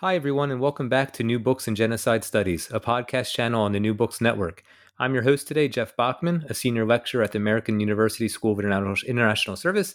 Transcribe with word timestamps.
Hi, 0.00 0.14
everyone, 0.14 0.50
and 0.50 0.62
welcome 0.62 0.88
back 0.88 1.12
to 1.12 1.22
New 1.22 1.38
Books 1.38 1.68
and 1.68 1.76
Genocide 1.76 2.24
Studies, 2.24 2.70
a 2.72 2.80
podcast 2.80 3.34
channel 3.34 3.60
on 3.60 3.72
the 3.72 3.80
New 3.80 3.92
Books 3.92 4.18
Network. 4.18 4.62
I'm 4.98 5.12
your 5.12 5.24
host 5.24 5.46
today, 5.46 5.68
Jeff 5.68 5.94
Bachman, 5.94 6.46
a 6.48 6.54
senior 6.54 6.86
lecturer 6.86 7.22
at 7.22 7.32
the 7.32 7.38
American 7.38 7.80
University 7.80 8.26
School 8.26 8.52
of 8.52 8.60
International 8.60 9.56
Service. 9.56 9.94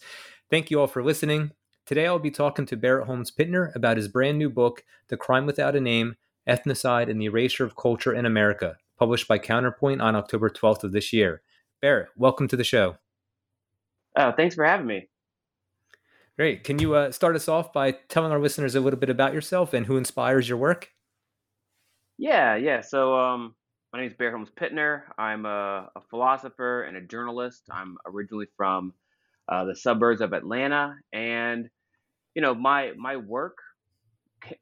Thank 0.52 0.70
you 0.70 0.80
all 0.80 0.86
for 0.86 1.04
listening. 1.04 1.54
Today, 1.88 2.06
I'll 2.06 2.20
be 2.20 2.30
talking 2.30 2.68
to 2.68 2.78
Barrett 2.78 3.08
Holmes 3.08 3.32
Pitner 3.32 3.76
about 3.76 3.98
his 3.98 4.08
brand 4.08 4.38
new 4.38 4.48
book, 4.48 4.84
The 5.08 5.18
Crime 5.18 5.48
Without 5.48 5.76
a 5.76 5.82
Name 5.82 6.18
Ethnocide 6.48 7.10
and 7.10 7.20
the 7.20 7.26
Erasure 7.26 7.66
of 7.66 7.76
Culture 7.76 8.14
in 8.14 8.28
America, 8.28 8.78
published 9.00 9.28
by 9.28 9.40
Counterpoint 9.40 10.02
on 10.02 10.16
October 10.16 10.52
12th 10.52 10.84
of 10.84 10.92
this 10.92 11.14
year. 11.14 11.42
Barrett, 11.82 12.10
welcome 12.16 12.48
to 12.50 12.56
the 12.56 12.64
show. 12.64 12.98
Oh, 14.16 14.34
thanks 14.34 14.54
for 14.54 14.66
having 14.66 14.86
me. 14.86 15.10
Great. 16.38 16.66
Can 16.66 16.80
you 16.80 16.96
uh, 16.96 17.12
start 17.12 17.38
us 17.38 17.48
off 17.48 17.72
by 17.72 17.92
telling 18.10 18.34
our 18.34 18.40
listeners 18.40 18.76
a 18.76 18.82
little 18.82 19.00
bit 19.00 19.10
about 19.10 19.34
yourself 19.34 19.74
and 19.74 19.86
who 19.86 19.96
inspires 19.96 20.50
your 20.50 20.58
work? 20.58 20.92
Yeah, 22.18 22.58
yeah. 22.58 22.82
So 22.82 23.18
um, 23.18 23.56
my 23.94 24.00
name 24.00 24.10
is 24.10 24.18
Barrett 24.18 24.34
Holmes 24.34 24.50
Pitner. 24.60 25.04
I'm 25.18 25.46
a, 25.46 25.90
a, 25.96 26.02
philosopher 26.10 26.84
and 26.84 26.98
a 26.98 27.02
journalist. 27.02 27.64
I'm 27.72 27.96
originally 28.06 28.48
from 28.58 28.94
uh, 29.48 29.64
the 29.64 29.78
suburbs 29.78 30.20
of 30.20 30.34
Atlanta, 30.34 30.96
and 31.14 31.70
you 32.34 32.42
know 32.42 32.54
my 32.54 32.92
my 32.98 33.16
work 33.16 33.58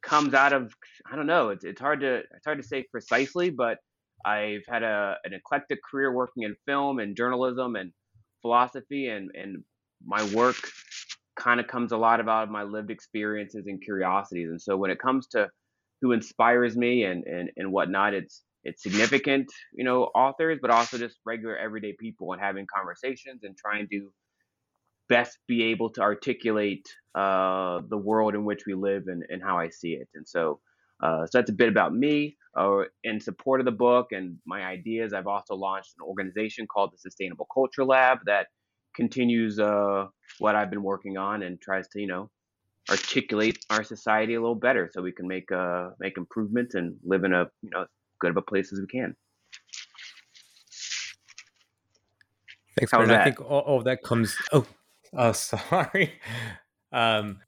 comes 0.04 0.36
out 0.36 0.54
of 0.54 0.72
I 1.12 1.16
don't 1.16 1.26
know. 1.26 1.50
It's 1.50 1.64
it's 1.64 1.82
hard 1.82 2.02
to 2.02 2.18
it's 2.18 2.46
hard 2.46 2.62
to 2.62 2.68
say 2.68 2.86
precisely, 2.92 3.50
but 3.50 3.78
I've 4.24 4.64
had 4.68 4.84
a 4.84 5.16
an 5.24 5.34
eclectic 5.34 5.80
career 5.90 6.14
working 6.14 6.44
in 6.44 6.56
film 6.68 7.00
and 7.00 7.18
journalism 7.18 7.76
and 7.76 7.92
philosophy, 8.44 9.08
and 9.08 9.32
and 9.34 9.64
my 10.06 10.24
work 10.36 10.58
kind 11.36 11.60
of 11.60 11.68
comes 11.68 11.92
a 11.92 11.98
lot 11.98 12.20
about 12.20 12.52
my 12.52 12.64
lived 12.64 12.92
experiences 12.92 13.66
and 13.68 13.82
curiosities. 13.82 14.50
And 14.50 14.62
so 14.62 14.78
when 14.78 14.92
it 14.92 15.00
comes 15.00 15.28
to 15.28 15.50
who 16.02 16.12
inspires 16.12 16.76
me 16.76 17.04
and, 17.04 17.24
and, 17.26 17.50
and 17.58 17.72
whatnot, 17.72 18.14
it's, 18.14 18.44
it's 18.64 18.84
significant, 18.84 19.52
you 19.74 19.84
know, 19.84 20.04
authors, 20.16 20.60
but 20.62 20.72
also 20.72 20.98
just 20.98 21.18
regular 21.26 21.58
everyday 21.58 21.94
people 22.00 22.34
and 22.34 22.42
having 22.42 22.66
conversations 22.74 23.44
and 23.44 23.58
trying 23.58 23.88
to 23.90 24.12
best 25.10 25.38
be 25.48 25.64
able 25.64 25.90
to 25.90 26.02
articulate 26.02 26.88
uh, 27.16 27.82
the 27.90 27.98
world 27.98 28.36
in 28.36 28.46
which 28.46 28.66
we 28.66 28.74
live 28.74 29.04
and, 29.08 29.24
and 29.30 29.42
how 29.42 29.58
I 29.58 29.70
see 29.70 29.94
it. 29.94 30.08
And 30.16 30.28
so, 30.28 30.60
uh, 31.02 31.26
so 31.26 31.38
that's 31.38 31.50
a 31.50 31.54
bit 31.54 31.70
about 31.70 31.94
me. 31.94 32.38
Uh, 32.56 32.84
in 33.04 33.20
support 33.20 33.60
of 33.60 33.66
the 33.66 33.72
book 33.72 34.12
and 34.12 34.38
my 34.46 34.64
ideas, 34.64 35.12
I've 35.12 35.28
also 35.28 35.56
launched 35.56 35.94
an 35.98 36.06
organization 36.06 36.68
called 36.68 36.94
the 36.94 36.98
Sustainable 36.98 37.48
Culture 37.54 37.84
Lab 37.84 38.20
that 38.26 38.48
continues 38.96 39.60
uh, 39.60 40.08
what 40.40 40.56
I've 40.56 40.70
been 40.70 40.84
working 40.84 41.18
on 41.18 41.44
and 41.44 41.60
tries 41.62 41.88
to, 41.90 42.02
you 42.02 42.08
know, 42.08 42.30
articulate 42.90 43.64
our 43.70 43.84
society 43.84 44.34
a 44.34 44.42
little 44.42 44.56
better 44.56 44.90
so 44.94 45.02
we 45.02 45.12
can 45.12 45.28
make 45.28 45.52
uh, 45.52 45.90
make 46.00 46.18
improvements 46.18 46.76
and 46.76 46.96
live 47.04 47.24
in 47.24 47.34
a 47.34 47.46
you 47.62 47.70
know 47.70 47.86
good 48.20 48.32
of 48.32 48.38
a 48.38 48.42
place 48.42 48.74
as 48.74 48.80
we 48.80 48.88
can. 48.88 49.16
Thanks, 52.78 52.92
How's 52.92 53.10
I 53.10 53.24
think 53.24 53.40
all, 53.40 53.60
all, 53.60 53.78
of 53.78 53.84
that 53.84 54.02
comes. 54.04 54.36
Oh, 54.52 54.66
oh, 55.14 55.32
sorry. 55.34 56.14
Um, 56.92 57.42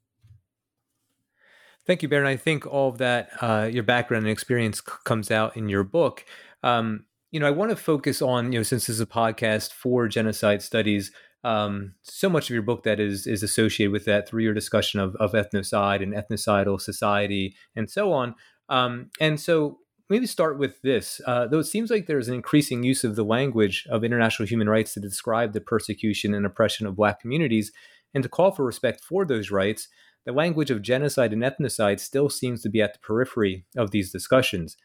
thank 1.86 2.02
you, 2.02 2.08
Barrett. 2.08 2.28
I 2.28 2.36
think 2.36 2.64
all 2.64 2.90
of 2.90 2.98
that, 2.98 3.30
uh, 3.40 3.68
your 3.70 3.82
background 3.82 4.24
and 4.24 4.32
experience, 4.32 4.78
c- 4.78 4.92
comes 5.04 5.30
out 5.30 5.56
in 5.56 5.68
your 5.68 5.82
book. 5.82 6.24
Um, 6.62 7.06
you 7.32 7.40
know, 7.40 7.46
I 7.46 7.50
want 7.50 7.70
to 7.70 7.76
focus 7.76 8.22
on, 8.22 8.52
you 8.52 8.60
know, 8.60 8.62
since 8.62 8.86
this 8.86 8.94
is 8.94 9.00
a 9.00 9.06
podcast 9.06 9.72
for 9.72 10.06
genocide 10.06 10.62
studies, 10.62 11.10
um, 11.44 11.94
so 12.02 12.28
much 12.28 12.50
of 12.50 12.54
your 12.54 12.62
book 12.62 12.82
that 12.84 12.98
is 12.98 13.26
is 13.26 13.42
associated 13.42 13.92
with 13.92 14.04
that 14.06 14.32
your 14.32 14.54
discussion 14.54 15.00
of, 15.00 15.14
of 15.16 15.32
ethnocide 15.32 16.02
and 16.02 16.14
ethnocidal 16.14 16.80
society 16.80 17.54
and 17.74 17.90
so 17.90 18.12
on. 18.12 18.34
Um, 18.68 19.10
and 19.20 19.40
so 19.40 19.78
maybe 20.08 20.26
start 20.26 20.58
with 20.58 20.80
this. 20.82 21.20
Uh, 21.26 21.46
though 21.46 21.58
it 21.58 21.64
seems 21.64 21.90
like 21.90 22.06
there's 22.06 22.28
an 22.28 22.34
increasing 22.34 22.82
use 22.82 23.04
of 23.04 23.16
the 23.16 23.24
language 23.24 23.86
of 23.90 24.04
international 24.04 24.48
human 24.48 24.68
rights 24.68 24.94
to 24.94 25.00
describe 25.00 25.52
the 25.52 25.60
persecution 25.60 26.34
and 26.34 26.46
oppression 26.46 26.86
of 26.86 26.96
Black 26.96 27.20
communities 27.20 27.72
and 28.14 28.22
to 28.22 28.28
call 28.28 28.50
for 28.50 28.64
respect 28.64 29.02
for 29.02 29.24
those 29.24 29.50
rights, 29.50 29.88
the 30.24 30.32
language 30.32 30.70
of 30.70 30.82
genocide 30.82 31.32
and 31.32 31.42
ethnocide 31.42 32.00
still 32.00 32.28
seems 32.28 32.62
to 32.62 32.68
be 32.68 32.82
at 32.82 32.94
the 32.94 32.98
periphery 33.00 33.66
of 33.76 33.90
these 33.90 34.10
discussions. 34.10 34.76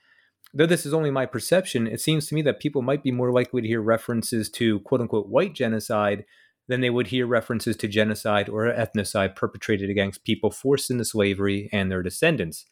Though 0.53 0.65
this 0.65 0.85
is 0.85 0.93
only 0.93 1.11
my 1.11 1.25
perception, 1.25 1.87
it 1.87 2.01
seems 2.01 2.27
to 2.27 2.35
me 2.35 2.41
that 2.41 2.59
people 2.59 2.81
might 2.81 3.03
be 3.03 3.11
more 3.11 3.31
likely 3.31 3.61
to 3.61 3.67
hear 3.67 3.81
references 3.81 4.49
to 4.51 4.81
quote 4.81 5.01
unquote 5.01 5.29
white 5.29 5.53
genocide 5.53 6.25
then 6.71 6.81
they 6.81 6.89
would 6.89 7.07
hear 7.07 7.27
references 7.27 7.75
to 7.77 7.87
genocide 7.87 8.47
or 8.47 8.65
ethnocide 8.65 9.35
perpetrated 9.35 9.89
against 9.89 10.23
people 10.23 10.51
forced 10.51 10.89
into 10.89 11.03
slavery 11.03 11.69
and 11.71 11.91
their 11.91 12.01
descendants. 12.01 12.65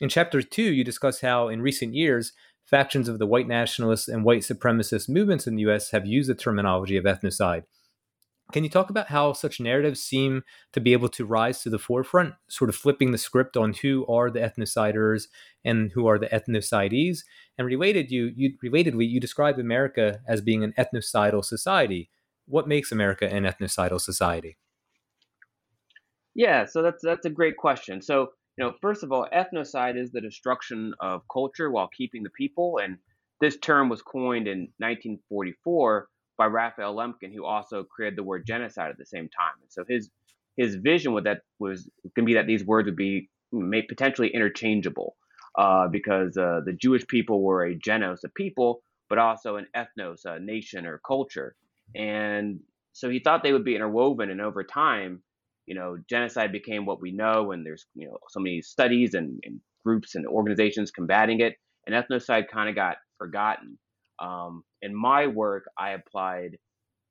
In 0.00 0.08
chapter 0.08 0.42
two, 0.42 0.70
you 0.72 0.84
discuss 0.84 1.22
how, 1.22 1.48
in 1.48 1.62
recent 1.62 1.94
years, 1.94 2.32
factions 2.64 3.08
of 3.08 3.18
the 3.18 3.26
white 3.26 3.48
nationalist 3.48 4.08
and 4.08 4.24
white 4.24 4.42
supremacist 4.42 5.08
movements 5.08 5.46
in 5.46 5.56
the 5.56 5.62
U.S. 5.62 5.90
have 5.90 6.06
used 6.06 6.28
the 6.28 6.34
terminology 6.34 6.96
of 6.96 7.04
ethnocide. 7.04 7.62
Can 8.52 8.64
you 8.64 8.70
talk 8.70 8.88
about 8.88 9.08
how 9.08 9.34
such 9.34 9.60
narratives 9.60 10.00
seem 10.00 10.42
to 10.72 10.80
be 10.80 10.94
able 10.94 11.10
to 11.10 11.26
rise 11.26 11.62
to 11.62 11.70
the 11.70 11.78
forefront, 11.78 12.34
sort 12.48 12.70
of 12.70 12.76
flipping 12.76 13.12
the 13.12 13.18
script 13.18 13.58
on 13.58 13.74
who 13.74 14.06
are 14.06 14.30
the 14.30 14.40
ethnociders 14.40 15.24
and 15.64 15.90
who 15.92 16.06
are 16.06 16.18
the 16.18 16.28
ethnocidees? 16.28 17.24
And 17.58 17.66
related, 17.66 18.10
you, 18.10 18.32
you 18.34 18.52
relatedly, 18.64 19.08
you 19.08 19.20
describe 19.20 19.58
America 19.58 20.20
as 20.26 20.40
being 20.40 20.64
an 20.64 20.72
ethnocidal 20.78 21.44
society 21.44 22.10
what 22.48 22.66
makes 22.66 22.90
America 22.90 23.28
an 23.32 23.44
ethnocidal 23.44 24.00
society? 24.00 24.56
Yeah, 26.34 26.66
so 26.66 26.82
that's 26.82 27.02
that's 27.02 27.26
a 27.26 27.30
great 27.30 27.56
question. 27.56 28.00
So, 28.00 28.28
you 28.56 28.64
know, 28.64 28.72
first 28.80 29.02
of 29.02 29.12
all, 29.12 29.26
ethnocide 29.34 29.96
is 29.96 30.12
the 30.12 30.20
destruction 30.20 30.94
of 31.00 31.22
culture 31.32 31.70
while 31.70 31.88
keeping 31.96 32.22
the 32.22 32.30
people, 32.30 32.78
and 32.82 32.96
this 33.40 33.56
term 33.58 33.88
was 33.88 34.02
coined 34.02 34.48
in 34.48 34.68
1944 34.78 36.08
by 36.36 36.46
Raphael 36.46 36.94
Lemkin, 36.94 37.34
who 37.34 37.44
also 37.44 37.84
created 37.84 38.16
the 38.16 38.22
word 38.22 38.46
genocide 38.46 38.90
at 38.90 38.98
the 38.98 39.06
same 39.06 39.28
time. 39.28 39.54
And 39.60 39.70
so 39.70 39.84
his 39.88 40.10
his 40.56 40.76
vision 40.76 41.12
with 41.12 41.24
that 41.24 41.42
was 41.58 41.88
going 42.16 42.24
to 42.24 42.30
be 42.30 42.34
that 42.34 42.46
these 42.46 42.64
words 42.64 42.86
would 42.86 42.96
be 42.96 43.28
made 43.52 43.88
potentially 43.88 44.28
interchangeable, 44.28 45.16
uh, 45.56 45.88
because 45.88 46.36
uh, 46.36 46.60
the 46.64 46.72
Jewish 46.72 47.06
people 47.06 47.42
were 47.42 47.64
a 47.64 47.74
genos, 47.74 48.24
a 48.24 48.28
people, 48.28 48.82
but 49.08 49.18
also 49.18 49.56
an 49.56 49.66
ethnos, 49.76 50.24
a 50.24 50.38
nation 50.38 50.86
or 50.86 51.00
culture. 51.06 51.54
And 51.94 52.60
so 52.92 53.08
he 53.10 53.20
thought 53.20 53.42
they 53.42 53.52
would 53.52 53.64
be 53.64 53.76
interwoven. 53.76 54.30
And 54.30 54.40
over 54.40 54.64
time, 54.64 55.22
you 55.66 55.74
know, 55.74 55.98
genocide 56.08 56.52
became 56.52 56.86
what 56.86 57.00
we 57.00 57.12
know, 57.12 57.52
and 57.52 57.64
there's 57.64 57.86
you 57.94 58.08
know 58.08 58.18
so 58.30 58.40
many 58.40 58.62
studies 58.62 59.14
and, 59.14 59.38
and 59.44 59.60
groups 59.84 60.14
and 60.14 60.26
organizations 60.26 60.90
combating 60.90 61.40
it, 61.40 61.56
and 61.86 61.94
ethnocide 61.94 62.48
kind 62.48 62.68
of 62.68 62.74
got 62.74 62.96
forgotten. 63.18 63.78
Um, 64.18 64.62
in 64.82 64.94
my 64.94 65.26
work, 65.26 65.64
I 65.78 65.90
applied 65.90 66.56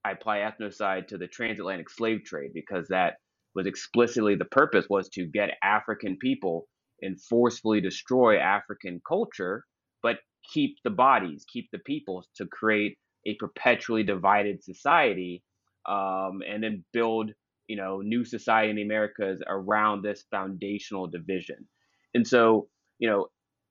I 0.03 0.11
apply 0.11 0.39
ethnocide 0.39 1.07
to 1.07 1.17
the 1.17 1.27
transatlantic 1.27 1.89
slave 1.89 2.23
trade 2.25 2.51
because 2.53 2.87
that 2.89 3.15
was 3.55 3.67
explicitly 3.67 4.35
the 4.35 4.45
purpose 4.45 4.85
was 4.89 5.09
to 5.09 5.25
get 5.25 5.57
African 5.63 6.17
people 6.17 6.67
and 7.01 7.21
forcefully 7.21 7.81
destroy 7.81 8.39
African 8.39 9.01
culture, 9.07 9.65
but 10.01 10.17
keep 10.53 10.77
the 10.83 10.89
bodies, 10.89 11.45
keep 11.51 11.67
the 11.71 11.79
people 11.79 12.23
to 12.37 12.45
create 12.47 12.97
a 13.27 13.35
perpetually 13.35 14.03
divided 14.03 14.63
society 14.63 15.43
um, 15.87 16.41
and 16.47 16.63
then 16.63 16.83
build 16.93 17.31
you 17.67 17.75
know 17.75 18.01
new 18.01 18.23
society 18.23 18.69
in 18.69 18.77
the 18.77 18.81
americas 18.81 19.41
around 19.47 20.01
this 20.01 20.23
foundational 20.31 21.07
division. 21.07 21.67
And 22.13 22.25
so 22.25 22.69
you 22.99 23.09
know 23.09 23.27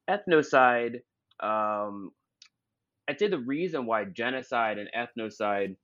ethnocide 0.08 1.00
um, 1.40 2.10
i'd 3.08 3.18
say 3.18 3.28
the 3.28 3.38
reason 3.38 3.86
why 3.86 4.04
genocide 4.04 4.78
and 4.78 4.88
ethnocide 4.96 5.76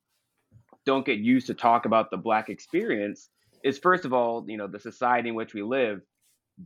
don't 0.84 1.06
get 1.06 1.18
used 1.18 1.46
to 1.46 1.54
talk 1.54 1.86
about 1.86 2.10
the 2.10 2.16
black 2.16 2.48
experience 2.48 3.30
is 3.64 3.78
first 3.78 4.04
of 4.04 4.12
all 4.12 4.44
you 4.48 4.56
know 4.56 4.66
the 4.68 4.80
society 4.80 5.28
in 5.28 5.34
which 5.34 5.54
we 5.54 5.62
live 5.62 6.00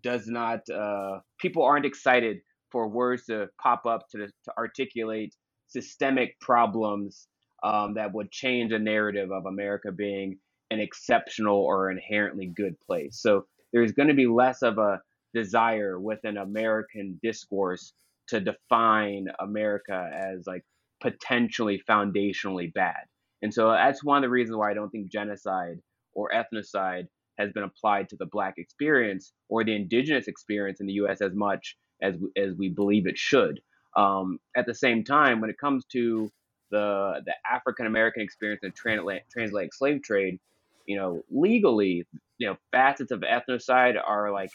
does 0.02 0.26
not 0.26 0.60
uh, 0.70 1.18
people 1.38 1.62
aren't 1.62 1.86
excited 1.86 2.38
for 2.70 2.88
words 2.88 3.26
to 3.26 3.48
pop 3.62 3.86
up 3.86 4.02
to, 4.10 4.18
to 4.18 4.52
articulate 4.58 5.34
systemic 5.68 6.38
problems 6.40 7.28
um, 7.62 7.94
that 7.94 8.12
would 8.12 8.30
change 8.30 8.72
a 8.72 8.78
narrative 8.78 9.30
of 9.32 9.46
America 9.46 9.92
being 9.92 10.38
an 10.70 10.80
exceptional 10.80 11.56
or 11.56 11.90
inherently 11.90 12.46
good 12.46 12.76
place. 12.86 13.20
So 13.20 13.46
there's 13.72 13.92
going 13.92 14.08
to 14.08 14.14
be 14.14 14.26
less 14.26 14.62
of 14.62 14.78
a 14.78 15.00
desire 15.34 15.98
within 16.00 16.36
American 16.36 17.18
discourse 17.22 17.92
to 18.28 18.40
define 18.40 19.28
America 19.40 20.10
as 20.12 20.46
like 20.46 20.64
potentially 21.00 21.82
foundationally 21.88 22.72
bad. 22.72 23.04
And 23.42 23.52
so 23.52 23.70
that's 23.70 24.02
one 24.02 24.18
of 24.18 24.22
the 24.22 24.30
reasons 24.30 24.56
why 24.56 24.70
I 24.70 24.74
don't 24.74 24.90
think 24.90 25.10
genocide 25.10 25.78
or 26.14 26.30
ethnocide 26.30 27.06
has 27.38 27.52
been 27.52 27.64
applied 27.64 28.08
to 28.08 28.16
the 28.16 28.26
black 28.26 28.54
experience 28.56 29.32
or 29.48 29.62
the 29.62 29.76
indigenous 29.76 30.26
experience 30.26 30.80
in 30.80 30.86
the 30.86 30.94
US 30.94 31.20
as 31.20 31.34
much 31.34 31.76
as 32.02 32.16
as 32.36 32.54
we 32.56 32.68
believe 32.68 33.06
it 33.06 33.18
should. 33.18 33.60
Um, 33.96 34.38
at 34.56 34.66
the 34.66 34.74
same 34.74 35.04
time, 35.04 35.40
when 35.40 35.50
it 35.50 35.58
comes 35.58 35.84
to 35.92 36.30
the 36.70 37.22
the 37.24 37.34
African 37.50 37.86
American 37.86 38.22
experience 38.22 38.62
in 38.62 38.72
transatlantic, 38.72 39.28
transatlantic 39.30 39.74
slave 39.74 40.02
trade, 40.02 40.38
you 40.86 40.96
know, 40.96 41.22
legally, 41.30 42.06
you 42.38 42.46
know, 42.46 42.56
facets 42.72 43.10
of 43.10 43.20
ethnocide 43.20 43.96
are 44.04 44.30
like 44.32 44.50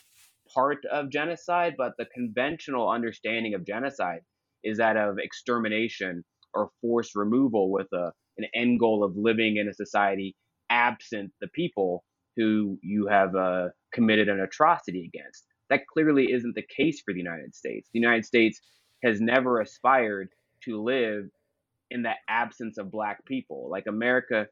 part 0.53 0.85
of 0.91 1.09
genocide, 1.09 1.75
but 1.77 1.93
the 1.97 2.05
conventional 2.05 2.89
understanding 2.89 3.53
of 3.53 3.65
genocide 3.65 4.21
is 4.63 4.77
that 4.77 4.97
of 4.97 5.17
extermination 5.17 6.23
or 6.53 6.69
forced 6.81 7.15
removal 7.15 7.71
with 7.71 7.87
a 7.93 8.11
an 8.37 8.45
end 8.55 8.79
goal 8.79 9.03
of 9.03 9.15
living 9.15 9.57
in 9.57 9.67
a 9.67 9.73
society 9.73 10.35
absent 10.69 11.31
the 11.41 11.47
people 11.49 12.03
who 12.37 12.77
you 12.81 13.07
have 13.07 13.35
uh, 13.35 13.67
committed 13.93 14.29
an 14.29 14.39
atrocity 14.39 15.09
against. 15.13 15.45
That 15.69 15.85
clearly 15.87 16.31
isn't 16.31 16.55
the 16.55 16.65
case 16.75 17.01
for 17.03 17.13
the 17.13 17.19
United 17.19 17.53
States. 17.55 17.89
The 17.93 17.99
United 17.99 18.25
States 18.25 18.61
has 19.03 19.19
never 19.19 19.61
aspired 19.61 20.29
to 20.63 20.81
live 20.81 21.25
in 21.89 22.03
the 22.03 22.13
absence 22.29 22.77
of 22.77 22.91
black 22.91 23.25
people. 23.25 23.69
Like 23.69 23.85
America 23.87 24.47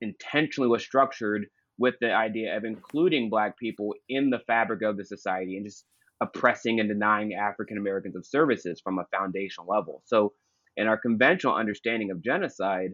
intentionally 0.00 0.68
was 0.68 0.82
structured 0.82 1.46
with 1.78 1.94
the 2.00 2.12
idea 2.12 2.56
of 2.56 2.64
including 2.64 3.30
black 3.30 3.58
people 3.58 3.94
in 4.08 4.30
the 4.30 4.40
fabric 4.46 4.82
of 4.82 4.96
the 4.96 5.04
society 5.04 5.56
and 5.56 5.66
just 5.66 5.84
oppressing 6.20 6.80
and 6.80 6.88
denying 6.88 7.34
African 7.34 7.78
Americans 7.78 8.16
of 8.16 8.26
services 8.26 8.80
from 8.82 8.98
a 8.98 9.06
foundational 9.16 9.66
level. 9.68 10.02
So, 10.06 10.32
in 10.76 10.86
our 10.86 10.96
conventional 10.96 11.54
understanding 11.54 12.10
of 12.10 12.22
genocide, 12.22 12.92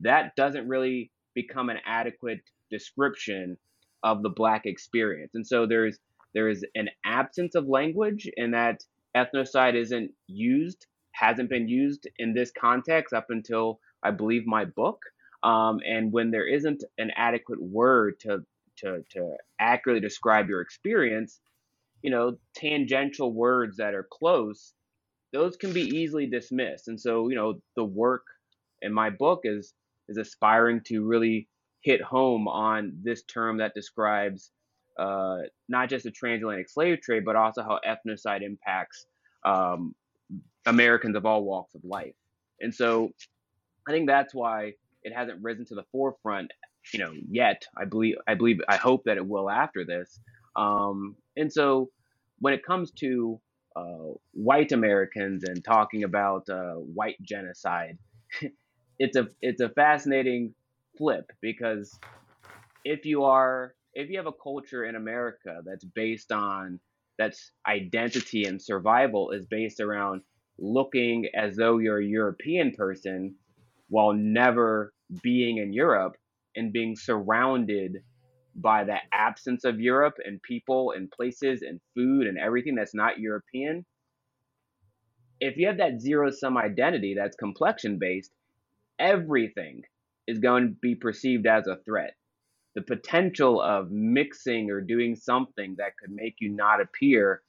that 0.00 0.34
doesn't 0.36 0.68
really 0.68 1.10
become 1.34 1.70
an 1.70 1.78
adequate 1.86 2.40
description 2.70 3.56
of 4.02 4.22
the 4.22 4.28
black 4.28 4.66
experience. 4.66 5.32
And 5.34 5.46
so 5.46 5.66
there's 5.66 5.98
there 6.34 6.48
is 6.48 6.64
an 6.74 6.88
absence 7.04 7.54
of 7.54 7.68
language 7.68 8.28
in 8.36 8.52
that 8.52 8.80
ethnocide 9.16 9.74
isn't 9.74 10.12
used, 10.26 10.86
hasn't 11.12 11.50
been 11.50 11.68
used 11.68 12.08
in 12.18 12.34
this 12.34 12.52
context 12.58 13.12
up 13.12 13.26
until 13.30 13.80
I 14.02 14.10
believe 14.10 14.46
my 14.46 14.64
book. 14.64 15.02
Um, 15.42 15.80
and 15.86 16.12
when 16.12 16.30
there 16.30 16.46
isn't 16.46 16.84
an 16.98 17.10
adequate 17.16 17.62
word 17.62 18.20
to, 18.20 18.44
to, 18.78 19.04
to 19.12 19.36
accurately 19.58 20.00
describe 20.00 20.48
your 20.48 20.60
experience, 20.60 21.40
you 22.02 22.10
know, 22.10 22.38
tangential 22.54 23.32
words 23.32 23.76
that 23.78 23.94
are 23.94 24.06
close, 24.10 24.72
those 25.32 25.56
can 25.56 25.72
be 25.72 25.82
easily 25.82 26.26
dismissed. 26.26 26.88
And 26.88 27.00
so, 27.00 27.28
you 27.28 27.36
know, 27.36 27.60
the 27.76 27.84
work 27.84 28.24
in 28.82 28.92
my 28.92 29.10
book 29.10 29.40
is 29.44 29.74
is 30.08 30.16
aspiring 30.16 30.80
to 30.86 31.06
really 31.06 31.48
hit 31.82 32.02
home 32.02 32.48
on 32.48 32.98
this 33.02 33.22
term 33.22 33.58
that 33.58 33.74
describes 33.74 34.50
uh, 34.98 35.38
not 35.68 35.88
just 35.88 36.04
the 36.04 36.10
transatlantic 36.10 36.68
slave 36.68 37.00
trade, 37.00 37.24
but 37.24 37.36
also 37.36 37.62
how 37.62 37.78
ethnocide 37.86 38.42
impacts 38.42 39.06
um, 39.44 39.94
Americans 40.66 41.16
of 41.16 41.26
all 41.26 41.44
walks 41.44 41.74
of 41.74 41.82
life. 41.84 42.14
And 42.60 42.74
so 42.74 43.10
I 43.88 43.92
think 43.92 44.08
that's 44.08 44.34
why 44.34 44.72
it 45.02 45.14
hasn't 45.14 45.42
risen 45.42 45.64
to 45.66 45.74
the 45.74 45.84
forefront, 45.90 46.52
you 46.92 47.00
know, 47.00 47.12
yet. 47.30 47.62
I 47.76 47.84
believe, 47.86 48.16
I 48.28 48.34
believe, 48.34 48.60
I 48.68 48.76
hope 48.76 49.04
that 49.04 49.16
it 49.16 49.26
will 49.26 49.48
after 49.50 49.84
this. 49.84 50.20
Um, 50.56 51.16
and 51.36 51.52
so 51.52 51.90
when 52.40 52.54
it 52.54 52.64
comes 52.64 52.90
to 52.92 53.40
uh, 53.76 54.12
white 54.32 54.72
Americans 54.72 55.44
and 55.44 55.64
talking 55.64 56.04
about 56.04 56.48
uh, 56.48 56.74
white 56.74 57.20
genocide, 57.22 57.98
it's 58.98 59.16
a 59.16 59.28
it's 59.40 59.60
a 59.60 59.70
fascinating 59.70 60.54
flip 60.98 61.30
because 61.40 61.98
if 62.84 63.06
you 63.06 63.24
are 63.24 63.74
if 63.94 64.08
you 64.08 64.16
have 64.18 64.26
a 64.26 64.32
culture 64.32 64.84
in 64.84 64.96
America 64.96 65.60
that's 65.64 65.84
based 65.84 66.32
on 66.32 66.78
that's 67.18 67.50
identity 67.66 68.44
and 68.44 68.60
survival 68.60 69.30
is 69.30 69.44
based 69.46 69.80
around 69.80 70.22
looking 70.58 71.26
as 71.34 71.56
though 71.56 71.78
you're 71.78 71.98
a 72.00 72.04
European 72.04 72.72
person 72.72 73.34
while 73.88 74.12
never 74.12 74.92
being 75.22 75.58
in 75.58 75.72
Europe 75.72 76.16
and 76.56 76.72
being 76.72 76.96
surrounded 76.96 77.98
by 78.54 78.84
the 78.84 78.96
absence 79.12 79.64
of 79.64 79.80
Europe 79.80 80.14
and 80.24 80.42
people 80.42 80.92
and 80.96 81.10
places 81.10 81.62
and 81.62 81.80
food 81.94 82.26
and 82.26 82.38
everything 82.38 82.74
that's 82.74 82.94
not 82.94 83.18
European. 83.18 83.84
If 85.40 85.56
you 85.56 85.66
have 85.68 85.78
that 85.78 86.00
zero 86.00 86.30
sum 86.30 86.56
identity 86.56 87.14
that's 87.14 87.36
complexion 87.36 87.98
based, 87.98 88.32
everything 88.98 89.82
is 90.26 90.38
going 90.38 90.68
to 90.68 90.74
be 90.80 90.94
perceived 90.94 91.46
as 91.46 91.66
a 91.66 91.78
threat. 91.84 92.14
The 92.74 92.82
potential 92.82 93.60
of 93.60 93.90
mixing 93.90 94.70
or 94.70 94.80
doing 94.80 95.16
something 95.16 95.74
that 95.78 95.96
could 96.00 96.12
make 96.12 96.36
you 96.40 96.50
not 96.50 96.80
appear 96.80 97.42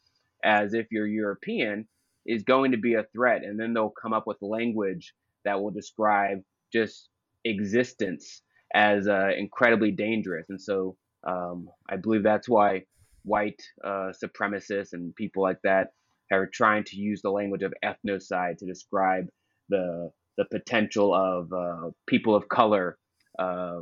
as 0.44 0.74
if 0.74 0.88
you're 0.92 1.08
European 1.08 1.88
is 2.26 2.44
going 2.44 2.72
to 2.72 2.78
be 2.78 2.96
a 2.96 3.06
threat. 3.14 3.44
And 3.44 3.60
then 3.60 3.74
they'll 3.74 3.94
come 4.02 4.14
up 4.14 4.26
with 4.26 4.38
language 4.42 5.14
that 5.46 5.62
will 5.62 5.72
describe 5.72 6.40
just 6.74 7.10
existence 7.46 8.42
as 8.74 9.08
uh, 9.08 9.30
incredibly 9.38 9.92
dangerous. 9.92 10.46
And 10.50 10.62
so 10.62 10.98
um, 11.28 11.70
I 11.90 11.98
believe 11.98 12.24
that's 12.24 12.50
why 12.50 12.84
white 13.24 13.62
uh, 13.84 14.12
supremacists 14.24 14.94
and 14.94 15.16
people 15.16 15.44
like 15.44 15.60
that 15.64 15.90
are 16.32 16.48
trying 16.48 16.84
to 16.86 16.96
use 16.98 17.22
the 17.22 17.30
language 17.30 17.64
of 17.64 17.74
ethnocide 17.84 18.58
to 18.58 18.66
describe 18.66 19.28
the 19.70 20.12
the 20.38 20.46
potential 20.46 21.14
of 21.14 21.52
uh, 21.52 21.90
people 22.08 22.36
of 22.36 22.48
color 22.48 22.98
uh, 23.38 23.82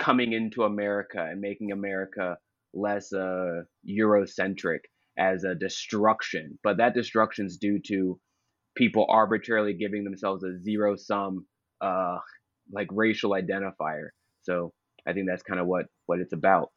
coming 0.00 0.32
into 0.32 0.64
America 0.64 1.20
and 1.30 1.40
making 1.40 1.72
America 1.72 2.36
less 2.72 3.12
uh, 3.12 3.62
Eurocentric 3.88 4.80
as 5.18 5.44
a 5.44 5.54
destruction. 5.54 6.58
But 6.64 6.78
that 6.78 6.94
destruction 6.94 7.46
is 7.46 7.58
due 7.58 7.78
to 7.86 8.18
people 8.76 9.06
arbitrarily 9.08 9.74
giving 9.74 10.04
themselves 10.04 10.42
a 10.42 10.58
zero 10.58 10.96
sum 10.96 11.46
uh, 11.80 12.18
like 12.72 12.88
racial 12.90 13.32
identifier. 13.32 14.08
So 14.42 14.72
I 15.06 15.12
think 15.12 15.26
that's 15.28 15.42
kind 15.42 15.60
of 15.60 15.66
what 15.66 15.86
what 16.06 16.18
it's 16.18 16.32
about. 16.32 16.70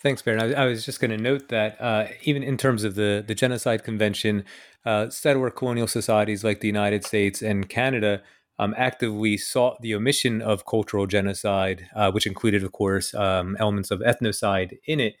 Thanks, 0.00 0.20
Barrett. 0.20 0.56
I, 0.56 0.64
I 0.64 0.66
was 0.66 0.84
just 0.84 0.98
going 0.98 1.12
to 1.12 1.16
note 1.16 1.48
that 1.50 1.80
uh, 1.80 2.08
even 2.22 2.42
in 2.42 2.56
terms 2.56 2.82
of 2.82 2.96
the 2.96 3.22
the 3.24 3.36
genocide 3.36 3.84
convention, 3.84 4.44
uh, 4.84 5.10
settler 5.10 5.50
colonial 5.50 5.86
societies 5.86 6.42
like 6.42 6.60
the 6.60 6.66
United 6.66 7.04
States 7.04 7.40
and 7.40 7.68
Canada 7.68 8.22
um, 8.62 8.74
actively 8.78 9.36
sought 9.36 9.80
the 9.80 9.94
omission 9.94 10.40
of 10.40 10.66
cultural 10.66 11.06
genocide, 11.06 11.88
uh, 11.96 12.12
which 12.12 12.26
included, 12.26 12.62
of 12.62 12.70
course, 12.70 13.12
um, 13.14 13.56
elements 13.58 13.90
of 13.90 14.00
ethnocide 14.00 14.78
in 14.86 15.00
it, 15.00 15.14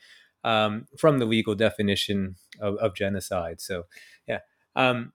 um, 0.44 0.86
from 0.96 1.18
the 1.18 1.24
legal 1.24 1.54
definition 1.56 2.36
of, 2.60 2.76
of 2.76 2.94
genocide. 2.94 3.60
So, 3.60 3.84
yeah. 4.28 4.40
Um, 4.76 5.12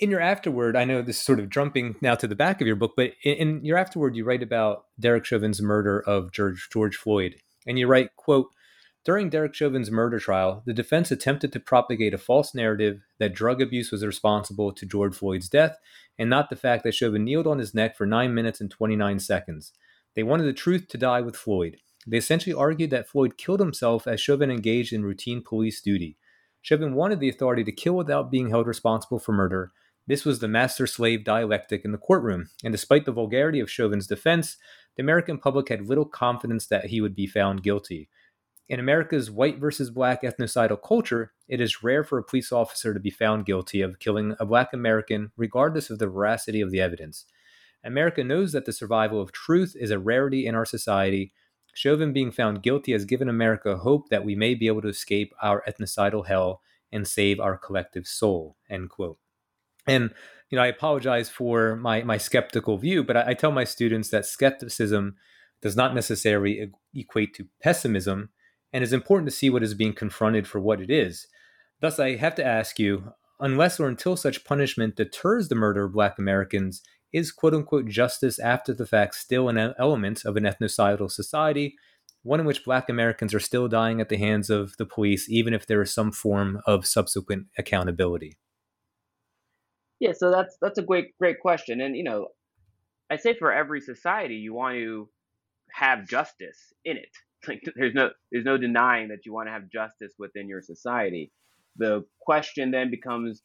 in 0.00 0.10
your 0.10 0.20
afterword, 0.20 0.74
I 0.74 0.84
know 0.84 1.02
this 1.02 1.18
is 1.18 1.22
sort 1.22 1.38
of 1.38 1.50
jumping 1.50 1.96
now 2.00 2.14
to 2.16 2.26
the 2.26 2.34
back 2.34 2.60
of 2.60 2.66
your 2.66 2.76
book, 2.76 2.94
but 2.96 3.12
in, 3.22 3.34
in 3.34 3.64
your 3.64 3.78
afterword, 3.78 4.16
you 4.16 4.24
write 4.24 4.42
about 4.42 4.84
Derek 4.98 5.24
Chauvin's 5.24 5.60
murder 5.62 6.00
of 6.00 6.32
George, 6.32 6.68
George 6.72 6.96
Floyd, 6.96 7.36
and 7.66 7.78
you 7.78 7.86
write, 7.86 8.16
"quote." 8.16 8.48
During 9.04 9.30
Derek 9.30 9.54
Chauvin's 9.54 9.88
murder 9.88 10.18
trial, 10.18 10.64
the 10.66 10.74
defense 10.74 11.12
attempted 11.12 11.52
to 11.52 11.60
propagate 11.60 12.12
a 12.12 12.18
false 12.18 12.56
narrative 12.56 13.02
that 13.20 13.34
drug 13.34 13.62
abuse 13.62 13.92
was 13.92 14.04
responsible 14.04 14.72
to 14.72 14.84
George 14.84 15.14
Floyd's 15.14 15.48
death 15.48 15.78
and 16.18 16.30
not 16.30 16.50
the 16.50 16.56
fact 16.56 16.84
that 16.84 16.94
Chauvin 16.94 17.24
kneeled 17.24 17.46
on 17.46 17.58
his 17.58 17.74
neck 17.74 17.96
for 17.96 18.06
9 18.06 18.34
minutes 18.34 18.60
and 18.60 18.70
29 18.70 19.18
seconds. 19.18 19.72
They 20.14 20.22
wanted 20.22 20.44
the 20.44 20.52
truth 20.52 20.88
to 20.88 20.98
die 20.98 21.20
with 21.20 21.36
Floyd. 21.36 21.78
They 22.06 22.16
essentially 22.16 22.54
argued 22.54 22.90
that 22.90 23.08
Floyd 23.08 23.36
killed 23.36 23.60
himself 23.60 24.06
as 24.06 24.20
Chauvin 24.20 24.50
engaged 24.50 24.92
in 24.92 25.04
routine 25.04 25.42
police 25.42 25.80
duty. 25.80 26.16
Chauvin 26.62 26.94
wanted 26.94 27.20
the 27.20 27.28
authority 27.28 27.64
to 27.64 27.72
kill 27.72 27.94
without 27.94 28.30
being 28.30 28.50
held 28.50 28.66
responsible 28.66 29.18
for 29.18 29.32
murder. 29.32 29.72
This 30.06 30.24
was 30.24 30.38
the 30.38 30.48
master 30.48 30.86
slave 30.86 31.24
dialectic 31.24 31.84
in 31.84 31.92
the 31.92 31.98
courtroom, 31.98 32.48
and 32.62 32.72
despite 32.72 33.04
the 33.04 33.12
vulgarity 33.12 33.60
of 33.60 33.70
Chauvin's 33.70 34.06
defense, 34.06 34.56
the 34.96 35.02
American 35.02 35.36
public 35.36 35.68
had 35.68 35.88
little 35.88 36.04
confidence 36.04 36.66
that 36.68 36.86
he 36.86 37.00
would 37.00 37.14
be 37.14 37.26
found 37.26 37.62
guilty. 37.62 38.08
In 38.68 38.80
America's 38.80 39.30
white 39.30 39.58
versus 39.58 39.90
black 39.90 40.22
ethnocidal 40.22 40.82
culture, 40.82 41.32
it 41.48 41.60
is 41.60 41.84
rare 41.84 42.02
for 42.02 42.18
a 42.18 42.24
police 42.24 42.50
officer 42.50 42.92
to 42.92 42.98
be 42.98 43.10
found 43.10 43.46
guilty 43.46 43.80
of 43.80 44.00
killing 44.00 44.34
a 44.40 44.46
black 44.46 44.72
American, 44.72 45.30
regardless 45.36 45.88
of 45.88 46.00
the 46.00 46.08
veracity 46.08 46.60
of 46.60 46.72
the 46.72 46.80
evidence. 46.80 47.26
America 47.84 48.24
knows 48.24 48.50
that 48.50 48.64
the 48.64 48.72
survival 48.72 49.20
of 49.20 49.30
truth 49.30 49.76
is 49.78 49.92
a 49.92 50.00
rarity 50.00 50.46
in 50.46 50.56
our 50.56 50.64
society. 50.64 51.32
Chauvin 51.74 52.12
being 52.12 52.32
found 52.32 52.62
guilty 52.62 52.90
has 52.90 53.04
given 53.04 53.28
America 53.28 53.76
hope 53.76 54.08
that 54.08 54.24
we 54.24 54.34
may 54.34 54.54
be 54.54 54.66
able 54.66 54.82
to 54.82 54.88
escape 54.88 55.32
our 55.40 55.62
ethnocidal 55.68 56.26
hell 56.26 56.60
and 56.90 57.06
save 57.06 57.38
our 57.38 57.56
collective 57.56 58.08
soul. 58.08 58.56
End 58.68 58.90
quote. 58.90 59.18
And 59.86 60.12
you 60.50 60.56
know, 60.56 60.62
I 60.62 60.68
apologize 60.68 61.28
for 61.28 61.76
my 61.76 62.02
my 62.02 62.18
skeptical 62.18 62.78
view, 62.78 63.04
but 63.04 63.16
I, 63.16 63.30
I 63.30 63.34
tell 63.34 63.52
my 63.52 63.64
students 63.64 64.08
that 64.08 64.26
skepticism 64.26 65.14
does 65.62 65.76
not 65.76 65.94
necessarily 65.94 66.72
equate 66.94 67.34
to 67.34 67.46
pessimism 67.62 68.30
and 68.76 68.82
it's 68.82 68.92
important 68.92 69.26
to 69.26 69.34
see 69.34 69.48
what 69.48 69.62
is 69.62 69.72
being 69.72 69.94
confronted 69.94 70.46
for 70.46 70.60
what 70.60 70.82
it 70.82 70.90
is. 70.90 71.28
Thus, 71.80 71.98
I 71.98 72.16
have 72.16 72.34
to 72.34 72.44
ask 72.44 72.78
you 72.78 73.14
unless 73.40 73.80
or 73.80 73.88
until 73.88 74.18
such 74.18 74.44
punishment 74.44 74.96
deters 74.96 75.48
the 75.48 75.54
murder 75.54 75.86
of 75.86 75.94
Black 75.94 76.18
Americans, 76.18 76.82
is 77.10 77.32
quote 77.32 77.54
unquote 77.54 77.86
justice 77.88 78.38
after 78.38 78.74
the 78.74 78.84
fact 78.84 79.14
still 79.14 79.48
an 79.48 79.56
element 79.78 80.26
of 80.26 80.36
an 80.36 80.44
ethnocidal 80.44 81.10
society, 81.10 81.74
one 82.22 82.38
in 82.38 82.44
which 82.44 82.66
Black 82.66 82.90
Americans 82.90 83.32
are 83.32 83.40
still 83.40 83.66
dying 83.66 83.98
at 83.98 84.10
the 84.10 84.18
hands 84.18 84.50
of 84.50 84.76
the 84.76 84.84
police, 84.84 85.26
even 85.30 85.54
if 85.54 85.66
there 85.66 85.80
is 85.80 85.90
some 85.90 86.12
form 86.12 86.60
of 86.66 86.84
subsequent 86.84 87.46
accountability? 87.56 88.36
Yeah, 90.00 90.12
so 90.12 90.30
that's 90.30 90.58
that's 90.60 90.76
a 90.76 90.82
great 90.82 91.16
great 91.18 91.40
question, 91.40 91.80
and 91.80 91.96
you 91.96 92.04
know, 92.04 92.28
I 93.10 93.16
say 93.16 93.32
for 93.38 93.50
every 93.50 93.80
society, 93.80 94.34
you 94.34 94.52
want 94.52 94.76
to 94.76 95.08
have 95.72 96.06
justice 96.06 96.74
in 96.84 96.98
it. 96.98 97.16
Like 97.48 97.62
there's 97.76 97.94
no 97.94 98.10
there's 98.30 98.44
no 98.44 98.56
denying 98.56 99.08
that 99.08 99.24
you 99.24 99.32
want 99.32 99.48
to 99.48 99.52
have 99.52 99.68
justice 99.70 100.12
within 100.18 100.48
your 100.48 100.62
society. 100.62 101.32
The 101.76 102.04
question 102.20 102.70
then 102.70 102.90
becomes, 102.90 103.42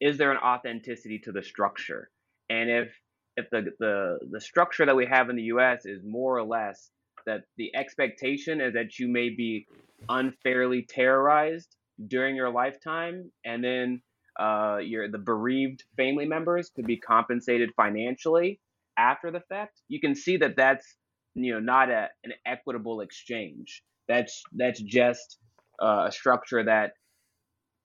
is 0.00 0.16
there 0.16 0.32
an 0.32 0.38
authenticity 0.38 1.20
to 1.24 1.32
the 1.32 1.42
structure? 1.42 2.10
And 2.50 2.70
if 2.70 2.92
if 3.36 3.50
the 3.50 3.66
the 3.78 4.18
the 4.30 4.40
structure 4.40 4.86
that 4.86 4.96
we 4.96 5.06
have 5.06 5.30
in 5.30 5.36
the 5.36 5.42
U.S. 5.54 5.84
is 5.84 6.02
more 6.04 6.38
or 6.38 6.44
less 6.44 6.90
that 7.26 7.42
the 7.56 7.74
expectation 7.74 8.60
is 8.60 8.74
that 8.74 8.98
you 8.98 9.08
may 9.08 9.28
be 9.28 9.66
unfairly 10.08 10.86
terrorized 10.88 11.76
during 12.06 12.36
your 12.36 12.50
lifetime, 12.50 13.30
and 13.44 13.62
then 13.62 14.00
uh, 14.40 14.78
your 14.82 15.10
the 15.10 15.18
bereaved 15.18 15.84
family 15.96 16.26
members 16.26 16.70
could 16.74 16.86
be 16.86 16.96
compensated 16.96 17.70
financially 17.76 18.60
after 18.98 19.30
the 19.30 19.40
fact, 19.48 19.80
you 19.88 20.00
can 20.00 20.14
see 20.14 20.36
that 20.38 20.56
that's 20.56 20.96
you 21.44 21.54
know 21.54 21.60
not 21.60 21.90
a, 21.90 22.08
an 22.24 22.32
equitable 22.46 23.00
exchange. 23.00 23.82
That's 24.08 24.42
that's 24.52 24.80
just 24.80 25.38
uh, 25.82 26.06
a 26.08 26.12
structure 26.12 26.64
that 26.64 26.92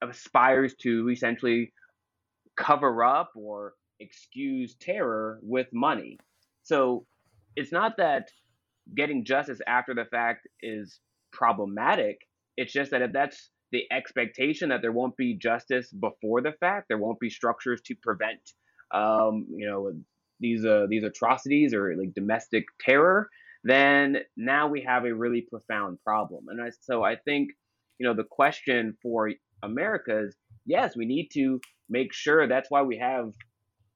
aspires 0.01 0.75
to 0.81 1.09
essentially 1.09 1.71
cover 2.55 3.03
up 3.03 3.31
or 3.35 3.73
excuse 3.99 4.75
terror 4.79 5.39
with 5.41 5.67
money. 5.73 6.17
So 6.63 7.05
it's 7.55 7.71
not 7.71 7.97
that 7.97 8.29
getting 8.95 9.25
justice 9.25 9.59
after 9.67 9.93
the 9.93 10.05
fact 10.05 10.47
is 10.61 10.99
problematic. 11.31 12.17
It's 12.57 12.73
just 12.73 12.91
that 12.91 13.01
if 13.01 13.11
that's 13.11 13.49
the 13.71 13.83
expectation 13.91 14.69
that 14.69 14.81
there 14.81 14.91
won't 14.91 15.17
be 15.17 15.35
justice 15.35 15.91
before 15.91 16.41
the 16.41 16.53
fact, 16.59 16.87
there 16.87 16.97
won't 16.97 17.19
be 17.19 17.29
structures 17.29 17.81
to 17.85 17.95
prevent, 17.95 18.39
um, 18.93 19.47
you 19.49 19.65
know, 19.67 19.91
these 20.39 20.65
uh, 20.65 20.85
these 20.89 21.03
atrocities 21.03 21.73
or 21.73 21.95
like 21.95 22.13
domestic 22.13 22.65
terror, 22.79 23.29
then 23.63 24.17
now 24.35 24.67
we 24.67 24.81
have 24.81 25.05
a 25.05 25.13
really 25.13 25.41
profound 25.49 25.99
problem. 26.03 26.45
And 26.49 26.61
I, 26.61 26.71
so 26.81 27.03
I 27.03 27.15
think, 27.15 27.51
you 27.97 28.07
know, 28.07 28.13
the 28.13 28.25
question 28.29 28.97
for 29.01 29.31
America 29.61 30.25
is 30.25 30.35
yes, 30.65 30.95
we 30.95 31.05
need 31.05 31.29
to 31.33 31.59
make 31.89 32.13
sure 32.13 32.47
that's 32.47 32.71
why 32.71 32.81
we 32.81 32.97
have 32.97 33.31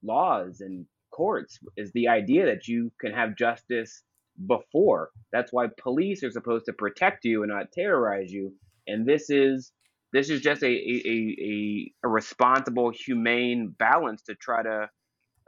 laws 0.03 0.61
and 0.61 0.85
courts 1.11 1.59
is 1.75 1.91
the 1.93 2.07
idea 2.07 2.45
that 2.45 2.67
you 2.67 2.91
can 2.99 3.11
have 3.13 3.37
justice 3.37 4.03
before. 4.47 5.09
That's 5.31 5.51
why 5.51 5.67
police 5.81 6.23
are 6.23 6.31
supposed 6.31 6.65
to 6.65 6.73
protect 6.73 7.25
you 7.25 7.43
and 7.43 7.51
not 7.51 7.71
terrorize 7.71 8.31
you. 8.31 8.53
And 8.87 9.05
this 9.05 9.29
is 9.29 9.71
this 10.13 10.29
is 10.29 10.41
just 10.41 10.63
a 10.63 10.67
a, 10.67 11.03
a, 11.07 11.91
a 12.05 12.07
responsible, 12.07 12.91
humane 12.91 13.75
balance 13.77 14.21
to 14.23 14.35
try 14.35 14.63
to 14.63 14.89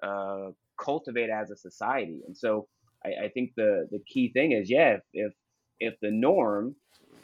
uh, 0.02 0.52
cultivate 0.82 1.30
as 1.30 1.52
a 1.52 1.56
society. 1.56 2.22
And 2.26 2.36
so 2.36 2.68
I, 3.06 3.26
I 3.26 3.30
think 3.30 3.52
the 3.56 3.88
the 3.92 4.00
key 4.08 4.32
thing 4.32 4.52
is 4.52 4.70
yeah, 4.70 4.96
if, 4.96 5.02
if 5.14 5.34
if 5.80 5.94
the 6.02 6.12
norm, 6.12 6.76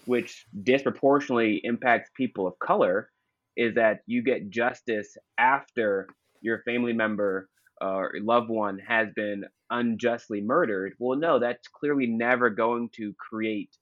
which 0.05 0.45
disproportionately 0.63 1.61
impacts 1.63 2.09
people 2.15 2.47
of 2.47 2.57
color, 2.59 3.09
is 3.57 3.75
that 3.75 3.99
you 4.05 4.23
get 4.23 4.49
justice 4.49 5.17
after 5.37 6.07
your 6.41 6.61
family 6.63 6.93
member 6.93 7.49
or 7.81 8.13
loved 8.21 8.49
one 8.49 8.79
has 8.79 9.09
been 9.15 9.43
unjustly 9.69 10.41
murdered. 10.41 10.93
Well, 10.99 11.17
no, 11.17 11.39
that's 11.39 11.67
clearly 11.67 12.07
never 12.07 12.49
going 12.49 12.89
to 12.95 13.13
create 13.17 13.75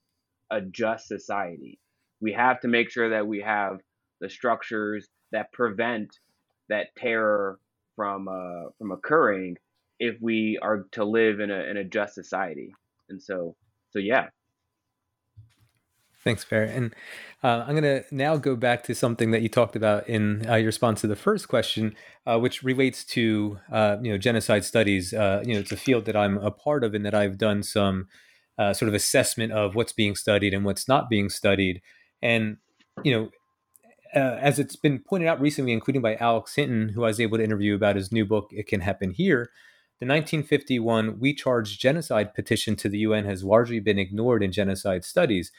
a 0.50 0.62
just 0.62 1.08
society. 1.08 1.80
We 2.22 2.34
have 2.34 2.62
to 2.62 2.68
make 2.68 2.90
sure 2.90 3.10
that 3.10 3.28
we 3.28 3.42
have 3.42 3.80
the 4.22 4.30
structures 4.30 5.08
that 5.32 5.52
prevent 5.52 6.18
that 6.70 6.96
terror 6.96 7.60
from 7.96 8.28
uh, 8.28 8.70
from 8.78 8.92
occurring 8.92 9.58
if 10.04 10.16
we 10.22 10.60
are 10.62 10.86
to 10.92 11.06
live 11.06 11.40
in 11.40 11.50
a 11.50 11.62
in 11.64 11.78
a 11.78 11.84
just 11.84 12.14
society. 12.14 12.74
And 13.10 13.22
so 13.22 13.56
so 13.92 14.00
yeah. 14.00 14.28
Thanks, 16.24 16.46
Bear. 16.46 16.64
And 16.64 16.96
uh, 17.44 17.66
I'm 17.68 17.76
going 17.76 17.84
to 17.84 18.04
now 18.10 18.38
go 18.38 18.56
back 18.56 18.84
to 18.84 18.96
something 18.96 19.32
that 19.32 19.42
you 19.42 19.50
talked 19.50 19.76
about 19.76 20.08
in 20.08 20.48
uh, 20.50 20.56
your 20.56 20.68
response 20.68 21.02
to 21.02 21.08
the 21.08 21.18
first 21.18 21.50
question, 21.50 21.96
uh, 22.26 22.40
which 22.40 22.64
relates 22.64 23.04
to 23.06 23.60
uh, 23.70 23.98
you 24.02 24.12
know 24.12 24.18
genocide 24.18 24.64
studies. 24.64 25.14
Uh, 25.14 25.44
you 25.46 25.54
know, 25.54 25.60
it's 25.60 25.74
a 25.74 25.78
field 25.78 26.06
that 26.06 26.16
I'm 26.16 26.38
a 26.38 26.52
part 26.52 26.84
of, 26.86 26.94
and 26.94 27.06
that 27.06 27.14
I've 27.14 27.38
done 27.38 27.62
some 27.62 28.08
uh, 28.58 28.74
sort 28.74 28.88
of 28.88 28.96
assessment 28.96 29.52
of 29.52 29.76
what's 29.76 29.92
being 29.92 30.16
studied 30.16 30.54
and 30.54 30.64
what's 30.64 30.88
not 30.88 31.10
being 31.10 31.30
studied. 31.30 31.82
And 32.22 32.58
you 33.04 33.12
know, 33.12 33.30
as 34.14 34.60
it's 34.60 34.78
been 34.78 35.00
pointed 35.00 35.28
out 35.28 35.42
recently, 35.42 35.74
including 35.74 36.02
by 36.02 36.16
Alex 36.16 36.56
Hinton, 36.56 36.90
who 36.90 37.04
I 37.04 37.08
was 37.08 37.20
able 37.20 37.38
to 37.38 37.44
interview 37.44 37.76
about 37.76 37.98
his 37.98 38.14
new 38.14 38.26
book, 38.26 38.48
"It 38.52 38.68
Can 38.68 38.80
Happen 38.80 39.12
Here." 39.12 39.50
The 40.00 40.08
1951 40.08 41.20
We 41.20 41.34
Charge 41.34 41.80
Genocide 41.80 42.34
petition 42.34 42.76
to 42.78 42.90
the 42.90 43.00
UN 43.00 43.26
has 43.26 43.44
largely 43.44 43.80
been 43.80 44.00
ignored 44.00 44.44
in 44.44 44.52
genocide 44.52 45.06
studies 45.06 45.52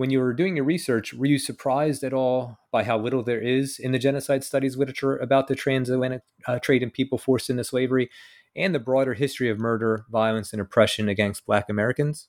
when 0.00 0.08
you 0.08 0.18
were 0.18 0.32
doing 0.32 0.56
your 0.56 0.64
research, 0.64 1.12
were 1.12 1.26
you 1.26 1.38
surprised 1.38 2.02
at 2.02 2.14
all 2.14 2.58
by 2.72 2.84
how 2.84 2.98
little 2.98 3.22
there 3.22 3.38
is 3.38 3.78
in 3.78 3.92
the 3.92 3.98
genocide 3.98 4.42
studies 4.42 4.78
literature 4.78 5.18
about 5.18 5.46
the 5.46 5.54
transatlantic 5.54 6.22
uh, 6.46 6.58
trade 6.58 6.82
in 6.82 6.90
people 6.90 7.18
forced 7.18 7.50
into 7.50 7.62
slavery 7.62 8.08
and 8.56 8.74
the 8.74 8.78
broader 8.78 9.12
history 9.12 9.50
of 9.50 9.58
murder, 9.58 10.06
violence, 10.10 10.54
and 10.54 10.62
oppression 10.62 11.10
against 11.10 11.44
Black 11.44 11.68
Americans? 11.68 12.28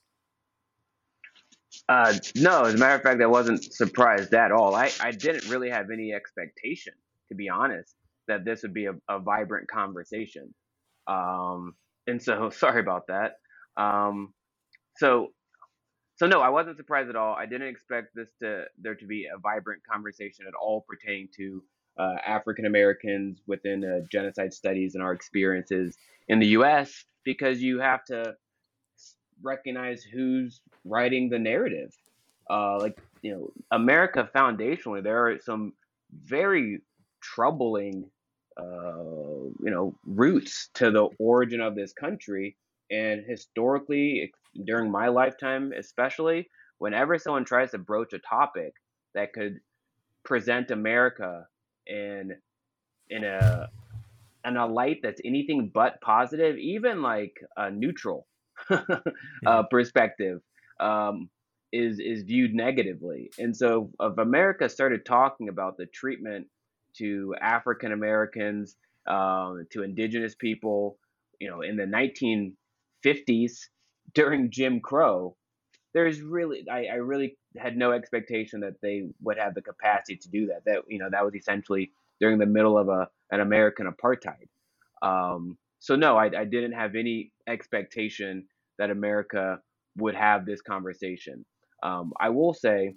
Uh, 1.88 2.12
no, 2.36 2.64
as 2.64 2.74
a 2.74 2.76
matter 2.76 2.96
of 2.96 3.02
fact, 3.02 3.22
I 3.22 3.26
wasn't 3.26 3.64
surprised 3.72 4.34
at 4.34 4.52
all. 4.52 4.74
I, 4.74 4.90
I 5.00 5.10
didn't 5.10 5.48
really 5.48 5.70
have 5.70 5.90
any 5.90 6.12
expectation, 6.12 6.92
to 7.30 7.34
be 7.34 7.48
honest, 7.48 7.94
that 8.28 8.44
this 8.44 8.60
would 8.62 8.74
be 8.74 8.84
a, 8.84 8.92
a 9.08 9.18
vibrant 9.18 9.68
conversation. 9.68 10.52
Um, 11.06 11.74
and 12.06 12.22
so, 12.22 12.50
sorry 12.54 12.80
about 12.80 13.06
that. 13.08 13.36
Um, 13.76 14.32
so 14.96 15.32
so 16.16 16.26
no, 16.26 16.40
I 16.40 16.50
wasn't 16.50 16.76
surprised 16.76 17.08
at 17.08 17.16
all. 17.16 17.34
I 17.34 17.46
didn't 17.46 17.68
expect 17.68 18.14
this 18.14 18.28
to 18.40 18.64
there 18.78 18.94
to 18.94 19.06
be 19.06 19.26
a 19.34 19.38
vibrant 19.38 19.82
conversation 19.90 20.46
at 20.46 20.54
all 20.54 20.84
pertaining 20.88 21.28
to 21.36 21.62
uh, 21.98 22.14
African 22.24 22.66
Americans 22.66 23.40
within 23.46 23.84
uh, 23.84 24.06
genocide 24.10 24.52
studies 24.52 24.94
and 24.94 25.02
our 25.02 25.12
experiences 25.12 25.96
in 26.28 26.38
the 26.38 26.46
U.S. 26.48 27.04
because 27.24 27.60
you 27.60 27.80
have 27.80 28.04
to 28.04 28.36
recognize 29.42 30.02
who's 30.02 30.60
writing 30.84 31.28
the 31.28 31.38
narrative. 31.38 31.92
Uh, 32.48 32.78
like 32.78 32.98
you 33.22 33.32
know, 33.32 33.52
America 33.70 34.28
foundationally, 34.34 35.02
there 35.02 35.26
are 35.26 35.38
some 35.40 35.72
very 36.24 36.82
troubling, 37.20 38.10
uh, 38.56 39.02
you 39.60 39.70
know, 39.70 39.96
roots 40.04 40.70
to 40.74 40.90
the 40.90 41.08
origin 41.18 41.60
of 41.60 41.74
this 41.74 41.92
country, 41.92 42.56
and 42.90 43.24
historically, 43.26 44.32
during 44.64 44.90
my 44.90 45.08
lifetime, 45.08 45.72
especially, 45.76 46.48
whenever 46.78 47.18
someone 47.18 47.44
tries 47.44 47.70
to 47.70 47.78
broach 47.78 48.12
a 48.12 48.18
topic 48.18 48.74
that 49.14 49.32
could 49.32 49.60
present 50.24 50.70
America 50.70 51.46
in 51.86 52.32
in 53.08 53.24
a 53.24 53.68
in 54.44 54.56
a 54.56 54.66
light 54.66 54.98
that's 55.02 55.20
anything 55.24 55.70
but 55.72 56.00
positive, 56.00 56.56
even 56.56 57.02
like 57.02 57.34
a 57.56 57.70
neutral 57.70 58.26
uh, 59.46 59.62
perspective, 59.70 60.40
um, 60.80 61.30
is 61.72 61.98
is 61.98 62.24
viewed 62.24 62.54
negatively. 62.54 63.30
And 63.38 63.56
so, 63.56 63.90
if 64.00 64.18
America 64.18 64.68
started 64.68 65.06
talking 65.06 65.48
about 65.48 65.76
the 65.76 65.86
treatment 65.86 66.46
to 66.98 67.34
African 67.40 67.92
Americans, 67.92 68.76
um, 69.06 69.66
to 69.72 69.82
Indigenous 69.82 70.34
people, 70.34 70.98
you 71.40 71.50
know, 71.50 71.62
in 71.62 71.76
the 71.76 71.84
1950s, 71.84 73.52
during 74.14 74.50
Jim 74.50 74.80
Crow, 74.80 75.36
there's 75.94 76.20
really 76.20 76.64
I, 76.70 76.86
I 76.86 76.94
really 76.94 77.36
had 77.56 77.76
no 77.76 77.92
expectation 77.92 78.60
that 78.60 78.80
they 78.82 79.08
would 79.20 79.38
have 79.38 79.54
the 79.54 79.62
capacity 79.62 80.16
to 80.16 80.28
do 80.28 80.46
that. 80.46 80.64
That 80.64 80.82
you 80.88 80.98
know 80.98 81.08
that 81.10 81.24
was 81.24 81.34
essentially 81.34 81.92
during 82.20 82.38
the 82.38 82.46
middle 82.46 82.78
of 82.78 82.88
a 82.88 83.08
an 83.30 83.40
American 83.40 83.86
apartheid. 83.86 84.48
Um, 85.02 85.58
so 85.80 85.96
no, 85.96 86.16
I, 86.16 86.26
I 86.26 86.44
didn't 86.44 86.72
have 86.72 86.94
any 86.94 87.32
expectation 87.48 88.46
that 88.78 88.90
America 88.90 89.58
would 89.96 90.14
have 90.14 90.46
this 90.46 90.62
conversation. 90.62 91.44
Um, 91.82 92.12
I 92.20 92.30
will 92.30 92.54
say 92.54 92.94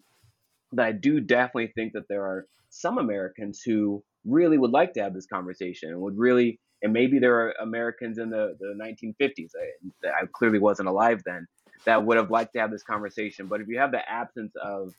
that 0.73 0.85
I 0.85 0.91
do 0.91 1.19
definitely 1.19 1.71
think 1.75 1.93
that 1.93 2.07
there 2.09 2.23
are 2.23 2.47
some 2.69 2.97
Americans 2.97 3.61
who 3.61 4.03
really 4.25 4.57
would 4.57 4.71
like 4.71 4.93
to 4.93 5.03
have 5.03 5.13
this 5.13 5.27
conversation 5.27 5.89
and 5.89 6.01
would 6.01 6.17
really 6.17 6.59
and 6.81 6.93
maybe 6.93 7.19
there 7.19 7.39
are 7.39 7.53
Americans 7.61 8.19
in 8.19 8.29
the, 8.29 8.55
the 8.59 8.75
1950s. 8.79 9.51
I, 9.55 10.07
I 10.07 10.25
clearly 10.31 10.59
wasn't 10.59 10.87
alive 10.87 11.21
then, 11.25 11.47
that 11.85 12.05
would 12.05 12.17
have 12.17 12.29
liked 12.29 12.53
to 12.53 12.59
have 12.59 12.69
this 12.69 12.83
conversation. 12.83 13.47
But 13.47 13.61
if 13.61 13.67
you 13.67 13.79
have 13.79 13.91
the 13.91 14.07
absence 14.07 14.53
of 14.61 14.93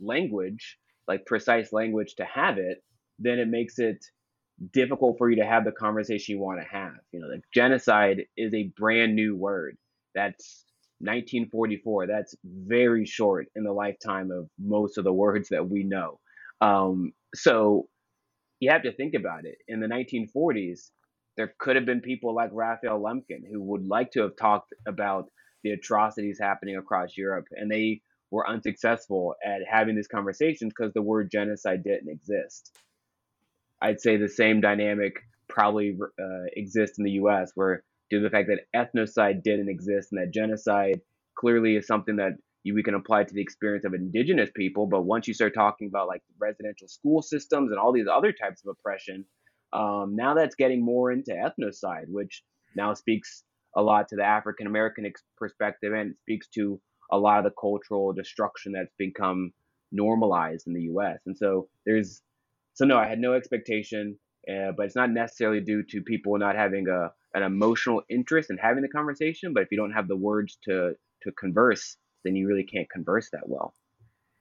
language, 0.00 0.78
like 1.08 1.24
precise 1.24 1.72
language 1.72 2.16
to 2.16 2.24
have 2.24 2.58
it, 2.58 2.82
then 3.18 3.38
it 3.38 3.48
makes 3.48 3.78
it 3.78 4.04
difficult 4.72 5.16
for 5.18 5.30
you 5.30 5.36
to 5.36 5.46
have 5.46 5.64
the 5.64 5.72
conversation 5.72 6.34
you 6.34 6.40
want 6.40 6.60
to 6.60 6.66
have. 6.68 6.94
You 7.12 7.20
know, 7.20 7.28
like 7.28 7.44
genocide 7.52 8.26
is 8.36 8.52
a 8.52 8.70
brand 8.76 9.14
new 9.14 9.36
word. 9.36 9.76
That's 10.14 10.64
1944. 11.00 12.06
That's 12.06 12.34
very 12.44 13.04
short 13.06 13.46
in 13.54 13.64
the 13.64 13.72
lifetime 13.72 14.30
of 14.30 14.48
most 14.58 14.98
of 14.98 15.04
the 15.04 15.12
words 15.12 15.48
that 15.50 15.68
we 15.68 15.82
know. 15.82 16.20
Um, 16.60 17.12
so 17.34 17.88
you 18.60 18.70
have 18.70 18.82
to 18.82 18.92
think 18.92 19.14
about 19.14 19.44
it. 19.44 19.56
In 19.68 19.80
the 19.80 19.86
1940s, 19.86 20.90
there 21.36 21.54
could 21.58 21.76
have 21.76 21.86
been 21.86 22.00
people 22.00 22.34
like 22.34 22.50
Raphael 22.52 23.00
Lemkin 23.00 23.42
who 23.50 23.62
would 23.62 23.86
like 23.86 24.12
to 24.12 24.22
have 24.22 24.36
talked 24.36 24.72
about 24.86 25.26
the 25.62 25.70
atrocities 25.70 26.38
happening 26.40 26.76
across 26.76 27.16
Europe, 27.16 27.46
and 27.50 27.70
they 27.70 28.02
were 28.30 28.48
unsuccessful 28.48 29.34
at 29.44 29.60
having 29.68 29.96
these 29.96 30.08
conversations 30.08 30.72
because 30.76 30.92
the 30.92 31.02
word 31.02 31.30
genocide 31.30 31.82
didn't 31.82 32.10
exist. 32.10 32.76
I'd 33.82 34.00
say 34.00 34.16
the 34.16 34.28
same 34.28 34.60
dynamic 34.60 35.14
probably 35.48 35.96
uh, 36.00 36.44
exists 36.56 36.98
in 36.98 37.04
the 37.04 37.12
U.S., 37.12 37.52
where 37.54 37.82
to 38.10 38.20
the 38.20 38.30
fact 38.30 38.48
that 38.48 38.66
ethnocide 38.74 39.42
didn't 39.42 39.68
exist 39.68 40.08
and 40.12 40.20
that 40.20 40.32
genocide 40.32 41.00
clearly 41.38 41.76
is 41.76 41.86
something 41.86 42.16
that 42.16 42.32
you, 42.62 42.74
we 42.74 42.82
can 42.82 42.94
apply 42.94 43.24
to 43.24 43.34
the 43.34 43.42
experience 43.42 43.84
of 43.84 43.94
indigenous 43.94 44.50
people. 44.54 44.86
But 44.86 45.02
once 45.02 45.28
you 45.28 45.34
start 45.34 45.54
talking 45.54 45.88
about 45.88 46.08
like 46.08 46.22
residential 46.38 46.88
school 46.88 47.22
systems 47.22 47.70
and 47.70 47.78
all 47.78 47.92
these 47.92 48.06
other 48.12 48.32
types 48.32 48.62
of 48.64 48.70
oppression, 48.78 49.24
um, 49.72 50.14
now 50.16 50.34
that's 50.34 50.54
getting 50.54 50.84
more 50.84 51.12
into 51.12 51.32
ethnocide, 51.32 52.06
which 52.08 52.42
now 52.76 52.94
speaks 52.94 53.42
a 53.76 53.82
lot 53.82 54.08
to 54.08 54.16
the 54.16 54.24
African 54.24 54.66
American 54.66 55.06
ex- 55.06 55.22
perspective 55.36 55.92
and 55.92 56.14
speaks 56.22 56.48
to 56.54 56.80
a 57.10 57.18
lot 57.18 57.38
of 57.38 57.44
the 57.44 57.54
cultural 57.60 58.12
destruction 58.12 58.72
that's 58.72 58.94
become 58.98 59.52
normalized 59.92 60.66
in 60.66 60.74
the 60.74 60.82
U.S. 60.82 61.18
And 61.26 61.36
so 61.36 61.68
there's 61.84 62.22
so 62.74 62.84
no, 62.84 62.96
I 62.98 63.06
had 63.08 63.18
no 63.18 63.34
expectation, 63.34 64.18
uh, 64.48 64.72
but 64.76 64.86
it's 64.86 64.96
not 64.96 65.10
necessarily 65.10 65.60
due 65.60 65.82
to 65.90 66.02
people 66.02 66.36
not 66.38 66.56
having 66.56 66.88
a 66.88 67.10
an 67.34 67.42
emotional 67.42 68.02
interest 68.08 68.50
in 68.50 68.56
having 68.56 68.82
the 68.82 68.88
conversation. 68.88 69.52
But 69.52 69.64
if 69.64 69.68
you 69.70 69.76
don't 69.76 69.92
have 69.92 70.08
the 70.08 70.16
words 70.16 70.58
to 70.64 70.94
to 71.22 71.32
converse, 71.32 71.96
then 72.24 72.36
you 72.36 72.46
really 72.46 72.64
can't 72.64 72.90
converse 72.90 73.28
that 73.32 73.48
well. 73.48 73.74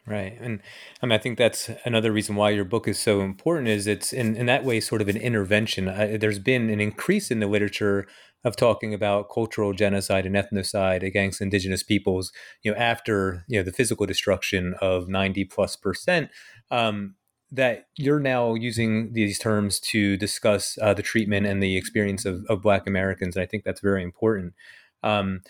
Right. 0.05 0.38
And 0.39 0.59
I 1.01 1.05
mean, 1.05 1.13
I 1.13 1.17
think 1.17 1.38
that's 1.38 1.69
another 1.85 2.12
reason 2.12 2.35
why 2.35 2.50
your 2.50 2.65
book 2.65 2.89
is 2.89 3.00
so 3.00 3.21
important 3.21 3.69
is 3.69 3.88
it's 3.88 4.12
in, 4.12 4.35
in 4.35 4.47
that 4.47 4.65
way 4.65 4.81
sort 4.81 5.01
of 5.01 5.07
an 5.07 5.15
intervention. 5.15 5.88
Uh, 5.88 6.17
there's 6.19 6.39
been 6.39 6.69
an 6.69 6.81
increase 6.81 7.31
in 7.31 7.39
the 7.39 7.47
literature 7.47 8.05
of 8.43 8.57
talking 8.57 8.93
about 8.93 9.29
cultural 9.33 9.71
genocide 9.71 10.25
and 10.25 10.35
ethnocide 10.35 11.03
against 11.03 11.39
indigenous 11.39 11.83
peoples, 11.83 12.33
you 12.63 12.71
know, 12.71 12.77
after, 12.77 13.45
you 13.47 13.57
know, 13.57 13.63
the 13.63 13.71
physical 13.71 14.05
destruction 14.05 14.75
of 14.81 15.07
90 15.07 15.45
plus 15.45 15.77
percent. 15.77 16.29
Um, 16.69 17.15
that 17.53 17.86
you're 17.95 18.19
now 18.19 18.55
using 18.55 19.13
these 19.13 19.38
terms 19.38 19.79
to 19.79 20.17
discuss 20.17 20.77
uh, 20.81 20.93
the 20.93 21.03
treatment 21.03 21.45
and 21.45 21.62
the 21.62 21.77
experience 21.77 22.25
of, 22.25 22.43
of 22.50 22.63
Black 22.63 22.88
Americans. 22.88 23.36
And 23.36 23.43
I 23.43 23.45
think 23.45 23.63
that's 23.63 23.79
very 23.79 24.01
important. 24.01 24.53
Um, 25.03 25.41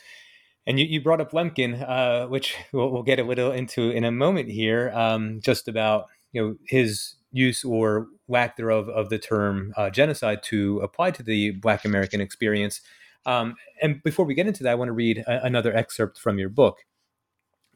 and 0.67 0.79
you, 0.79 0.85
you 0.85 1.01
brought 1.01 1.21
up 1.21 1.31
Lemkin, 1.31 1.81
uh, 1.87 2.27
which 2.27 2.55
we'll, 2.73 2.91
we'll, 2.91 3.03
get 3.03 3.19
a 3.19 3.23
little 3.23 3.51
into 3.51 3.89
in 3.89 4.03
a 4.03 4.11
moment 4.11 4.49
here, 4.49 4.91
um, 4.93 5.39
just 5.41 5.67
about 5.67 6.07
you 6.33 6.41
know 6.41 6.55
his 6.67 7.15
use 7.31 7.63
or 7.63 8.07
lack 8.27 8.57
thereof 8.57 8.89
of 8.89 9.09
the 9.09 9.19
term 9.19 9.73
uh, 9.77 9.89
genocide 9.89 10.43
to 10.43 10.79
apply 10.79 11.11
to 11.11 11.23
the 11.23 11.51
Black 11.51 11.85
American 11.85 12.19
experience. 12.19 12.81
Um, 13.25 13.55
and 13.81 14.03
before 14.03 14.25
we 14.25 14.33
get 14.33 14.47
into 14.47 14.63
that, 14.63 14.71
I 14.71 14.75
want 14.75 14.89
to 14.89 14.93
read 14.93 15.19
a, 15.19 15.45
another 15.45 15.73
excerpt 15.73 16.19
from 16.19 16.37
your 16.37 16.49
book. 16.49 16.79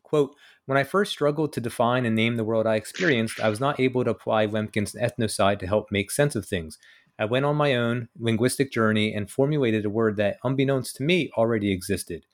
Quote, 0.03 0.35
when 0.67 0.77
I 0.77 0.83
first 0.83 1.13
struggled 1.13 1.53
to 1.53 1.61
define 1.61 2.05
and 2.05 2.13
name 2.13 2.35
the 2.35 2.43
world 2.43 2.67
I 2.67 2.75
experienced, 2.75 3.39
I 3.39 3.49
was 3.49 3.61
not 3.61 3.79
able 3.79 4.03
to 4.03 4.11
apply 4.11 4.45
Lemkin's 4.47 4.93
ethnocide 4.93 5.59
to 5.59 5.67
help 5.67 5.91
make 5.91 6.11
sense 6.11 6.35
of 6.35 6.45
things. 6.45 6.77
I 7.17 7.23
went 7.23 7.45
on 7.45 7.55
my 7.55 7.73
own 7.73 8.09
linguistic 8.19 8.69
journey 8.69 9.13
and 9.13 9.31
formulated 9.31 9.85
a 9.85 9.89
word 9.89 10.17
that, 10.17 10.37
unbeknownst 10.43 10.97
to 10.97 11.03
me, 11.03 11.31
already 11.37 11.71
existed. 11.71 12.25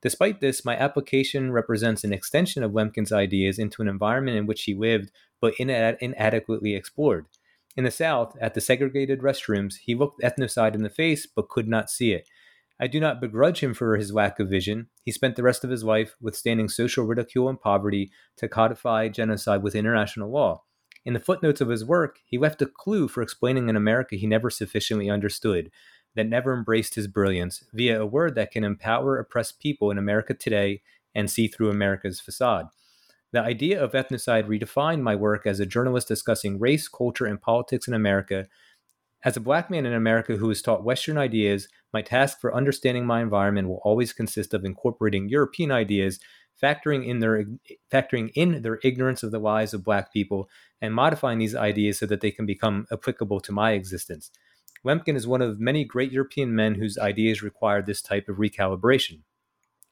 Despite 0.00 0.40
this, 0.40 0.64
my 0.64 0.74
application 0.74 1.52
represents 1.52 2.02
an 2.02 2.14
extension 2.14 2.62
of 2.62 2.72
Lemkin's 2.72 3.12
ideas 3.12 3.58
into 3.58 3.82
an 3.82 3.88
environment 3.88 4.38
in 4.38 4.46
which 4.46 4.62
he 4.62 4.74
lived 4.74 5.12
but 5.38 5.54
inad- 5.56 5.98
inadequately 6.00 6.74
explored. 6.74 7.26
In 7.76 7.84
the 7.84 7.90
South, 7.90 8.36
at 8.40 8.54
the 8.54 8.62
segregated 8.62 9.20
restrooms, 9.20 9.74
he 9.76 9.94
looked 9.94 10.22
ethnocide 10.22 10.74
in 10.74 10.82
the 10.82 10.88
face 10.88 11.26
but 11.26 11.50
could 11.50 11.68
not 11.68 11.90
see 11.90 12.14
it. 12.14 12.26
I 12.82 12.88
do 12.88 12.98
not 12.98 13.20
begrudge 13.20 13.60
him 13.60 13.74
for 13.74 13.96
his 13.96 14.12
lack 14.12 14.40
of 14.40 14.48
vision. 14.48 14.88
He 15.04 15.12
spent 15.12 15.36
the 15.36 15.44
rest 15.44 15.62
of 15.62 15.70
his 15.70 15.84
life 15.84 16.16
withstanding 16.20 16.68
social 16.68 17.04
ridicule 17.04 17.48
and 17.48 17.60
poverty 17.60 18.10
to 18.38 18.48
codify 18.48 19.06
genocide 19.06 19.62
with 19.62 19.76
international 19.76 20.32
law. 20.32 20.64
In 21.04 21.12
the 21.12 21.20
footnotes 21.20 21.60
of 21.60 21.68
his 21.68 21.84
work, 21.84 22.18
he 22.24 22.38
left 22.38 22.60
a 22.60 22.66
clue 22.66 23.06
for 23.06 23.22
explaining 23.22 23.70
an 23.70 23.76
America 23.76 24.16
he 24.16 24.26
never 24.26 24.50
sufficiently 24.50 25.08
understood, 25.08 25.70
that 26.16 26.26
never 26.26 26.52
embraced 26.52 26.96
his 26.96 27.06
brilliance, 27.06 27.62
via 27.72 28.02
a 28.02 28.04
word 28.04 28.34
that 28.34 28.50
can 28.50 28.64
empower 28.64 29.16
oppressed 29.16 29.60
people 29.60 29.92
in 29.92 29.96
America 29.96 30.34
today 30.34 30.82
and 31.14 31.30
see 31.30 31.46
through 31.46 31.70
America's 31.70 32.18
facade. 32.18 32.66
The 33.30 33.42
idea 33.42 33.80
of 33.80 33.92
ethnocide 33.92 34.48
redefined 34.48 35.02
my 35.02 35.14
work 35.14 35.46
as 35.46 35.60
a 35.60 35.66
journalist 35.66 36.08
discussing 36.08 36.58
race, 36.58 36.88
culture, 36.88 37.26
and 37.26 37.40
politics 37.40 37.86
in 37.86 37.94
America 37.94 38.48
as 39.24 39.36
a 39.36 39.40
black 39.40 39.70
man 39.70 39.86
in 39.86 39.92
America 39.92 40.36
who 40.36 40.50
is 40.50 40.62
taught 40.62 40.84
Western 40.84 41.16
ideas, 41.16 41.68
my 41.92 42.02
task 42.02 42.40
for 42.40 42.54
understanding 42.54 43.06
my 43.06 43.22
environment 43.22 43.68
will 43.68 43.80
always 43.84 44.12
consist 44.12 44.52
of 44.52 44.64
incorporating 44.64 45.28
European 45.28 45.70
ideas, 45.70 46.18
factoring 46.60 47.06
in 47.06 47.20
their 47.20 47.44
factoring 47.92 48.30
in 48.34 48.62
their 48.62 48.80
ignorance 48.82 49.22
of 49.22 49.30
the 49.30 49.38
lives 49.38 49.74
of 49.74 49.84
black 49.84 50.12
people, 50.12 50.48
and 50.80 50.94
modifying 50.94 51.38
these 51.38 51.54
ideas 51.54 51.98
so 51.98 52.06
that 52.06 52.20
they 52.20 52.30
can 52.30 52.46
become 52.46 52.86
applicable 52.90 53.40
to 53.40 53.52
my 53.52 53.72
existence. 53.72 54.30
Lemkin 54.84 55.14
is 55.14 55.26
one 55.26 55.42
of 55.42 55.60
many 55.60 55.84
great 55.84 56.10
European 56.10 56.54
men 56.54 56.74
whose 56.74 56.98
ideas 56.98 57.42
require 57.42 57.82
this 57.82 58.02
type 58.02 58.28
of 58.28 58.36
recalibration. 58.36 59.20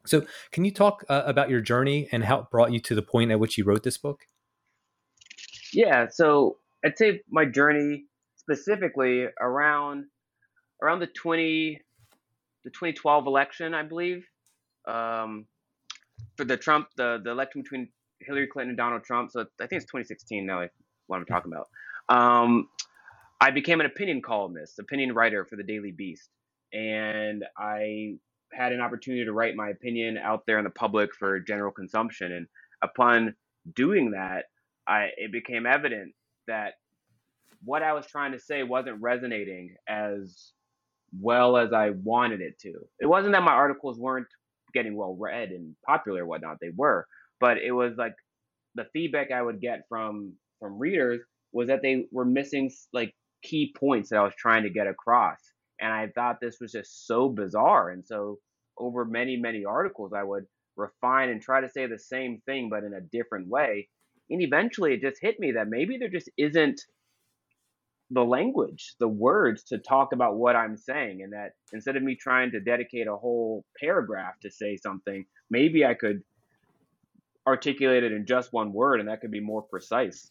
So, 0.06 0.24
can 0.50 0.64
you 0.64 0.72
talk 0.72 1.04
uh, 1.08 1.22
about 1.26 1.50
your 1.50 1.60
journey 1.60 2.08
and 2.10 2.24
how 2.24 2.40
it 2.40 2.50
brought 2.50 2.72
you 2.72 2.80
to 2.80 2.94
the 2.94 3.02
point 3.02 3.30
at 3.30 3.38
which 3.38 3.58
you 3.58 3.64
wrote 3.64 3.84
this 3.84 3.98
book? 3.98 4.26
Yeah, 5.72 6.08
so 6.10 6.56
I'd 6.84 6.98
say 6.98 7.20
my 7.30 7.44
journey 7.44 8.06
specifically 8.50 9.26
around 9.40 10.06
around 10.82 11.00
the 11.00 11.06
20 11.06 11.80
the 12.64 12.70
2012 12.70 13.26
election, 13.26 13.72
I 13.72 13.82
believe, 13.82 14.26
um, 14.86 15.46
for 16.36 16.44
the 16.44 16.56
Trump 16.56 16.88
the 16.96 17.20
the 17.22 17.30
election 17.30 17.62
between 17.62 17.88
Hillary 18.20 18.48
Clinton 18.48 18.70
and 18.70 18.76
Donald 18.76 19.04
Trump. 19.04 19.30
So 19.30 19.40
I 19.40 19.66
think 19.66 19.82
it's 19.82 19.84
2016 19.86 20.44
now. 20.44 20.66
What 21.06 21.18
I'm 21.18 21.26
talking 21.26 21.52
about. 21.52 21.68
Um, 22.08 22.68
I 23.40 23.50
became 23.50 23.80
an 23.80 23.86
opinion 23.86 24.20
columnist, 24.20 24.78
opinion 24.78 25.14
writer 25.14 25.44
for 25.44 25.56
the 25.56 25.62
Daily 25.62 25.92
Beast, 25.92 26.28
and 26.72 27.44
I 27.56 28.16
had 28.52 28.72
an 28.72 28.80
opportunity 28.80 29.24
to 29.24 29.32
write 29.32 29.54
my 29.54 29.70
opinion 29.70 30.18
out 30.18 30.44
there 30.46 30.58
in 30.58 30.64
the 30.64 30.70
public 30.70 31.14
for 31.14 31.38
general 31.40 31.70
consumption. 31.70 32.32
And 32.32 32.46
upon 32.82 33.34
doing 33.74 34.10
that, 34.10 34.46
I 34.86 35.08
it 35.16 35.32
became 35.32 35.66
evident 35.66 36.14
that 36.46 36.74
what 37.64 37.83
I 37.83 37.92
was 37.92 38.07
trying 38.07 38.33
to 38.33 38.38
say 38.40 38.62
wasn't 38.62 39.01
resonating 39.01 39.75
as 39.88 40.53
well 41.20 41.57
as 41.57 41.73
I 41.73 41.90
wanted 41.90 42.40
it 42.40 42.59
to. 42.61 42.75
It 43.01 43.07
wasn't 43.07 43.33
that 43.33 43.42
my 43.42 43.53
articles 43.53 43.99
weren't 43.99 44.29
getting 44.73 44.96
well 44.96 45.16
read 45.18 45.51
and 45.51 45.75
popular 45.85 46.25
whatnot, 46.25 46.59
they 46.61 46.70
were, 46.77 47.07
but 47.40 47.59
it 47.59 47.73
was 47.73 47.94
like 47.96 48.14
the 48.77 48.87
feedback 48.92 49.33
I 49.33 49.42
would 49.42 49.61
get 49.61 49.83
from 49.88 50.35
from 50.61 50.79
readers 50.79 51.20
was 51.53 51.68
that 51.68 51.83
they 51.83 52.05
were 52.12 52.25
missing 52.25 52.70
like 52.92 53.14
key 53.42 53.75
points 53.77 54.11
that 54.11 54.18
I 54.18 54.23
was 54.23 54.35
trying 54.38 54.62
to 54.64 54.70
get 54.70 54.87
across. 54.87 55.38
And 55.81 55.92
I 55.92 56.09
thought 56.14 56.40
this 56.40 56.59
was 56.61 56.73
just 56.73 57.07
so 57.07 57.29
bizarre. 57.29 57.90
And 57.90 58.07
so 58.07 58.38
over 58.79 59.05
many, 59.05 59.37
many 59.37 59.64
articles, 59.64 60.12
I 60.14 60.23
would 60.23 60.44
refine 60.77 61.31
and 61.31 61.40
try 61.40 61.61
to 61.61 61.68
say 61.68 61.87
the 61.87 61.99
same 61.99 62.42
thing, 62.46 62.68
but 62.68 62.85
in 62.85 62.94
a 62.94 63.01
different 63.01 63.49
way. 63.49 63.88
And 64.29 64.42
eventually 64.42 64.94
it 64.94 65.01
just 65.01 65.20
hit 65.20 65.40
me 65.40 65.53
that 65.53 65.68
maybe 65.68 65.96
there 65.99 66.09
just 66.09 66.31
isn't 66.37 66.81
the 68.11 68.25
language, 68.25 68.94
the 68.99 69.09
words 69.09 69.62
to 69.64 69.79
talk 69.79 70.12
about 70.12 70.37
what 70.37 70.57
I'm 70.57 70.77
saying. 70.77 71.23
And 71.23 71.33
that 71.33 71.53
instead 71.73 71.96
of 71.96 72.03
me 72.03 72.16
trying 72.16 72.51
to 72.53 72.61
dedicate 72.61 73.07
a 73.07 73.16
whole 73.16 73.64
paragraph 73.79 74.38
to 74.42 74.51
say 74.51 74.77
something, 74.77 75.25
maybe 75.49 75.85
I 75.85 75.94
could 75.94 76.23
articulate 77.46 78.05
it 78.05 78.12
in 78.12 78.27
just 78.27 78.53
one 78.53 78.73
word 78.73 79.01
and 79.01 79.09
that 79.09 79.20
could 79.20 79.31
be 79.31 79.40
more 79.40 79.62
precise. 79.62 80.31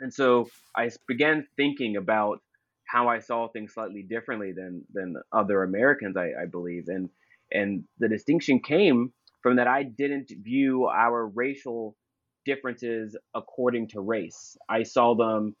And 0.00 0.12
so 0.12 0.48
I 0.76 0.90
began 1.06 1.46
thinking 1.56 1.96
about 1.96 2.40
how 2.86 3.08
I 3.08 3.20
saw 3.20 3.48
things 3.48 3.74
slightly 3.74 4.02
differently 4.02 4.52
than 4.52 4.84
than 4.92 5.16
other 5.32 5.62
Americans, 5.62 6.16
I, 6.16 6.30
I 6.42 6.46
believe. 6.50 6.84
And 6.88 7.08
and 7.52 7.84
the 7.98 8.08
distinction 8.08 8.60
came 8.60 9.12
from 9.42 9.56
that 9.56 9.66
I 9.66 9.82
didn't 9.82 10.30
view 10.42 10.86
our 10.86 11.26
racial 11.26 11.96
differences 12.44 13.16
according 13.34 13.88
to 13.88 14.00
race. 14.00 14.56
I 14.68 14.82
saw 14.82 15.14
them 15.14 15.54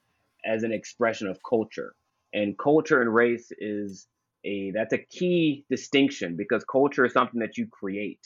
as 0.44 0.62
an 0.62 0.72
expression 0.72 1.28
of 1.28 1.38
culture. 1.48 1.94
And 2.32 2.58
culture 2.58 3.00
and 3.00 3.12
race 3.12 3.50
is 3.58 4.06
a 4.44 4.70
that's 4.70 4.92
a 4.92 4.98
key 4.98 5.64
distinction 5.70 6.36
because 6.36 6.64
culture 6.64 7.04
is 7.04 7.12
something 7.12 7.40
that 7.40 7.58
you 7.58 7.66
create. 7.66 8.20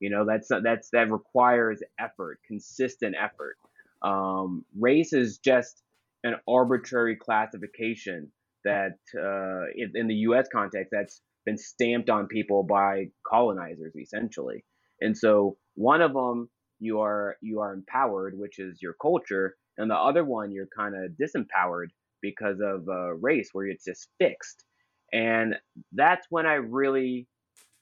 You 0.00 0.10
know, 0.10 0.24
that's 0.24 0.48
that's 0.62 0.90
that 0.90 1.10
requires 1.10 1.82
effort, 1.98 2.40
consistent 2.46 3.16
effort. 3.20 3.56
Um, 4.02 4.64
race 4.78 5.12
is 5.12 5.38
just 5.38 5.82
an 6.24 6.36
arbitrary 6.48 7.16
classification 7.16 8.30
that, 8.64 8.98
uh, 9.16 9.70
in, 9.74 9.92
in 9.94 10.08
the 10.08 10.14
U.S. 10.14 10.48
context, 10.52 10.90
that's 10.92 11.20
been 11.44 11.58
stamped 11.58 12.10
on 12.10 12.26
people 12.26 12.62
by 12.62 13.06
colonizers, 13.26 13.94
essentially. 13.96 14.64
And 15.00 15.16
so, 15.16 15.56
one 15.74 16.00
of 16.00 16.12
them 16.12 16.48
you 16.80 17.00
are 17.00 17.36
you 17.40 17.60
are 17.60 17.72
empowered, 17.72 18.38
which 18.38 18.58
is 18.58 18.80
your 18.82 18.94
culture, 19.00 19.56
and 19.78 19.90
the 19.90 19.96
other 19.96 20.24
one 20.24 20.50
you're 20.52 20.68
kind 20.76 20.94
of 20.94 21.12
disempowered 21.12 21.88
because 22.20 22.58
of 22.60 22.88
uh, 22.88 23.14
race, 23.14 23.50
where 23.52 23.66
it's 23.66 23.84
just 23.84 24.08
fixed. 24.18 24.64
And 25.12 25.54
that's 25.92 26.26
when 26.30 26.46
I 26.46 26.54
really 26.54 27.26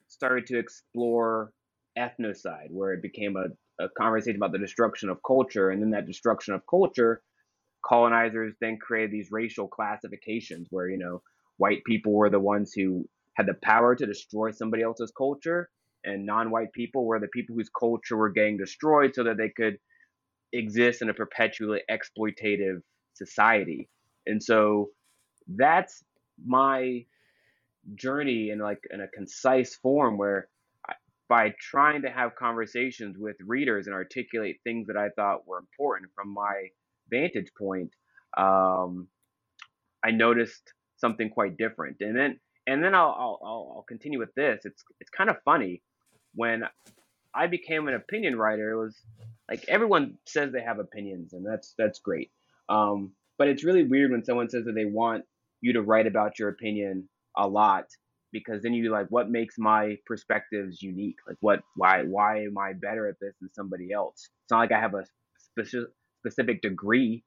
started 0.08 0.46
to 0.46 0.58
explore 0.58 1.52
ethnocide, 1.98 2.70
where 2.70 2.92
it 2.92 3.02
became 3.02 3.36
a, 3.36 3.46
a 3.82 3.88
conversation 3.98 4.36
about 4.36 4.52
the 4.52 4.58
destruction 4.58 5.08
of 5.08 5.18
culture. 5.26 5.70
And 5.70 5.82
then 5.82 5.90
that 5.90 6.06
destruction 6.06 6.54
of 6.54 6.62
culture, 6.68 7.22
colonizers 7.84 8.54
then 8.60 8.78
created 8.78 9.10
these 9.10 9.32
racial 9.32 9.66
classifications 9.66 10.68
where, 10.70 10.88
you 10.88 10.98
know, 10.98 11.22
white 11.56 11.82
people 11.84 12.12
were 12.12 12.30
the 12.30 12.38
ones 12.38 12.72
who 12.72 13.08
had 13.34 13.46
the 13.46 13.54
power 13.62 13.94
to 13.94 14.06
destroy 14.06 14.50
somebody 14.50 14.82
else's 14.82 15.12
culture, 15.16 15.68
and 16.04 16.24
non 16.24 16.50
white 16.50 16.72
people 16.72 17.04
were 17.04 17.18
the 17.18 17.28
people 17.28 17.56
whose 17.56 17.70
culture 17.70 18.16
were 18.16 18.30
getting 18.30 18.56
destroyed 18.56 19.14
so 19.14 19.24
that 19.24 19.36
they 19.36 19.48
could 19.48 19.78
exist 20.56 21.02
in 21.02 21.08
a 21.08 21.14
perpetually 21.14 21.82
exploitative 21.90 22.80
society. 23.14 23.88
And 24.26 24.42
so 24.42 24.90
that's 25.46 26.02
my 26.44 27.04
journey 27.94 28.50
in 28.50 28.58
like 28.58 28.82
in 28.90 29.00
a 29.00 29.08
concise 29.08 29.76
form 29.76 30.18
where 30.18 30.48
by 31.28 31.52
trying 31.60 32.02
to 32.02 32.10
have 32.10 32.36
conversations 32.36 33.16
with 33.18 33.36
readers 33.44 33.86
and 33.86 33.94
articulate 33.94 34.58
things 34.62 34.86
that 34.86 34.96
I 34.96 35.08
thought 35.10 35.46
were 35.46 35.58
important 35.58 36.10
from 36.14 36.32
my 36.32 36.68
vantage 37.10 37.50
point, 37.58 37.90
um, 38.36 39.08
I 40.04 40.12
noticed 40.12 40.72
something 40.98 41.30
quite 41.30 41.56
different. 41.56 41.96
And 42.00 42.16
then 42.16 42.38
and 42.66 42.82
then 42.82 42.94
I'll, 42.94 43.14
I'll 43.18 43.72
I'll 43.76 43.84
continue 43.88 44.18
with 44.18 44.34
this. 44.34 44.60
It's 44.64 44.84
it's 45.00 45.10
kind 45.10 45.30
of 45.30 45.36
funny 45.44 45.82
when 46.34 46.62
I 47.34 47.46
became 47.46 47.88
an 47.88 47.94
opinion 47.94 48.36
writer. 48.36 48.70
It 48.70 48.76
was 48.76 48.96
like 49.50 49.64
everyone 49.68 50.18
says 50.26 50.52
they 50.52 50.62
have 50.62 50.78
opinions, 50.78 51.32
and 51.32 51.46
that's 51.46 51.74
that's 51.78 52.00
great. 52.00 52.30
Um, 52.68 53.12
but 53.38 53.48
it's 53.48 53.64
really 53.64 53.84
weird 53.84 54.10
when 54.10 54.24
someone 54.24 54.48
says 54.50 54.64
that 54.64 54.74
they 54.74 54.86
want 54.86 55.24
you 55.60 55.74
to 55.74 55.82
write 55.82 56.06
about 56.06 56.38
your 56.38 56.48
opinion 56.48 57.08
a 57.36 57.46
lot 57.46 57.86
because 58.32 58.62
then 58.62 58.74
you 58.74 58.90
like 58.90 59.06
what 59.08 59.30
makes 59.30 59.56
my 59.58 59.96
perspectives 60.06 60.82
unique 60.82 61.16
like 61.26 61.36
what 61.40 61.60
why 61.76 62.02
why 62.04 62.42
am 62.42 62.58
i 62.58 62.72
better 62.72 63.08
at 63.08 63.16
this 63.20 63.34
than 63.40 63.50
somebody 63.52 63.92
else 63.92 64.28
it's 64.44 64.50
not 64.50 64.58
like 64.58 64.72
i 64.72 64.80
have 64.80 64.94
a 64.94 65.04
specific 65.38 65.88
specific 66.20 66.60
degree 66.62 67.22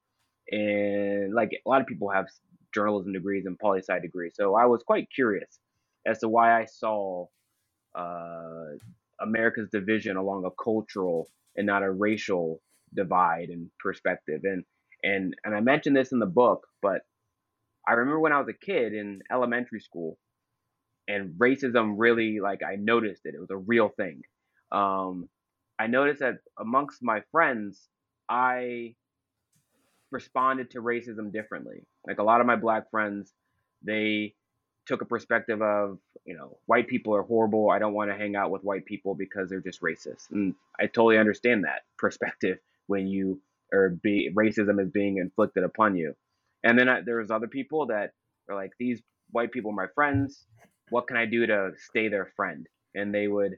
and 0.51 1.33
like 1.33 1.51
a 1.65 1.69
lot 1.69 1.81
of 1.81 1.87
people 1.87 2.09
have 2.09 2.25
journalism 2.73 3.13
degrees 3.13 3.45
and 3.45 3.57
poli 3.59 3.79
sci 3.79 3.99
degrees 3.99 4.33
so 4.35 4.55
i 4.55 4.65
was 4.65 4.83
quite 4.83 5.07
curious 5.13 5.59
as 6.07 6.19
to 6.19 6.27
why 6.29 6.59
i 6.61 6.65
saw 6.65 7.25
uh, 7.95 8.65
america's 9.21 9.69
division 9.71 10.17
along 10.17 10.45
a 10.45 10.63
cultural 10.63 11.27
and 11.59 11.67
not 11.67 11.83
a 11.83 11.91
racial 11.91 12.61
divide 12.95 13.49
and 13.49 13.69
perspective 13.79 14.41
and 14.45 14.63
and 15.03 15.35
and 15.45 15.53
i 15.55 15.59
mentioned 15.59 15.95
this 15.95 16.11
in 16.11 16.19
the 16.19 16.25
book 16.25 16.65
but 16.81 17.01
I 17.89 17.93
remember 17.93 18.19
when 18.19 18.33
I 18.33 18.39
was 18.39 18.49
a 18.49 18.65
kid 18.65 18.93
in 18.93 19.21
elementary 19.31 19.79
school, 19.79 20.19
and 21.07 21.33
racism 21.39 21.95
really 21.97 22.39
like 22.39 22.61
I 22.63 22.75
noticed 22.75 23.21
it. 23.25 23.33
It 23.33 23.39
was 23.39 23.49
a 23.49 23.57
real 23.57 23.89
thing. 23.89 24.21
Um, 24.71 25.27
I 25.79 25.87
noticed 25.87 26.19
that 26.19 26.35
amongst 26.59 27.01
my 27.01 27.21
friends, 27.31 27.89
I 28.29 28.93
responded 30.11 30.71
to 30.71 30.83
racism 30.83 31.33
differently. 31.33 31.87
Like 32.07 32.19
a 32.19 32.23
lot 32.23 32.41
of 32.41 32.47
my 32.47 32.57
black 32.57 32.91
friends, 32.91 33.33
they 33.83 34.35
took 34.89 35.03
a 35.03 35.05
perspective 35.05 35.61
of, 35.61 35.99
you 36.25 36.35
know, 36.35 36.57
white 36.65 36.87
people 36.87 37.15
are 37.15 37.21
horrible. 37.21 37.69
I 37.69 37.77
don't 37.77 37.93
want 37.93 38.09
to 38.09 38.17
hang 38.17 38.35
out 38.35 38.49
with 38.49 38.63
white 38.63 38.85
people 38.85 39.13
because 39.13 39.47
they're 39.47 39.61
just 39.61 39.81
racist. 39.81 40.31
And 40.31 40.55
I 40.79 40.87
totally 40.87 41.19
understand 41.19 41.63
that 41.65 41.83
perspective 41.97 42.57
when 42.87 43.07
you 43.07 43.39
are 43.71 43.89
be 43.89 44.31
racism 44.33 44.81
is 44.81 44.89
being 44.89 45.17
inflicted 45.17 45.63
upon 45.63 45.95
you. 45.95 46.15
And 46.63 46.77
then 46.77 46.89
I, 46.89 47.01
there 47.01 47.23
other 47.31 47.47
people 47.47 47.85
that 47.85 48.13
are 48.49 48.55
like, 48.55 48.71
these 48.79 48.99
white 49.29 49.51
people 49.51 49.69
are 49.69 49.75
my 49.75 49.85
friends. 49.93 50.47
What 50.89 51.05
can 51.05 51.17
I 51.17 51.27
do 51.27 51.45
to 51.45 51.73
stay 51.77 52.07
their 52.07 52.33
friend? 52.35 52.65
And 52.95 53.13
they 53.13 53.27
would 53.27 53.57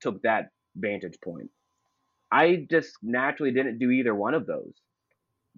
took 0.00 0.22
that 0.22 0.50
vantage 0.76 1.18
point. 1.20 1.50
I 2.30 2.64
just 2.70 2.92
naturally 3.02 3.50
didn't 3.50 3.80
do 3.80 3.90
either 3.90 4.14
one 4.14 4.34
of 4.34 4.46
those. 4.46 4.72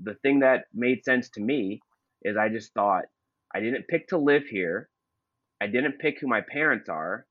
The 0.03 0.14
thing 0.14 0.40
that 0.40 0.64
made 0.72 1.05
sense 1.05 1.29
to 1.35 1.42
me 1.42 1.81
is 2.22 2.38
I 2.38 2.48
just 2.48 2.72
thought 2.72 3.05
I 3.55 3.61
didn't 3.61 3.88
pick 3.88 4.09
to 4.09 4.16
live 4.16 4.44
here. 4.46 4.88
I 5.62 5.68
didn't 5.68 6.01
pick 6.01 6.18
who 6.20 6.27
my 6.27 6.40
parents 6.40 6.88
are. 6.88 7.25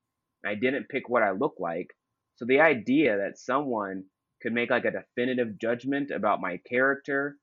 I 0.44 0.54
didn't 0.54 0.88
pick 0.88 1.06
what 1.10 1.22
I 1.22 1.32
look 1.32 1.56
like. 1.58 1.88
So 2.36 2.46
the 2.46 2.60
idea 2.60 3.18
that 3.18 3.38
someone 3.38 4.04
could 4.40 4.54
make 4.54 4.70
like 4.70 4.86
a 4.86 4.90
definitive 4.90 5.58
judgment 5.58 6.10
about 6.10 6.40
my 6.40 6.58
character 6.66 7.36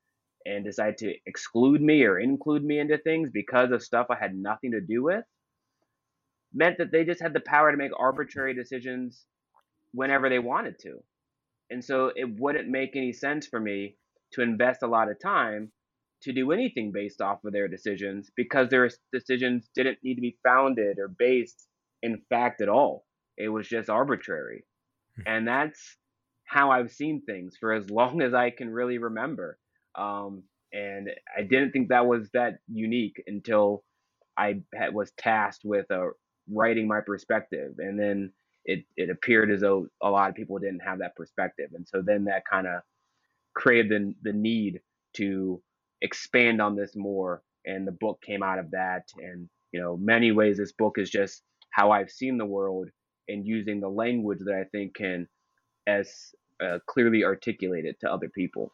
and 0.44 0.64
decide 0.64 0.98
to 0.98 1.14
exclude 1.26 1.80
me 1.80 2.02
or 2.02 2.18
include 2.18 2.64
me 2.64 2.80
into 2.80 2.98
things 2.98 3.30
because 3.32 3.70
of 3.70 3.84
stuff 3.84 4.08
I 4.10 4.16
had 4.20 4.34
nothing 4.34 4.72
to 4.72 4.80
do 4.80 5.04
with 5.04 5.24
meant 6.52 6.78
that 6.78 6.90
they 6.90 7.04
just 7.04 7.22
had 7.22 7.34
the 7.34 7.40
power 7.46 7.70
to 7.70 7.76
make 7.76 7.92
arbitrary 7.96 8.52
decisions 8.52 9.24
whenever 9.92 10.28
they 10.28 10.40
wanted 10.40 10.80
to. 10.80 10.98
And 11.70 11.84
so 11.84 12.10
it 12.16 12.28
wouldn't 12.40 12.68
make 12.68 12.96
any 12.96 13.12
sense 13.12 13.46
for 13.46 13.60
me 13.60 13.96
to 14.32 14.42
invest 14.42 14.82
a 14.82 14.88
lot 14.88 15.08
of 15.08 15.20
time 15.20 15.70
to 16.22 16.32
do 16.32 16.52
anything 16.52 16.92
based 16.92 17.20
off 17.20 17.44
of 17.44 17.52
their 17.52 17.68
decisions 17.68 18.30
because 18.36 18.68
their 18.68 18.90
decisions 19.12 19.68
didn't 19.74 19.98
need 20.02 20.16
to 20.16 20.20
be 20.20 20.36
founded 20.42 20.98
or 20.98 21.08
based 21.08 21.68
in 22.02 22.20
fact 22.28 22.60
at 22.60 22.68
all. 22.68 23.04
It 23.36 23.48
was 23.48 23.68
just 23.68 23.88
arbitrary. 23.88 24.64
Hmm. 25.16 25.22
And 25.26 25.48
that's 25.48 25.96
how 26.44 26.70
I've 26.70 26.92
seen 26.92 27.22
things 27.22 27.56
for 27.58 27.72
as 27.72 27.88
long 27.90 28.22
as 28.22 28.34
I 28.34 28.50
can 28.50 28.70
really 28.70 28.98
remember. 28.98 29.58
Um, 29.94 30.44
and 30.72 31.10
I 31.36 31.42
didn't 31.42 31.72
think 31.72 31.88
that 31.88 32.06
was 32.06 32.28
that 32.32 32.58
unique 32.68 33.22
until 33.26 33.82
I 34.36 34.60
had, 34.74 34.94
was 34.94 35.12
tasked 35.18 35.62
with 35.64 35.90
uh, 35.90 36.06
writing 36.48 36.86
my 36.86 37.00
perspective, 37.00 37.74
and 37.78 37.98
then 37.98 38.32
it 38.64 38.84
it 38.96 39.10
appeared 39.10 39.50
as 39.50 39.60
though 39.60 39.88
a 40.00 40.08
lot 40.08 40.30
of 40.30 40.36
people 40.36 40.58
didn't 40.58 40.80
have 40.80 41.00
that 41.00 41.16
perspective, 41.16 41.70
and 41.74 41.86
so 41.88 42.02
then 42.02 42.24
that 42.26 42.44
kind 42.48 42.68
of 42.68 42.82
created 43.54 43.90
the 43.90 44.30
the 44.30 44.32
need 44.32 44.80
to 45.16 45.60
expand 46.02 46.60
on 46.60 46.76
this 46.76 46.94
more, 46.96 47.42
and 47.66 47.86
the 47.86 47.92
book 47.92 48.20
came 48.22 48.42
out 48.42 48.58
of 48.58 48.70
that, 48.70 49.04
and 49.18 49.48
you 49.72 49.80
know, 49.80 49.96
many 49.96 50.32
ways 50.32 50.56
this 50.56 50.72
book 50.72 50.98
is 50.98 51.10
just 51.10 51.42
how 51.70 51.90
I've 51.90 52.10
seen 52.10 52.38
the 52.38 52.46
world 52.46 52.88
and 53.28 53.46
using 53.46 53.80
the 53.80 53.88
language 53.88 54.40
that 54.44 54.54
I 54.54 54.64
think 54.64 54.94
can 54.94 55.28
as 55.86 56.34
uh, 56.62 56.78
clearly 56.86 57.24
articulate 57.24 57.84
it 57.84 58.00
to 58.00 58.12
other 58.12 58.28
people. 58.28 58.72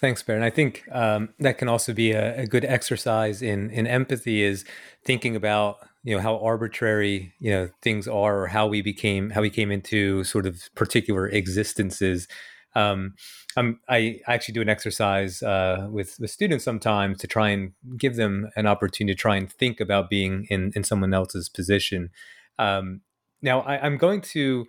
Thanks, 0.00 0.22
Barrett. 0.22 0.42
I 0.42 0.48
think 0.48 0.88
um, 0.92 1.28
that 1.40 1.58
can 1.58 1.68
also 1.68 1.92
be 1.92 2.12
a, 2.12 2.40
a, 2.40 2.46
good 2.46 2.64
exercise 2.64 3.42
in 3.42 3.68
in 3.68 3.86
empathy 3.86 4.42
is 4.42 4.64
thinking 5.04 5.36
about 5.36 5.76
you 6.02 6.16
know 6.16 6.22
how 6.22 6.38
arbitrary 6.38 7.34
you 7.38 7.50
know 7.50 7.68
things 7.82 8.08
are 8.08 8.42
or 8.42 8.46
how 8.46 8.66
we 8.66 8.80
became 8.80 9.28
how 9.28 9.42
we 9.42 9.50
came 9.50 9.70
into 9.70 10.24
sort 10.24 10.46
of 10.46 10.70
particular 10.74 11.28
existences. 11.28 12.28
Um, 12.74 13.14
i 13.56 14.20
actually 14.28 14.54
do 14.54 14.60
an 14.60 14.68
exercise 14.68 15.42
uh, 15.42 15.88
with 15.90 16.16
the 16.18 16.28
students 16.28 16.64
sometimes 16.64 17.18
to 17.18 17.26
try 17.26 17.48
and 17.48 17.72
give 17.96 18.14
them 18.14 18.48
an 18.54 18.66
opportunity 18.66 19.14
to 19.14 19.20
try 19.20 19.36
and 19.36 19.50
think 19.52 19.80
about 19.80 20.08
being 20.08 20.46
in 20.50 20.72
in 20.76 20.84
someone 20.84 21.12
else's 21.12 21.48
position. 21.48 22.10
Um, 22.58 23.00
now, 23.42 23.60
I, 23.62 23.84
I'm 23.84 23.96
going 23.96 24.20
to 24.20 24.66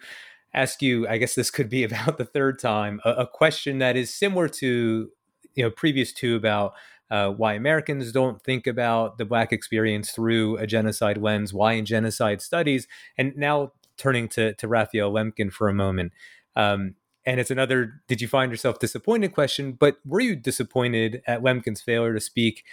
ask 0.53 0.81
you, 0.81 1.07
I 1.07 1.17
guess 1.17 1.35
this 1.35 1.51
could 1.51 1.69
be 1.69 1.83
about 1.89 2.17
the 2.17 2.25
third 2.25 2.59
time, 2.59 3.01
a, 3.05 3.11
a, 3.11 3.27
question 3.27 3.79
that 3.79 3.95
is 3.95 4.13
similar 4.13 4.47
to 4.47 5.09
you 5.55 5.63
know 5.63 5.69
previous 5.69 6.13
two 6.13 6.35
about 6.35 6.73
uh, 7.09 7.29
why 7.29 7.53
Americans 7.53 8.11
don't 8.11 8.41
think 8.41 8.67
about 8.67 9.17
the 9.17 9.25
Black 9.25 9.51
experience 9.51 10.11
through 10.11 10.57
a 10.57 10.65
genocide 10.65 11.17
lens, 11.17 11.53
why 11.53 11.73
in 11.73 11.85
genocide 11.85 12.41
studies, 12.41 12.87
and 13.17 13.35
now 13.35 13.73
turning 13.97 14.27
to 14.29 14.53
to 14.55 14.67
Raphael 14.67 15.11
Lemkin 15.11 15.51
for 15.51 15.69
a 15.69 15.73
moment. 15.73 16.13
Um, 16.55 16.95
and 17.25 17.39
it's 17.39 17.51
another 17.51 18.01
did 18.07 18.21
you 18.21 18.27
find 18.27 18.51
yourself 18.51 18.79
disappointed 18.79 19.33
question, 19.33 19.73
but 19.73 19.97
were 20.05 20.21
you 20.21 20.35
disappointed 20.35 21.21
at 21.27 21.41
Lemkin's 21.41 21.81
failure 21.81 22.13
to 22.13 22.19
speak 22.19 22.63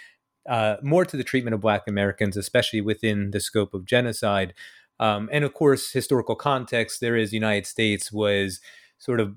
uh, 0.47 0.77
more 0.81 1.05
to 1.05 1.17
the 1.17 1.23
treatment 1.23 1.53
of 1.53 1.61
Black 1.61 1.87
Americans, 1.87 2.35
especially 2.35 2.81
within 2.81 3.31
the 3.31 3.39
scope 3.39 3.73
of 3.73 3.85
genocide? 3.85 4.53
Um, 4.99 5.29
and 5.31 5.45
of 5.45 5.53
course, 5.53 5.91
historical 5.91 6.35
context, 6.35 6.99
there 6.99 7.15
is 7.15 7.29
the 7.29 7.37
United 7.37 7.65
States 7.65 8.11
was 8.11 8.59
sort 8.97 9.19
of 9.19 9.35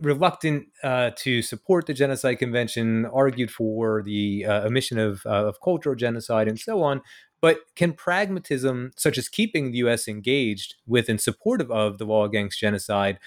reluctant 0.00 0.68
uh, 0.82 1.10
to 1.16 1.42
support 1.42 1.86
the 1.86 1.94
Genocide 1.94 2.38
Convention, 2.38 3.06
argued 3.06 3.50
for 3.50 4.02
the 4.02 4.46
uh, 4.46 4.66
omission 4.66 4.98
of, 4.98 5.26
uh, 5.26 5.46
of 5.46 5.60
cultural 5.60 5.96
genocide 5.96 6.48
and 6.48 6.58
so 6.58 6.82
on. 6.82 7.02
But 7.40 7.60
can 7.76 7.92
pragmatism, 7.92 8.92
such 8.96 9.18
as 9.18 9.28
keeping 9.28 9.70
the 9.70 9.78
U.S. 9.78 10.08
engaged 10.08 10.74
with 10.86 11.08
and 11.08 11.20
supportive 11.20 11.70
of 11.70 11.98
the 11.98 12.06
war 12.06 12.26
against 12.26 12.58
genocide, 12.58 13.18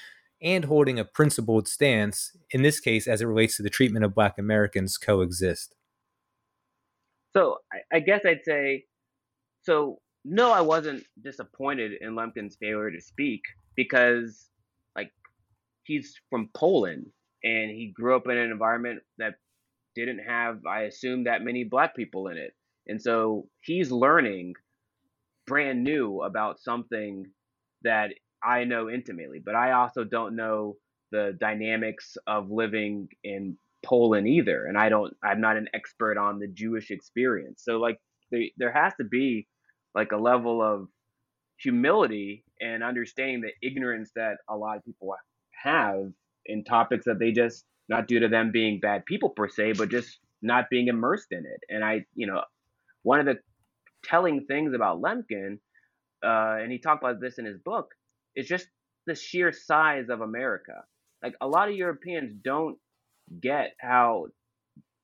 and 0.41 0.65
holding 0.65 0.99
a 0.99 1.05
principled 1.05 1.67
stance, 1.67 2.35
in 2.51 2.63
this 2.63 2.79
case, 2.79 3.07
as 3.07 3.21
it 3.21 3.25
relates 3.25 3.57
to 3.57 3.63
the 3.63 3.69
treatment 3.69 4.05
of 4.05 4.15
Black 4.15 4.37
Americans, 4.37 4.97
coexist? 4.97 5.75
So 7.33 7.57
I, 7.91 7.99
guess 7.99 8.25
I'd 8.25 8.43
say, 8.43 8.85
so 9.61 9.99
no, 10.25 10.51
I 10.51 10.61
wasn't 10.61 11.03
disappointed 11.23 11.93
in 12.01 12.15
Lemkin's 12.15 12.57
failure 12.59 12.91
to 12.91 13.01
speak 13.01 13.41
because, 13.75 14.49
like, 14.95 15.11
he's 15.83 16.19
from 16.29 16.49
Poland 16.53 17.07
and 17.43 17.71
he 17.71 17.93
grew 17.95 18.15
up 18.15 18.27
in 18.27 18.37
an 18.37 18.51
environment 18.51 19.01
that 19.17 19.35
didn't 19.95 20.19
have, 20.19 20.65
I 20.65 20.83
assume, 20.83 21.23
that 21.25 21.43
many 21.43 21.63
black 21.63 21.95
people 21.95 22.27
in 22.27 22.37
it. 22.37 22.53
And 22.87 23.01
so 23.01 23.47
he's 23.61 23.91
learning 23.91 24.55
brand 25.47 25.83
new 25.83 26.21
about 26.21 26.59
something 26.59 27.27
that 27.83 28.11
I 28.43 28.63
know 28.63 28.89
intimately, 28.89 29.41
but 29.43 29.55
I 29.55 29.73
also 29.73 30.03
don't 30.03 30.35
know 30.35 30.75
the 31.11 31.37
dynamics 31.39 32.17
of 32.27 32.49
living 32.49 33.09
in 33.23 33.57
Poland 33.83 34.27
either. 34.27 34.65
And 34.65 34.77
I 34.77 34.89
don't, 34.89 35.13
I'm 35.23 35.41
not 35.41 35.57
an 35.57 35.67
expert 35.73 36.17
on 36.17 36.39
the 36.39 36.47
Jewish 36.47 36.91
experience. 36.91 37.63
So, 37.63 37.77
like, 37.77 37.99
there, 38.31 38.43
there 38.57 38.71
has 38.71 38.93
to 38.95 39.03
be 39.03 39.47
like 39.93 40.11
a 40.11 40.17
level 40.17 40.61
of 40.61 40.87
humility 41.57 42.43
and 42.59 42.83
understanding 42.83 43.41
the 43.41 43.67
ignorance 43.67 44.11
that 44.15 44.37
a 44.49 44.55
lot 44.55 44.77
of 44.77 44.85
people 44.85 45.13
have 45.63 46.11
in 46.45 46.63
topics 46.63 47.05
that 47.05 47.19
they 47.19 47.31
just 47.31 47.65
not 47.89 48.07
due 48.07 48.19
to 48.19 48.27
them 48.27 48.51
being 48.51 48.79
bad 48.79 49.05
people 49.05 49.29
per 49.29 49.49
se, 49.49 49.73
but 49.73 49.89
just 49.89 50.19
not 50.41 50.69
being 50.69 50.87
immersed 50.87 51.31
in 51.31 51.39
it. 51.39 51.61
And 51.69 51.83
I, 51.83 52.05
you 52.15 52.25
know, 52.25 52.41
one 53.03 53.19
of 53.19 53.25
the 53.25 53.35
telling 54.03 54.45
things 54.45 54.73
about 54.73 55.01
Lemkin, 55.01 55.59
uh, 56.23 56.57
and 56.61 56.71
he 56.71 56.79
talked 56.79 57.03
about 57.03 57.19
this 57.19 57.37
in 57.37 57.45
his 57.45 57.57
book, 57.57 57.89
is 58.35 58.47
just 58.47 58.67
the 59.07 59.15
sheer 59.15 59.51
size 59.51 60.09
of 60.09 60.21
America. 60.21 60.83
Like 61.23 61.35
a 61.41 61.47
lot 61.47 61.69
of 61.69 61.75
Europeans 61.75 62.33
don't 62.43 62.77
get 63.41 63.73
how 63.79 64.27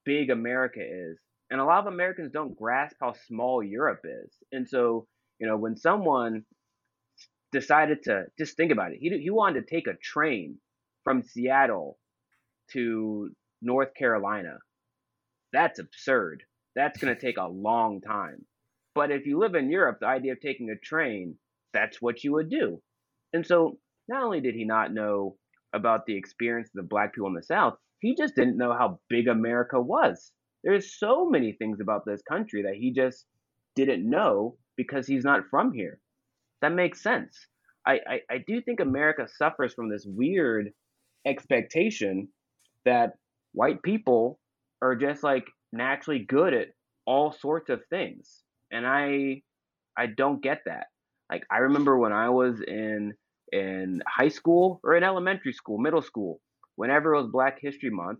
big 0.05 0.29
America 0.29 0.79
is. 0.81 1.17
And 1.49 1.61
a 1.61 1.65
lot 1.65 1.79
of 1.79 1.93
Americans 1.93 2.31
don't 2.31 2.57
grasp 2.57 2.95
how 3.01 3.13
small 3.27 3.63
Europe 3.63 4.01
is. 4.03 4.31
And 4.51 4.67
so, 4.67 5.07
you 5.39 5.47
know, 5.47 5.57
when 5.57 5.77
someone 5.77 6.43
decided 7.51 8.03
to 8.03 8.25
just 8.37 8.57
think 8.57 8.71
about 8.71 8.91
it, 8.91 8.97
he, 8.99 9.09
he 9.17 9.29
wanted 9.29 9.61
to 9.61 9.75
take 9.75 9.87
a 9.87 9.97
train 10.03 10.57
from 11.03 11.23
Seattle 11.23 11.97
to 12.73 13.29
North 13.61 13.93
Carolina. 13.93 14.57
That's 15.53 15.79
absurd. 15.79 16.43
That's 16.75 16.99
going 16.99 17.15
to 17.15 17.19
take 17.19 17.37
a 17.37 17.47
long 17.47 18.01
time. 18.01 18.45
But 18.93 19.11
if 19.11 19.25
you 19.25 19.39
live 19.39 19.55
in 19.55 19.71
Europe, 19.71 19.99
the 20.01 20.07
idea 20.07 20.33
of 20.33 20.41
taking 20.41 20.69
a 20.69 20.75
train, 20.75 21.35
that's 21.73 22.01
what 22.01 22.23
you 22.23 22.33
would 22.33 22.49
do. 22.49 22.81
And 23.33 23.45
so 23.45 23.77
not 24.07 24.23
only 24.23 24.41
did 24.41 24.55
he 24.55 24.65
not 24.65 24.93
know 24.93 25.35
about 25.73 26.05
the 26.05 26.15
experiences 26.15 26.75
of 26.77 26.89
black 26.89 27.13
people 27.13 27.27
in 27.27 27.33
the 27.33 27.43
South, 27.43 27.75
he 27.99 28.15
just 28.15 28.35
didn't 28.35 28.57
know 28.57 28.73
how 28.73 28.99
big 29.09 29.27
America 29.27 29.81
was. 29.81 30.31
There's 30.63 30.97
so 30.97 31.29
many 31.29 31.53
things 31.53 31.79
about 31.79 32.05
this 32.05 32.21
country 32.21 32.63
that 32.63 32.75
he 32.75 32.91
just 32.91 33.25
didn't 33.75 34.09
know 34.09 34.57
because 34.75 35.07
he's 35.07 35.23
not 35.23 35.47
from 35.49 35.71
here. 35.71 35.99
That 36.61 36.73
makes 36.73 37.01
sense. 37.01 37.47
I, 37.85 37.99
I, 38.07 38.19
I 38.29 38.37
do 38.45 38.61
think 38.61 38.79
America 38.79 39.27
suffers 39.37 39.73
from 39.73 39.89
this 39.89 40.05
weird 40.05 40.71
expectation 41.25 42.27
that 42.85 43.13
white 43.53 43.81
people 43.81 44.39
are 44.81 44.95
just 44.95 45.23
like 45.23 45.45
naturally 45.71 46.19
good 46.19 46.53
at 46.53 46.67
all 47.05 47.31
sorts 47.31 47.69
of 47.69 47.81
things. 47.89 48.43
And 48.71 48.85
I 48.85 49.41
I 49.97 50.07
don't 50.07 50.43
get 50.43 50.61
that. 50.65 50.87
Like 51.29 51.43
I 51.51 51.59
remember 51.59 51.97
when 51.97 52.13
I 52.13 52.29
was 52.29 52.61
in 52.61 53.13
in 53.51 54.01
high 54.07 54.27
school 54.29 54.79
or 54.83 54.95
in 54.95 55.03
elementary 55.03 55.53
school, 55.53 55.77
middle 55.77 56.01
school, 56.01 56.41
whenever 56.75 57.13
it 57.13 57.21
was 57.21 57.31
Black 57.31 57.59
History 57.61 57.89
Month, 57.89 58.19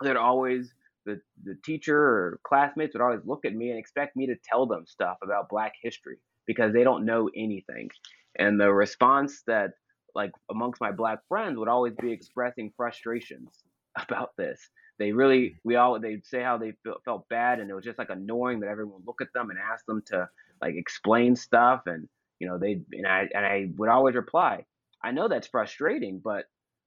there'd 0.00 0.16
always 0.16 0.72
the, 1.06 1.20
the 1.42 1.56
teacher 1.64 1.96
or 1.96 2.40
classmates 2.46 2.94
would 2.94 3.02
always 3.02 3.20
look 3.24 3.44
at 3.44 3.54
me 3.54 3.70
and 3.70 3.78
expect 3.78 4.16
me 4.16 4.26
to 4.26 4.36
tell 4.42 4.66
them 4.66 4.86
stuff 4.86 5.18
about 5.22 5.48
Black 5.48 5.72
history 5.82 6.16
because 6.46 6.72
they 6.72 6.84
don't 6.84 7.04
know 7.04 7.30
anything. 7.36 7.90
And 8.38 8.60
the 8.60 8.72
response 8.72 9.42
that 9.46 9.72
like 10.14 10.32
amongst 10.50 10.80
my 10.80 10.92
black 10.92 11.18
friends 11.28 11.58
would 11.58 11.68
always 11.68 11.94
be 12.00 12.12
expressing 12.12 12.72
frustrations 12.76 13.50
about 14.08 14.30
this. 14.36 14.60
They 14.98 15.10
really, 15.12 15.56
we 15.64 15.74
all, 15.74 15.98
they'd 15.98 16.24
say 16.24 16.40
how 16.40 16.56
they 16.56 16.72
felt 17.04 17.28
bad, 17.28 17.58
and 17.58 17.68
it 17.68 17.74
was 17.74 17.84
just 17.84 17.98
like 17.98 18.10
annoying 18.10 18.60
that 18.60 18.68
everyone 18.68 18.94
would 18.94 19.06
look 19.06 19.20
at 19.20 19.32
them 19.34 19.50
and 19.50 19.58
ask 19.58 19.84
them 19.86 20.02
to 20.06 20.28
like 20.64 20.74
explain 20.76 21.36
stuff, 21.36 21.82
and 21.86 22.08
you 22.40 22.48
know, 22.48 22.58
they 22.58 22.80
and 22.92 23.06
I 23.06 23.28
and 23.34 23.44
I 23.44 23.66
would 23.76 23.88
always 23.88 24.14
reply, 24.14 24.64
I 25.02 25.10
know 25.12 25.28
that's 25.28 25.48
frustrating, 25.48 26.20
but 26.24 26.46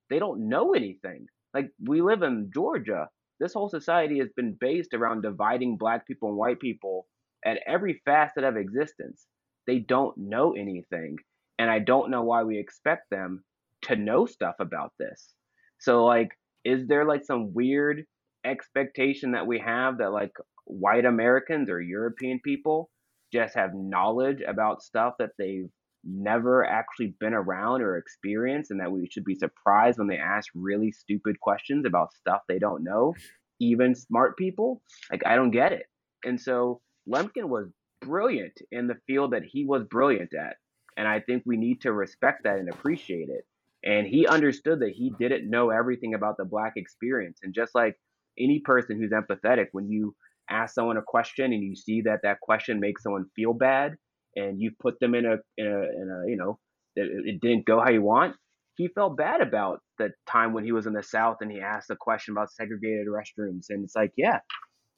they 0.09 0.19
don't 0.19 0.49
know 0.49 0.73
anything. 0.73 1.27
Like 1.53 1.69
we 1.83 2.01
live 2.01 2.23
in 2.23 2.51
Georgia. 2.53 3.09
This 3.39 3.53
whole 3.53 3.69
society 3.69 4.17
has 4.19 4.29
been 4.35 4.57
based 4.59 4.95
around 4.95 5.21
dividing 5.21 5.77
black 5.77 6.07
people 6.07 6.29
and 6.29 6.37
white 6.37 6.59
people 6.59 7.05
at 7.45 7.59
every 7.67 8.01
facet 8.03 8.43
of 8.43 8.57
existence. 8.57 9.27
They 9.67 9.79
don't 9.79 10.17
know 10.17 10.53
anything. 10.53 11.17
And 11.59 11.69
I 11.69 11.79
don't 11.79 12.09
know 12.09 12.23
why 12.23 12.43
we 12.43 12.57
expect 12.57 13.09
them 13.11 13.43
to 13.83 13.95
know 13.95 14.25
stuff 14.25 14.55
about 14.59 14.93
this. 14.97 15.33
So, 15.79 16.05
like, 16.05 16.29
is 16.65 16.87
there 16.87 17.05
like 17.05 17.25
some 17.25 17.53
weird 17.53 18.05
expectation 18.43 19.33
that 19.33 19.45
we 19.45 19.59
have 19.59 19.99
that 19.99 20.11
like 20.11 20.31
white 20.65 21.05
Americans 21.05 21.69
or 21.69 21.81
European 21.81 22.39
people 22.43 22.89
just 23.33 23.55
have 23.55 23.71
knowledge 23.73 24.41
about 24.47 24.81
stuff 24.81 25.15
that 25.19 25.31
they've 25.37 25.69
never 26.03 26.65
actually 26.65 27.13
been 27.19 27.33
around 27.33 27.81
or 27.81 27.97
experienced 27.97 28.71
and 28.71 28.79
that 28.79 28.91
we 28.91 29.09
should 29.11 29.25
be 29.25 29.35
surprised 29.35 29.97
when 29.97 30.07
they 30.07 30.17
ask 30.17 30.49
really 30.55 30.91
stupid 30.91 31.39
questions 31.39 31.85
about 31.85 32.13
stuff 32.13 32.41
they 32.47 32.59
don't 32.59 32.83
know 32.83 33.13
even 33.59 33.95
smart 33.95 34.37
people? 34.37 34.81
Like 35.11 35.21
i 35.25 35.35
don't 35.35 35.51
get 35.51 35.71
it. 35.71 35.87
And 36.23 36.39
so 36.39 36.81
lemkin 37.09 37.45
was 37.45 37.67
brilliant 38.01 38.53
in 38.71 38.87
the 38.87 38.97
field 39.07 39.31
that 39.31 39.43
he 39.43 39.65
was 39.65 39.83
brilliant 39.89 40.31
at 40.35 40.57
and 40.97 41.07
i 41.07 41.19
think 41.19 41.41
we 41.45 41.57
need 41.57 41.81
to 41.81 41.91
respect 41.91 42.43
that 42.43 42.59
and 42.59 42.69
appreciate 42.69 43.29
it. 43.29 43.45
And 43.83 44.07
he 44.07 44.27
understood 44.27 44.79
that 44.79 44.93
he 44.93 45.13
didn't 45.19 45.49
know 45.49 45.69
everything 45.69 46.13
about 46.13 46.37
the 46.37 46.45
black 46.45 46.73
experience. 46.75 47.39
And 47.43 47.53
just 47.53 47.73
like 47.75 47.95
any 48.37 48.59
person 48.59 48.97
who's 48.97 49.11
empathetic 49.11 49.67
when 49.71 49.89
you 49.89 50.15
ask 50.49 50.73
someone 50.73 50.97
a 50.97 51.01
question 51.05 51.53
and 51.53 51.63
you 51.63 51.75
see 51.75 52.01
that 52.01 52.19
that 52.23 52.39
question 52.41 52.79
makes 52.79 53.03
someone 53.03 53.25
feel 53.35 53.53
bad 53.53 53.95
and 54.35 54.61
you 54.61 54.71
put 54.79 54.99
them 54.99 55.15
in 55.15 55.25
a 55.25 55.35
in 55.57 55.67
a, 55.67 55.69
in 55.69 56.09
a 56.25 56.29
you 56.29 56.37
know 56.37 56.59
it, 56.95 57.09
it 57.25 57.41
didn't 57.41 57.65
go 57.65 57.79
how 57.79 57.89
you 57.89 58.01
want 58.01 58.35
he 58.75 58.87
felt 58.89 59.17
bad 59.17 59.41
about 59.41 59.79
the 59.97 60.09
time 60.29 60.53
when 60.53 60.63
he 60.63 60.71
was 60.71 60.85
in 60.85 60.93
the 60.93 61.03
south 61.03 61.37
and 61.41 61.51
he 61.51 61.59
asked 61.59 61.89
a 61.89 61.95
question 61.99 62.33
about 62.33 62.51
segregated 62.51 63.07
restrooms. 63.07 63.65
And 63.69 63.83
it's 63.83 63.95
like 63.95 64.11
yeah 64.15 64.39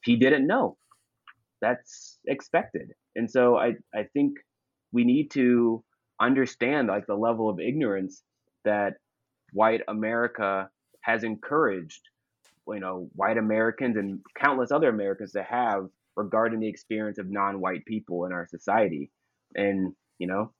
he 0.03 0.15
didn't 0.15 0.47
know. 0.47 0.77
That's 1.61 2.19
expected. 2.27 2.89
And 3.15 3.29
so 3.29 3.57
i 3.57 3.73
i 3.93 4.03
think 4.13 4.33
we 4.91 5.03
need 5.03 5.31
to 5.31 5.83
understand 6.21 6.87
like 6.87 7.05
the 7.07 7.15
level 7.15 7.49
of 7.49 7.59
ignorance 7.59 8.23
that 8.65 8.93
white 9.53 9.81
america 9.87 10.69
has 11.01 11.23
encouraged 11.23 12.01
you 12.73 12.79
know 12.79 13.09
white 13.15 13.37
americans 13.37 13.97
and 13.97 14.19
countless 14.35 14.71
other 14.71 14.89
americans 14.89 15.31
to 15.31 15.43
have 15.43 15.87
regarding 16.19 16.59
the 16.59 16.67
experience 16.67 17.17
of 17.17 17.31
non-white 17.31 17.85
people 17.85 18.25
in 18.25 18.33
our 18.33 18.45
society. 18.47 19.09
And 19.55 19.93
you 20.19 20.27
know 20.27 20.51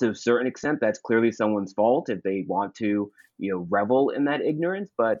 to 0.00 0.10
a 0.10 0.14
certain 0.14 0.46
extent 0.46 0.78
that's 0.80 0.98
clearly 0.98 1.30
someone's 1.30 1.74
fault 1.74 2.08
if 2.08 2.22
they 2.22 2.44
want 2.46 2.74
to 2.76 3.10
you 3.38 3.52
know 3.52 3.66
revel 3.70 4.10
in 4.10 4.24
that 4.24 4.42
ignorance. 4.42 4.90
But 4.98 5.18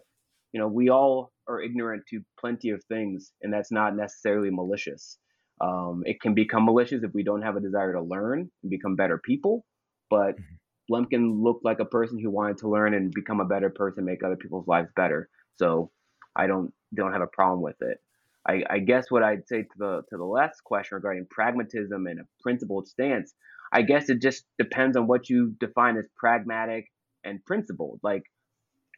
you 0.52 0.60
know 0.60 0.68
we 0.68 0.90
all 0.90 1.32
are 1.48 1.62
ignorant 1.62 2.02
to 2.10 2.20
plenty 2.38 2.70
of 2.70 2.82
things 2.84 3.32
and 3.42 3.52
that's 3.52 3.72
not 3.72 3.96
necessarily 3.96 4.50
malicious. 4.50 5.18
Um, 5.60 6.02
it 6.06 6.20
can 6.20 6.34
become 6.34 6.64
malicious 6.64 7.02
if 7.02 7.12
we 7.12 7.22
don't 7.22 7.42
have 7.42 7.56
a 7.56 7.60
desire 7.60 7.92
to 7.92 8.02
learn 8.02 8.50
and 8.62 8.70
become 8.70 8.96
better 8.96 9.18
people. 9.18 9.64
But 10.08 10.36
mm-hmm. 10.36 10.94
lemkin 10.94 11.42
looked 11.42 11.64
like 11.64 11.80
a 11.80 11.84
person 11.84 12.18
who 12.18 12.30
wanted 12.30 12.58
to 12.58 12.68
learn 12.68 12.94
and 12.94 13.12
become 13.12 13.40
a 13.40 13.44
better 13.44 13.70
person 13.70 14.04
make 14.04 14.24
other 14.24 14.36
people's 14.36 14.66
lives 14.66 14.88
better. 14.96 15.28
So 15.56 15.90
i 16.36 16.46
don't 16.46 16.72
don't 16.94 17.12
have 17.12 17.22
a 17.22 17.26
problem 17.26 17.62
with 17.62 17.76
it 17.80 18.00
I, 18.46 18.62
I 18.68 18.78
guess 18.78 19.10
what 19.10 19.22
I'd 19.22 19.46
say 19.46 19.62
to 19.62 19.78
the 19.78 20.02
to 20.08 20.16
the 20.16 20.24
last 20.24 20.64
question 20.64 20.96
regarding 20.96 21.26
pragmatism 21.30 22.06
and 22.06 22.20
a 22.20 22.24
principled 22.42 22.88
stance, 22.88 23.34
I 23.72 23.82
guess 23.82 24.08
it 24.08 24.22
just 24.22 24.44
depends 24.58 24.96
on 24.96 25.06
what 25.06 25.28
you 25.28 25.54
define 25.60 25.96
as 25.98 26.06
pragmatic 26.16 26.86
and 27.22 27.44
principled. 27.44 28.00
Like, 28.02 28.22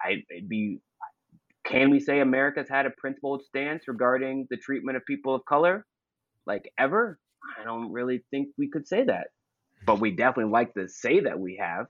I 0.00 0.22
be, 0.48 0.78
can 1.66 1.90
we 1.90 1.98
say 1.98 2.20
America's 2.20 2.68
had 2.68 2.86
a 2.86 2.90
principled 2.90 3.42
stance 3.44 3.88
regarding 3.88 4.46
the 4.48 4.56
treatment 4.56 4.96
of 4.96 5.04
people 5.06 5.34
of 5.34 5.44
color? 5.44 5.86
Like 6.46 6.72
ever? 6.78 7.18
I 7.60 7.64
don't 7.64 7.92
really 7.92 8.24
think 8.30 8.48
we 8.56 8.70
could 8.70 8.86
say 8.86 9.04
that, 9.04 9.28
but 9.84 10.00
we 10.00 10.12
definitely 10.12 10.52
like 10.52 10.74
to 10.74 10.88
say 10.88 11.20
that 11.20 11.40
we 11.40 11.60
have. 11.60 11.86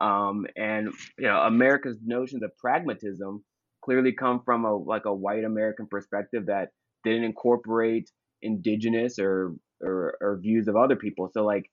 Um, 0.00 0.46
and 0.56 0.92
you 1.16 1.26
know, 1.26 1.38
America's 1.38 1.98
notions 2.04 2.42
of 2.42 2.56
pragmatism 2.58 3.44
clearly 3.88 4.12
come 4.12 4.42
from 4.44 4.66
a 4.66 4.76
like 4.76 5.06
a 5.06 5.14
white 5.14 5.44
American 5.44 5.86
perspective 5.86 6.44
that 6.46 6.68
didn't 7.04 7.24
incorporate 7.24 8.10
indigenous 8.42 9.18
or 9.18 9.54
or, 9.80 10.18
or 10.20 10.38
views 10.42 10.68
of 10.68 10.76
other 10.76 10.96
people. 10.96 11.30
So 11.32 11.44
like, 11.44 11.70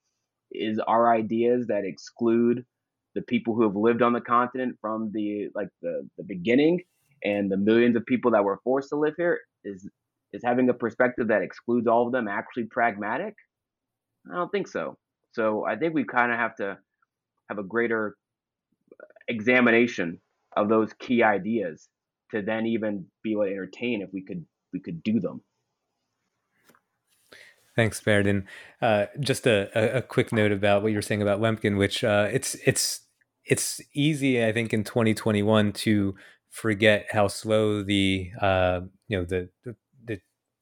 is 0.50 0.78
our 0.86 1.12
ideas 1.12 1.66
that 1.66 1.84
exclude 1.84 2.64
the 3.14 3.20
people 3.22 3.54
who 3.54 3.64
have 3.64 3.76
lived 3.76 4.00
on 4.00 4.14
the 4.14 4.20
continent 4.22 4.76
from 4.80 5.10
the 5.12 5.48
like 5.54 5.68
the 5.82 6.08
the 6.16 6.24
beginning 6.24 6.80
and 7.22 7.50
the 7.50 7.58
millions 7.58 7.96
of 7.96 8.06
people 8.06 8.30
that 8.30 8.44
were 8.44 8.60
forced 8.64 8.88
to 8.90 8.96
live 8.96 9.14
here 9.18 9.40
is 9.64 9.86
is 10.32 10.42
having 10.42 10.70
a 10.70 10.74
perspective 10.74 11.28
that 11.28 11.42
excludes 11.42 11.86
all 11.86 12.06
of 12.06 12.12
them 12.12 12.28
actually 12.28 12.64
pragmatic? 12.64 13.34
I 14.30 14.36
don't 14.36 14.50
think 14.50 14.68
so. 14.68 14.96
So 15.32 15.66
I 15.66 15.76
think 15.76 15.92
we 15.92 16.04
kind 16.04 16.32
of 16.32 16.38
have 16.38 16.56
to 16.56 16.78
have 17.50 17.58
a 17.58 17.62
greater 17.62 18.16
examination 19.28 20.18
of 20.56 20.70
those 20.70 20.94
key 20.94 21.22
ideas 21.22 21.90
to 22.32 22.42
then 22.42 22.66
even 22.66 23.06
be 23.22 23.32
able 23.32 23.44
to 23.44 23.50
entertain 23.50 24.02
if 24.02 24.10
we 24.12 24.22
could 24.22 24.44
we 24.72 24.80
could 24.80 25.02
do 25.02 25.20
them. 25.20 25.42
Thanks. 27.76 28.02
And 28.06 28.44
uh, 28.80 29.06
just 29.20 29.46
a, 29.46 29.98
a, 29.98 30.00
quick 30.00 30.32
note 30.32 30.50
about 30.50 30.82
what 30.82 30.92
you 30.92 30.96
were 30.96 31.02
saying 31.02 31.20
about 31.20 31.40
Lemkin, 31.40 31.76
which 31.76 32.02
uh, 32.02 32.28
it's 32.32 32.56
it's 32.64 33.02
it's 33.44 33.82
easy, 33.94 34.42
I 34.44 34.52
think, 34.52 34.72
in 34.72 34.82
2021 34.82 35.72
to 35.72 36.14
forget 36.48 37.06
how 37.10 37.28
slow 37.28 37.82
the 37.82 38.30
uh, 38.40 38.80
you 39.08 39.18
know 39.18 39.24
the, 39.26 39.50
the 39.64 39.76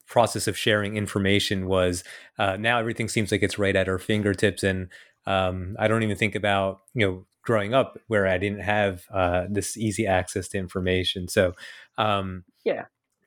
process 0.07 0.47
of 0.47 0.57
sharing 0.57 0.97
information 0.97 1.67
was. 1.67 2.03
Uh, 2.37 2.57
now 2.57 2.79
everything 2.79 3.07
seems 3.07 3.31
like 3.31 3.43
it's 3.43 3.59
right 3.59 3.75
at 3.75 3.89
our 3.89 3.99
fingertips, 3.99 4.63
and 4.63 4.89
um, 5.25 5.75
I 5.79 5.87
don't 5.87 6.03
even 6.03 6.17
think 6.17 6.35
about 6.35 6.81
you 6.93 7.05
know 7.05 7.25
growing 7.45 7.73
up 7.73 7.99
where 8.07 8.27
I 8.27 8.37
didn't 8.37 8.61
have 8.61 9.05
uh, 9.13 9.45
this 9.49 9.77
easy 9.77 10.05
access 10.07 10.47
to 10.49 10.57
information. 10.57 11.27
So 11.27 11.53
um, 11.97 12.43
yeah. 12.63 12.85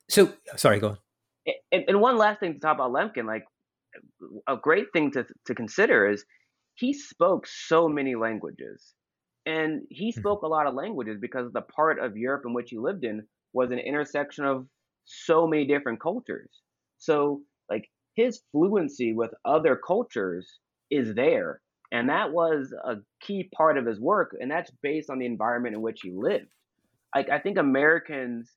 So 0.08 0.32
sorry, 0.56 0.80
go 0.80 0.88
on. 0.88 0.98
And, 1.72 1.84
and 1.88 2.00
one 2.00 2.18
last 2.18 2.40
thing 2.40 2.54
to 2.54 2.60
talk 2.60 2.74
about 2.74 2.92
Lemkin, 2.92 3.26
like 3.26 3.44
a 4.46 4.56
great 4.56 4.86
thing 4.92 5.10
to 5.12 5.26
to 5.46 5.54
consider 5.54 6.08
is 6.08 6.24
he 6.74 6.92
spoke 6.92 7.46
so 7.46 7.88
many 7.88 8.14
languages. 8.14 8.94
And 9.46 9.82
he 9.88 10.10
mm-hmm. 10.10 10.20
spoke 10.20 10.42
a 10.42 10.46
lot 10.46 10.66
of 10.66 10.74
languages 10.74 11.16
because 11.20 11.50
the 11.52 11.62
part 11.62 11.98
of 11.98 12.16
Europe 12.16 12.42
in 12.44 12.52
which 12.52 12.68
he 12.70 12.78
lived 12.78 13.04
in 13.04 13.26
was 13.54 13.70
an 13.70 13.78
intersection 13.78 14.44
of 14.44 14.66
so 15.06 15.46
many 15.46 15.66
different 15.66 16.00
cultures. 16.00 16.50
So, 16.98 17.40
like, 17.70 17.88
his 18.14 18.42
fluency 18.52 19.14
with 19.14 19.30
other 19.44 19.74
cultures 19.74 20.58
is 20.90 21.14
there. 21.14 21.60
And 21.90 22.10
that 22.10 22.32
was 22.32 22.74
a 22.84 22.96
key 23.20 23.48
part 23.56 23.78
of 23.78 23.86
his 23.86 23.98
work. 23.98 24.36
And 24.38 24.50
that's 24.50 24.70
based 24.82 25.10
on 25.10 25.18
the 25.18 25.26
environment 25.26 25.74
in 25.74 25.80
which 25.80 26.00
he 26.02 26.10
lived. 26.10 26.48
Like, 27.14 27.30
I 27.30 27.38
think 27.38 27.56
Americans 27.56 28.50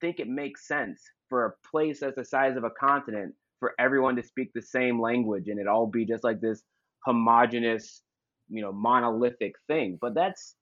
think 0.00 0.20
it 0.20 0.28
makes 0.28 0.66
sense 0.66 1.02
for 1.28 1.46
a 1.46 1.68
place 1.68 2.00
that's 2.00 2.16
the 2.16 2.24
size 2.24 2.56
of 2.56 2.64
a 2.64 2.70
continent 2.70 3.34
for 3.60 3.74
everyone 3.78 4.16
to 4.16 4.22
speak 4.22 4.50
the 4.54 4.62
same 4.62 5.00
language 5.00 5.48
and 5.48 5.58
it 5.58 5.66
all 5.66 5.86
be 5.86 6.04
just 6.04 6.24
like 6.24 6.40
this 6.40 6.62
homogenous 7.04 8.02
you 8.48 8.62
know 8.62 8.72
monolithic 8.72 9.54
thing 9.66 9.98
but 10.00 10.14
that's 10.14 10.54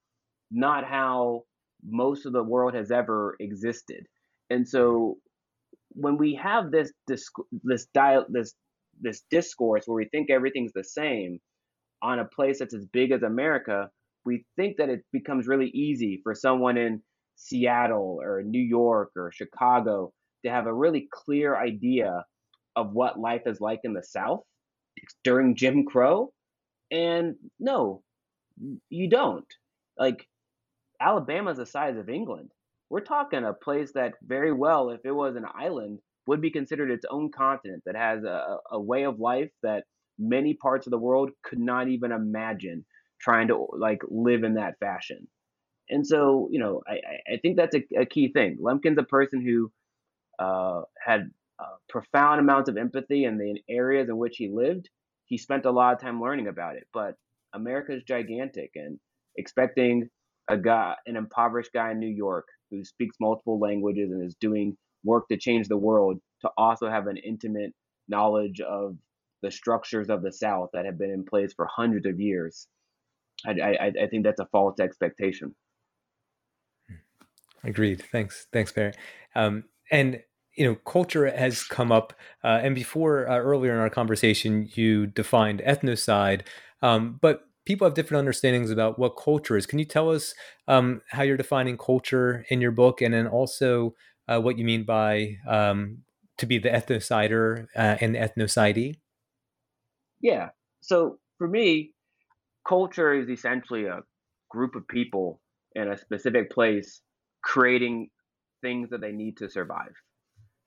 not 0.50 0.84
how 0.84 1.42
most 1.84 2.26
of 2.26 2.32
the 2.32 2.42
world 2.42 2.74
has 2.74 2.90
ever 2.90 3.36
existed 3.40 4.06
and 4.50 4.66
so 4.66 5.16
when 5.90 6.16
we 6.16 6.34
have 6.34 6.70
this 6.70 6.92
this 7.06 7.28
this 7.62 7.86
dial 7.94 8.24
this 8.28 8.54
this 9.00 9.22
discourse 9.30 9.84
where 9.86 9.96
we 9.96 10.08
think 10.08 10.30
everything's 10.30 10.72
the 10.72 10.84
same 10.84 11.38
on 12.02 12.18
a 12.18 12.24
place 12.24 12.58
that's 12.58 12.74
as 12.74 12.86
big 12.86 13.10
as 13.10 13.22
America, 13.22 13.88
we 14.24 14.44
think 14.56 14.76
that 14.78 14.88
it 14.88 15.00
becomes 15.12 15.46
really 15.46 15.68
easy 15.68 16.20
for 16.22 16.34
someone 16.34 16.76
in 16.76 17.02
Seattle 17.36 18.18
or 18.22 18.42
New 18.42 18.62
York 18.62 19.10
or 19.16 19.30
Chicago 19.32 20.12
to 20.44 20.50
have 20.50 20.66
a 20.66 20.74
really 20.74 21.08
clear 21.12 21.56
idea 21.56 22.24
of 22.74 22.92
what 22.92 23.18
life 23.18 23.42
is 23.46 23.60
like 23.60 23.80
in 23.84 23.94
the 23.94 24.02
South 24.02 24.40
during 25.24 25.56
Jim 25.56 25.84
Crow 25.84 26.32
and 26.90 27.34
no, 27.58 28.02
you 28.88 29.08
don't. 29.08 29.46
Like 29.98 30.26
Alabama's 31.00 31.58
the 31.58 31.66
size 31.66 31.96
of 31.96 32.08
England. 32.08 32.50
We're 32.90 33.00
talking 33.00 33.44
a 33.44 33.52
place 33.52 33.92
that 33.94 34.14
very 34.22 34.52
well, 34.52 34.90
if 34.90 35.00
it 35.04 35.10
was 35.10 35.36
an 35.36 35.46
island, 35.58 35.98
would 36.26 36.40
be 36.40 36.50
considered 36.50 36.90
its 36.90 37.06
own 37.10 37.30
continent 37.30 37.82
that 37.86 37.96
has 37.96 38.24
a, 38.24 38.58
a 38.70 38.80
way 38.80 39.04
of 39.04 39.20
life 39.20 39.50
that 39.62 39.84
many 40.18 40.54
parts 40.54 40.86
of 40.86 40.90
the 40.90 40.98
world 40.98 41.30
could 41.44 41.58
not 41.58 41.88
even 41.88 42.12
imagine 42.12 42.84
trying 43.20 43.48
to 43.48 43.66
like 43.78 44.00
live 44.08 44.44
in 44.44 44.54
that 44.54 44.78
fashion. 44.78 45.26
And 45.88 46.06
so, 46.06 46.48
you 46.50 46.58
know, 46.58 46.82
I, 46.86 47.34
I 47.34 47.36
think 47.40 47.56
that's 47.56 47.76
a, 47.76 47.84
a 48.00 48.06
key 48.06 48.32
thing. 48.32 48.58
Lemkin's 48.60 48.98
a 48.98 49.04
person 49.04 49.40
who 49.40 49.70
uh, 50.38 50.82
had 51.04 51.30
uh, 51.58 51.76
profound 51.88 52.40
amounts 52.40 52.68
of 52.68 52.76
empathy 52.76 53.24
in 53.24 53.38
the 53.38 53.60
areas 53.68 54.08
in 54.08 54.16
which 54.16 54.36
he 54.36 54.48
lived 54.48 54.88
he 55.26 55.36
spent 55.36 55.66
a 55.66 55.70
lot 55.70 55.92
of 55.92 56.00
time 56.00 56.20
learning 56.20 56.48
about 56.48 56.76
it. 56.76 56.86
But 56.92 57.16
America 57.52 57.94
is 57.94 58.02
gigantic, 58.04 58.70
and 58.74 58.98
expecting 59.36 60.08
a 60.48 60.56
guy, 60.56 60.94
an 61.06 61.16
impoverished 61.16 61.72
guy 61.72 61.90
in 61.90 61.98
New 61.98 62.08
York 62.08 62.46
who 62.70 62.84
speaks 62.84 63.16
multiple 63.20 63.58
languages 63.58 64.10
and 64.10 64.24
is 64.24 64.36
doing 64.40 64.76
work 65.06 65.28
to 65.28 65.38
change 65.38 65.68
the 65.68 65.76
world 65.76 66.18
to 66.42 66.50
also 66.58 66.90
have 66.90 67.06
an 67.06 67.16
intimate 67.16 67.72
knowledge 68.08 68.60
of 68.60 68.96
the 69.42 69.50
structures 69.50 70.10
of 70.10 70.22
the 70.22 70.32
South 70.32 70.70
that 70.72 70.84
have 70.84 70.98
been 70.98 71.10
in 71.10 71.24
place 71.24 71.52
for 71.54 71.66
hundreds 71.70 72.06
of 72.06 72.20
years. 72.20 72.66
I, 73.46 73.52
I, 73.60 73.92
I 74.02 74.06
think 74.10 74.24
that's 74.24 74.40
a 74.40 74.48
false 74.52 74.80
expectation. 74.80 75.54
Agreed. 77.64 78.02
Thanks. 78.12 78.46
Thanks, 78.52 78.72
Barrett. 78.72 78.96
Um, 79.34 79.64
and 79.90 80.22
you 80.56 80.64
know, 80.66 80.74
culture 80.74 81.26
has 81.30 81.62
come 81.64 81.92
up, 81.92 82.14
uh, 82.42 82.60
and 82.62 82.74
before 82.74 83.28
uh, 83.28 83.38
earlier 83.38 83.74
in 83.74 83.78
our 83.78 83.90
conversation, 83.90 84.70
you 84.72 85.06
defined 85.06 85.60
ethnocide, 85.66 86.42
um, 86.80 87.18
but 87.20 87.42
people 87.66 87.86
have 87.86 87.94
different 87.94 88.20
understandings 88.20 88.70
about 88.70 88.98
what 88.98 89.18
culture 89.22 89.56
is. 89.56 89.66
Can 89.66 89.78
you 89.78 89.84
tell 89.84 90.10
us 90.10 90.34
um, 90.66 91.02
how 91.10 91.24
you're 91.24 91.36
defining 91.36 91.76
culture 91.76 92.46
in 92.48 92.62
your 92.62 92.70
book, 92.70 93.02
and 93.02 93.12
then 93.12 93.26
also 93.26 93.94
uh, 94.28 94.40
what 94.40 94.58
you 94.58 94.64
mean 94.64 94.84
by 94.84 95.38
um, 95.48 95.98
to 96.38 96.46
be 96.46 96.58
the 96.58 96.68
ethnocider 96.68 97.66
uh, 97.76 97.96
and 98.00 98.14
the 98.14 98.18
ethnocidee? 98.18 98.96
Yeah. 100.20 100.50
So 100.80 101.18
for 101.38 101.48
me, 101.48 101.92
culture 102.66 103.14
is 103.14 103.28
essentially 103.28 103.86
a 103.86 104.00
group 104.50 104.74
of 104.74 104.86
people 104.88 105.40
in 105.74 105.88
a 105.88 105.96
specific 105.96 106.50
place 106.50 107.02
creating 107.42 108.10
things 108.62 108.90
that 108.90 109.00
they 109.00 109.12
need 109.12 109.36
to 109.38 109.50
survive. 109.50 109.94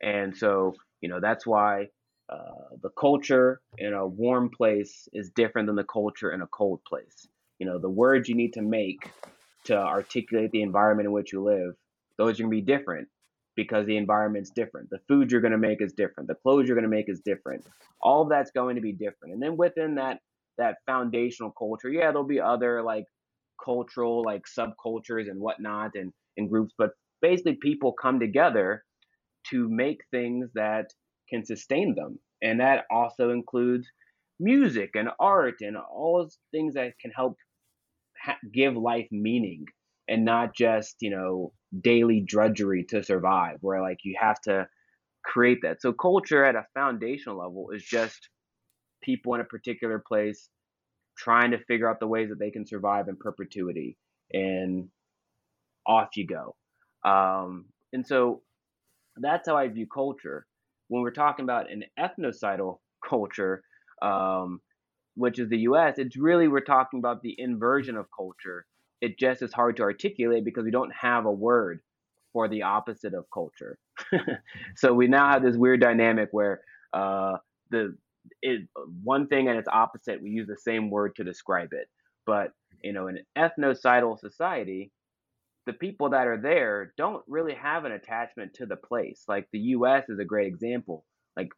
And 0.02 0.36
so, 0.36 0.76
you 1.02 1.10
know, 1.10 1.20
that's 1.20 1.46
why 1.46 1.88
uh, 2.30 2.76
the 2.82 2.90
culture 2.90 3.60
in 3.78 3.94
a 3.94 4.08
warm 4.08 4.50
place 4.50 5.10
is 5.14 5.32
different 5.32 5.68
than 5.68 5.76
the 5.76 5.84
culture 5.84 6.32
in 6.32 6.42
a 6.42 6.48
cold 6.48 6.82
place. 6.88 7.28
You 7.58 7.66
know, 7.66 7.80
the 7.80 7.90
words 7.90 8.30
you 8.30 8.36
need 8.36 8.54
to 8.54 8.62
make 8.62 9.10
to 9.66 9.78
articulate 9.78 10.52
the 10.52 10.62
environment 10.62 11.08
in 11.08 11.12
which 11.12 11.34
you 11.34 11.44
live, 11.44 11.76
those 12.18 12.40
are 12.40 12.44
going 12.44 12.52
to 12.52 12.62
be 12.64 12.78
different 12.78 13.10
because 13.60 13.86
the 13.86 13.98
environment's 13.98 14.52
different. 14.52 14.90
The 14.90 15.02
food 15.10 15.32
you're 15.32 15.42
going 15.42 15.52
to 15.52 15.58
make 15.58 15.82
is 15.82 15.92
different. 15.92 16.30
The 16.30 16.36
clothes 16.36 16.66
you're 16.66 16.78
going 16.78 16.90
to 16.90 16.96
make 16.96 17.10
is 17.10 17.20
different. 17.26 17.66
All 18.02 18.22
of 18.22 18.30
that's 18.30 18.52
going 18.52 18.76
to 18.76 18.82
be 18.82 18.94
different. 18.94 19.34
And 19.34 19.44
then 19.44 19.58
within 19.58 19.96
that 19.96 20.20
that 20.58 20.78
foundational 20.86 21.52
culture, 21.52 21.90
yeah, 21.90 22.12
there'll 22.12 22.24
be 22.24 22.40
other 22.40 22.82
like 22.82 23.04
cultural 23.64 24.24
like 24.24 24.44
subcultures 24.58 25.30
and 25.30 25.42
whatnot 25.42 25.92
and, 25.96 26.14
and 26.38 26.50
groups, 26.50 26.74
but 26.78 26.92
basically 27.22 27.58
people 27.62 27.92
come 28.02 28.18
together 28.18 28.84
to 29.50 29.68
make 29.70 30.00
things 30.10 30.50
that 30.56 30.86
can 31.30 31.46
sustain 31.46 31.96
them. 31.96 32.18
And 32.42 32.62
that 32.62 32.86
also 32.90 33.32
includes 33.32 33.88
music 34.40 34.92
and 34.96 35.10
art 35.20 35.56
and 35.60 35.76
all 35.76 36.20
those 36.20 36.38
things 36.52 36.76
that 36.76 36.94
can 37.02 37.12
help 37.12 37.36
ha- 38.24 38.38
give 38.54 38.78
life 38.78 39.08
meaning 39.12 39.66
and 40.08 40.24
not 40.24 40.56
just, 40.56 40.96
you 41.02 41.10
know, 41.10 41.52
daily 41.82 42.22
drudgery 42.26 42.86
to 42.90 43.04
survive, 43.04 43.58
where 43.62 43.82
like 43.82 44.00
you 44.04 44.16
have 44.20 44.40
to 44.42 44.68
create 45.26 45.60
that. 45.64 45.82
So, 45.82 45.94
culture 45.94 46.46
at 46.46 46.56
a 46.56 46.66
foundational 46.74 47.38
level 47.38 47.72
is 47.72 47.84
just 47.84 48.30
people 49.04 49.36
in 49.36 49.42
a 49.42 49.46
particular 49.46 50.04
place 50.06 50.50
trying 51.18 51.52
to 51.52 51.60
figure 51.66 51.90
out 51.90 52.00
the 52.00 52.08
ways 52.08 52.30
that 52.30 52.40
they 52.40 52.52
can 52.52 52.66
survive 52.66 53.08
in 53.10 53.18
perpetuity. 53.18 53.98
And 54.34 54.90
off 55.88 56.10
you 56.16 56.28
go. 56.28 56.56
Um, 57.10 57.66
and 57.94 58.06
so 58.06 58.44
that's 59.18 59.48
how 59.50 59.58
I 59.58 59.68
view 59.68 59.88
culture. 59.94 60.46
When 60.88 61.02
we're 61.02 61.12
talking 61.12 61.44
about 61.44 61.72
an 61.72 61.84
ethnocidal 62.00 62.80
culture, 63.08 63.64
um, 64.02 64.62
which 65.16 65.40
is 65.40 65.50
the 65.50 65.60
U.S., 65.60 65.96
it's 65.98 66.18
really 66.18 66.48
we're 66.48 66.62
talking 66.62 67.00
about 67.00 67.22
the 67.22 67.36
inversion 67.38 67.98
of 67.98 68.06
culture. 68.16 68.66
It 69.02 69.18
just 69.18 69.42
is 69.42 69.54
hard 69.54 69.78
to 69.78 69.84
articulate 69.84 70.44
because 70.44 70.66
we 70.66 70.72
don't 70.72 70.94
have 70.94 71.26
a 71.26 71.32
word 71.32 71.82
for 72.34 72.48
the 72.48 72.64
opposite 72.64 73.14
of 73.14 73.26
culture. 73.34 73.78
so 74.76 74.94
we 74.94 75.08
now 75.08 75.32
have 75.32 75.44
this 75.44 75.56
weird 75.56 75.82
dynamic 75.82 76.30
where 76.32 76.62
uh, 76.94 77.38
the 77.72 77.96
it, 78.42 78.68
one 79.04 79.28
thing 79.28 79.48
and 79.48 79.58
its 79.58 79.68
opposite, 79.72 80.22
we 80.22 80.30
use 80.30 80.48
the 80.48 80.58
same 80.58 80.90
word 80.90 81.16
to 81.16 81.24
describe 81.24 81.70
it. 81.74 81.88
But 82.26 82.52
you 82.84 82.94
know, 82.94 83.08
in 83.08 83.18
an 83.18 83.26
ethnocidal 83.38 84.20
society, 84.20 84.92
the 85.66 85.74
people 85.74 86.10
that 86.10 86.28
are 86.28 86.40
there 86.42 86.94
don't 86.98 87.24
really 87.28 87.54
have 87.54 87.86
an 87.86 87.92
attachment 87.92 88.54
to 88.56 88.66
the 88.66 88.76
place. 88.76 89.24
Like 89.28 89.48
the 89.52 89.60
US 89.60 90.10
is 90.10 90.20
a 90.20 90.26
great 90.26 90.48
example. 90.48 91.06
Like 91.36 91.50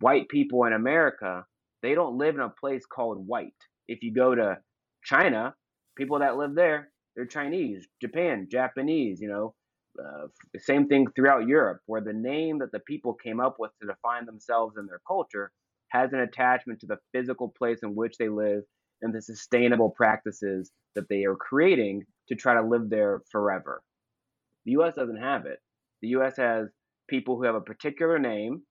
white 0.00 0.28
people 0.28 0.64
in 0.64 0.72
America, 0.72 1.44
they 1.82 1.94
don't 1.94 2.18
live 2.18 2.34
in 2.34 2.40
a 2.40 2.48
place 2.48 2.84
called 2.86 3.26
white. 3.26 3.54
If 3.88 4.02
you 4.02 4.12
go 4.12 4.34
to 4.34 4.58
China, 5.04 5.54
people 5.96 6.18
that 6.20 6.36
live 6.36 6.54
there, 6.54 6.90
they're 7.14 7.26
Chinese, 7.26 7.86
Japan, 8.00 8.48
Japanese, 8.50 9.20
you 9.20 9.28
know, 9.28 9.54
uh, 10.02 10.26
same 10.58 10.88
thing 10.88 11.06
throughout 11.14 11.46
Europe, 11.46 11.80
where 11.86 12.00
the 12.00 12.12
name 12.12 12.58
that 12.58 12.72
the 12.72 12.80
people 12.80 13.12
came 13.14 13.40
up 13.40 13.56
with 13.58 13.70
to 13.80 13.86
define 13.86 14.24
themselves 14.24 14.76
and 14.76 14.88
their 14.88 15.00
culture 15.06 15.52
has 15.88 16.12
an 16.12 16.20
attachment 16.20 16.80
to 16.80 16.86
the 16.86 16.96
physical 17.12 17.52
place 17.56 17.80
in 17.82 17.94
which 17.94 18.16
they 18.16 18.28
live 18.28 18.62
and 19.02 19.14
the 19.14 19.20
sustainable 19.20 19.90
practices 19.90 20.70
that 20.94 21.08
they 21.08 21.24
are 21.24 21.36
creating 21.36 22.02
to 22.28 22.34
try 22.34 22.54
to 22.54 22.62
live 22.66 22.88
there 22.88 23.20
forever. 23.30 23.82
The 24.64 24.72
US 24.72 24.94
doesn't 24.94 25.20
have 25.20 25.44
it. 25.44 25.58
The 26.00 26.08
US 26.08 26.36
has 26.38 26.68
people 27.08 27.36
who 27.36 27.44
have 27.44 27.54
a 27.54 27.60
particular 27.60 28.18
name 28.18 28.62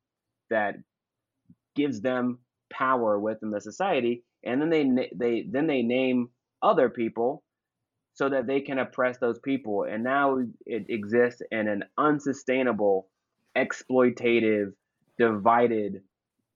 that 0.49 0.75
gives 1.75 2.01
them 2.01 2.39
power 2.71 3.19
within 3.19 3.51
the 3.51 3.61
society 3.61 4.23
and 4.43 4.61
then 4.61 4.69
they 4.69 5.09
they 5.15 5.45
then 5.49 5.67
they 5.67 5.81
name 5.81 6.29
other 6.61 6.89
people 6.89 7.43
so 8.13 8.29
that 8.29 8.47
they 8.47 8.61
can 8.61 8.79
oppress 8.79 9.17
those 9.19 9.39
people. 9.39 9.85
And 9.89 10.03
now 10.03 10.39
it 10.65 10.85
exists 10.89 11.41
in 11.51 11.67
an 11.67 11.83
unsustainable 11.97 13.07
exploitative 13.57 14.73
divided 15.17 16.01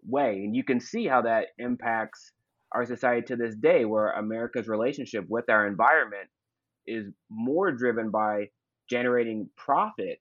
way. 0.08 0.44
And 0.44 0.56
you 0.56 0.64
can 0.64 0.80
see 0.80 1.08
how 1.08 1.22
that 1.24 1.48
impacts 1.58 2.32
our 2.72 2.86
society 2.86 3.26
to 3.28 3.36
this 3.36 3.56
day 3.56 3.86
where 3.86 4.12
america's 4.12 4.68
relationship 4.68 5.26
with 5.30 5.50
our 5.50 5.66
environment 5.66 6.28
is 6.86 7.08
more 7.30 7.72
driven 7.72 8.12
by 8.12 8.50
generating 8.90 9.50
profit 9.56 10.20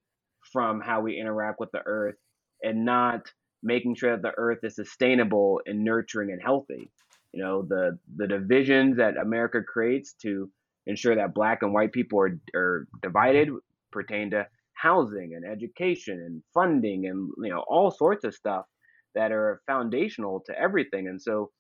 from 0.53 0.81
how 0.81 1.01
we 1.01 1.19
interact 1.19 1.59
with 1.61 1.71
the 1.73 1.83
earth 1.85 2.17
and 2.63 2.85
not 2.85 3.31
making 3.63 3.95
sure 3.95 4.13
that 4.13 4.23
the 4.23 4.33
earth 4.37 4.59
is 4.63 4.77
sustainable 4.77 5.61
and 5.67 5.85
nurturing 5.85 6.31
and 6.31 6.41
healthy 6.43 6.91
you 7.35 7.43
know 7.43 7.63
the 7.63 7.99
the 8.17 8.27
divisions 8.27 8.97
that 8.97 9.17
america 9.17 9.61
creates 9.63 10.15
to 10.15 10.51
ensure 10.87 11.17
that 11.17 11.35
black 11.35 11.63
and 11.63 11.73
white 11.73 11.93
people 11.93 12.21
are, 12.21 12.39
are 12.55 12.87
divided 13.03 13.49
pertain 13.91 14.31
to 14.31 14.47
housing 14.75 15.35
and 15.35 15.45
education 15.51 16.21
and 16.21 16.43
funding 16.53 17.07
and 17.07 17.31
you 17.39 17.51
know 17.51 17.65
all 17.69 17.91
sorts 17.91 18.25
of 18.25 18.35
stuff 18.35 18.67
that 19.15 19.31
are 19.31 19.63
foundational 19.67 20.43
to 20.45 20.59
everything. 20.59 21.07
And 21.07 21.23
so 21.23 21.51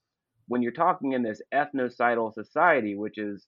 when 0.48 0.60
you're 0.60 0.72
talking 0.72 1.12
in 1.12 1.22
this 1.22 1.40
ethnocidal 1.54 2.34
society 2.34 2.96
which 2.96 3.16
is 3.16 3.46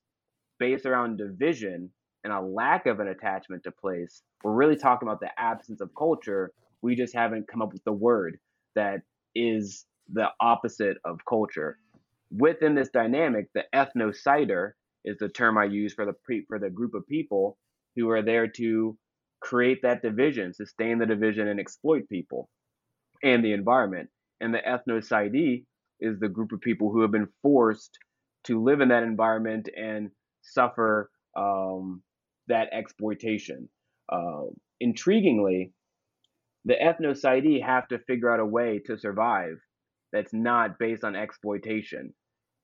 based 0.58 0.86
around 0.86 1.18
division 1.18 1.90
and 2.24 2.32
a 2.32 2.40
lack 2.40 2.86
of 2.86 3.00
an 3.00 3.08
attachment 3.08 3.62
to 3.64 3.70
place 3.72 4.22
we're 4.42 4.52
really 4.52 4.76
talking 4.76 5.08
about 5.08 5.20
the 5.20 5.30
absence 5.38 5.80
of 5.80 5.90
culture. 5.98 6.52
We 6.80 6.94
just 6.94 7.14
haven't 7.14 7.48
come 7.48 7.62
up 7.62 7.72
with 7.72 7.84
the 7.84 7.92
word 7.92 8.38
that 8.76 9.00
is 9.34 9.84
the 10.12 10.28
opposite 10.40 10.98
of 11.04 11.18
culture 11.28 11.78
within 12.38 12.74
this 12.74 12.90
dynamic 12.90 13.46
the 13.54 13.64
ethnocider 13.74 14.72
is 15.04 15.16
the 15.18 15.28
term 15.28 15.56
I 15.56 15.64
use 15.64 15.94
for 15.94 16.04
the 16.04 16.14
pre, 16.24 16.44
for 16.46 16.58
the 16.58 16.70
group 16.70 16.94
of 16.94 17.06
people 17.06 17.58
who 17.94 18.10
are 18.10 18.22
there 18.22 18.48
to 18.48 18.96
create 19.40 19.82
that 19.82 20.02
division, 20.02 20.52
sustain 20.52 20.98
the 20.98 21.06
division, 21.06 21.48
and 21.48 21.60
exploit 21.60 22.08
people 22.08 22.48
and 23.22 23.44
the 23.44 23.52
environment. 23.52 24.08
And 24.40 24.52
the 24.52 24.58
ethnocidee 24.58 25.64
is 26.00 26.18
the 26.18 26.28
group 26.28 26.52
of 26.52 26.60
people 26.60 26.90
who 26.92 27.02
have 27.02 27.12
been 27.12 27.28
forced 27.42 27.98
to 28.44 28.62
live 28.62 28.80
in 28.80 28.88
that 28.88 29.02
environment 29.02 29.68
and 29.76 30.10
suffer 30.42 31.10
um, 31.36 32.02
that 32.48 32.68
exploitation. 32.72 33.68
Uh, 34.10 34.44
intriguingly, 34.82 35.72
the 36.64 36.74
ethnocidee 36.74 37.64
have 37.64 37.88
to 37.88 37.98
figure 38.00 38.32
out 38.32 38.40
a 38.40 38.46
way 38.46 38.80
to 38.86 38.98
survive 38.98 39.56
that's 40.12 40.32
not 40.32 40.78
based 40.78 41.04
on 41.04 41.16
exploitation. 41.16 42.12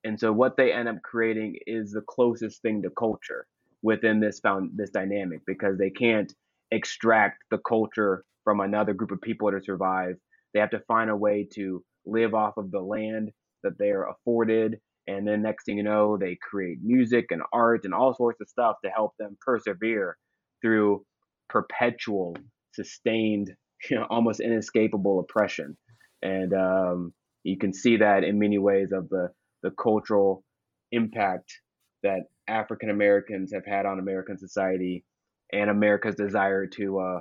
And 0.03 0.19
so 0.19 0.31
what 0.33 0.57
they 0.57 0.73
end 0.73 0.89
up 0.89 1.01
creating 1.03 1.57
is 1.65 1.91
the 1.91 2.01
closest 2.01 2.61
thing 2.61 2.81
to 2.83 2.89
culture 2.89 3.45
within 3.81 4.19
this 4.19 4.39
found 4.39 4.71
this 4.75 4.89
dynamic 4.89 5.41
because 5.45 5.77
they 5.77 5.89
can't 5.89 6.33
extract 6.71 7.43
the 7.51 7.59
culture 7.59 8.23
from 8.43 8.59
another 8.59 8.93
group 8.93 9.11
of 9.11 9.21
people 9.21 9.51
to 9.51 9.61
survive. 9.61 10.15
They 10.53 10.59
have 10.59 10.71
to 10.71 10.83
find 10.87 11.09
a 11.09 11.15
way 11.15 11.47
to 11.55 11.83
live 12.05 12.33
off 12.33 12.57
of 12.57 12.71
the 12.71 12.81
land 12.81 13.31
that 13.63 13.77
they 13.77 13.89
are 13.91 14.09
afforded. 14.09 14.79
And 15.07 15.27
then 15.27 15.41
next 15.41 15.65
thing 15.65 15.77
you 15.77 15.83
know, 15.83 16.17
they 16.17 16.37
create 16.41 16.79
music 16.81 17.27
and 17.31 17.41
art 17.53 17.85
and 17.85 17.93
all 17.93 18.13
sorts 18.13 18.41
of 18.41 18.49
stuff 18.49 18.77
to 18.83 18.89
help 18.89 19.13
them 19.19 19.37
persevere 19.41 20.17
through 20.61 21.05
perpetual, 21.49 22.35
sustained, 22.73 23.53
you 23.89 23.97
know, 23.97 24.07
almost 24.09 24.39
inescapable 24.39 25.19
oppression. 25.19 25.77
And 26.21 26.53
um, 26.53 27.13
you 27.43 27.57
can 27.57 27.73
see 27.73 27.97
that 27.97 28.23
in 28.23 28.39
many 28.39 28.57
ways 28.57 28.91
of 28.93 29.09
the 29.09 29.29
the 29.63 29.71
cultural 29.71 30.43
impact 30.91 31.59
that 32.03 32.23
African 32.47 32.89
Americans 32.89 33.51
have 33.53 33.65
had 33.65 33.85
on 33.85 33.99
American 33.99 34.37
society 34.37 35.03
and 35.51 35.69
America's 35.69 36.15
desire 36.15 36.67
to 36.67 36.99
uh, 36.99 37.19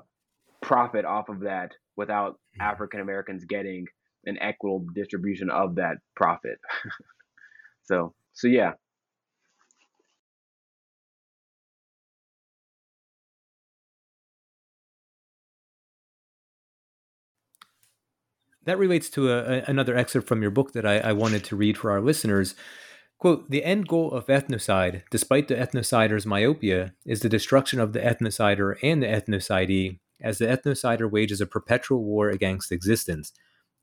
profit 0.61 1.05
off 1.05 1.29
of 1.29 1.41
that 1.41 1.73
without 1.97 2.39
hmm. 2.57 2.63
African 2.63 3.01
Americans 3.01 3.45
getting 3.45 3.87
an 4.25 4.37
equitable 4.41 4.87
distribution 4.95 5.51
of 5.51 5.77
that 5.77 5.97
profit. 6.15 6.59
so, 7.83 8.15
so 8.33 8.49
yeah. 8.49 8.73
That 18.65 18.79
relates 18.79 19.11
to 19.11 19.31
a, 19.31 19.39
a, 19.39 19.65
another 19.67 19.97
excerpt 19.97 20.29
from 20.29 20.43
your 20.43 20.51
book 20.51 20.73
that 20.73 20.87
I, 20.87 20.99
I, 20.99 21.13
wanted 21.13 21.45
to 21.45 21.57
read 21.57 21.77
for 21.77 21.91
our 21.91 22.01
listeners. 22.01 22.55
Quote, 23.19 23.51
the 23.51 23.65
end 23.65 23.89
goal 23.89 24.11
of 24.13 24.27
ethnocide, 24.27 25.03
despite 25.11 25.49
the 25.49 25.55
ethnocider's 25.55 26.27
myopia, 26.27 26.95
is 27.05 27.21
the 27.21 27.29
destruction 27.29 27.81
of 27.81 27.93
the 27.93 28.01
ethnocider 28.01 28.77
and 28.83 29.03
the 29.03 29.07
ethnocidee, 29.07 29.99
as 30.21 30.39
the 30.39 30.47
ethnocider 30.47 31.11
wages 31.11 31.41
a 31.41 31.47
perpetual 31.47 32.05
war 32.05 32.29
against 32.29 32.73
existence. 32.73 33.33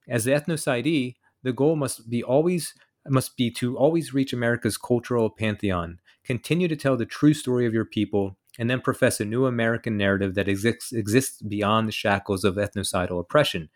As 0.07 0.23
the 0.23 0.31
ethnocidee, 0.31 1.15
the 1.43 1.53
goal 1.53 1.75
must 1.75 2.09
be 2.09 2.23
always 2.23 2.73
must 3.07 3.37
be 3.37 3.49
to 3.49 3.77
always 3.77 4.13
reach 4.13 4.33
America's 4.33 4.77
cultural 4.77 5.29
pantheon, 5.29 5.99
continue 6.23 6.67
to 6.67 6.75
tell 6.75 6.97
the 6.97 7.05
true 7.05 7.33
story 7.33 7.65
of 7.65 7.73
your 7.73 7.85
people, 7.85 8.37
and 8.57 8.69
then 8.69 8.81
profess 8.81 9.19
a 9.19 9.25
new 9.25 9.45
American 9.45 9.97
narrative 9.97 10.35
that 10.35 10.49
exists, 10.49 10.91
exists 10.91 11.41
beyond 11.41 11.87
the 11.87 11.93
shackles 11.93 12.43
of 12.43 12.55
ethnocidal 12.55 13.19
oppression. 13.19 13.69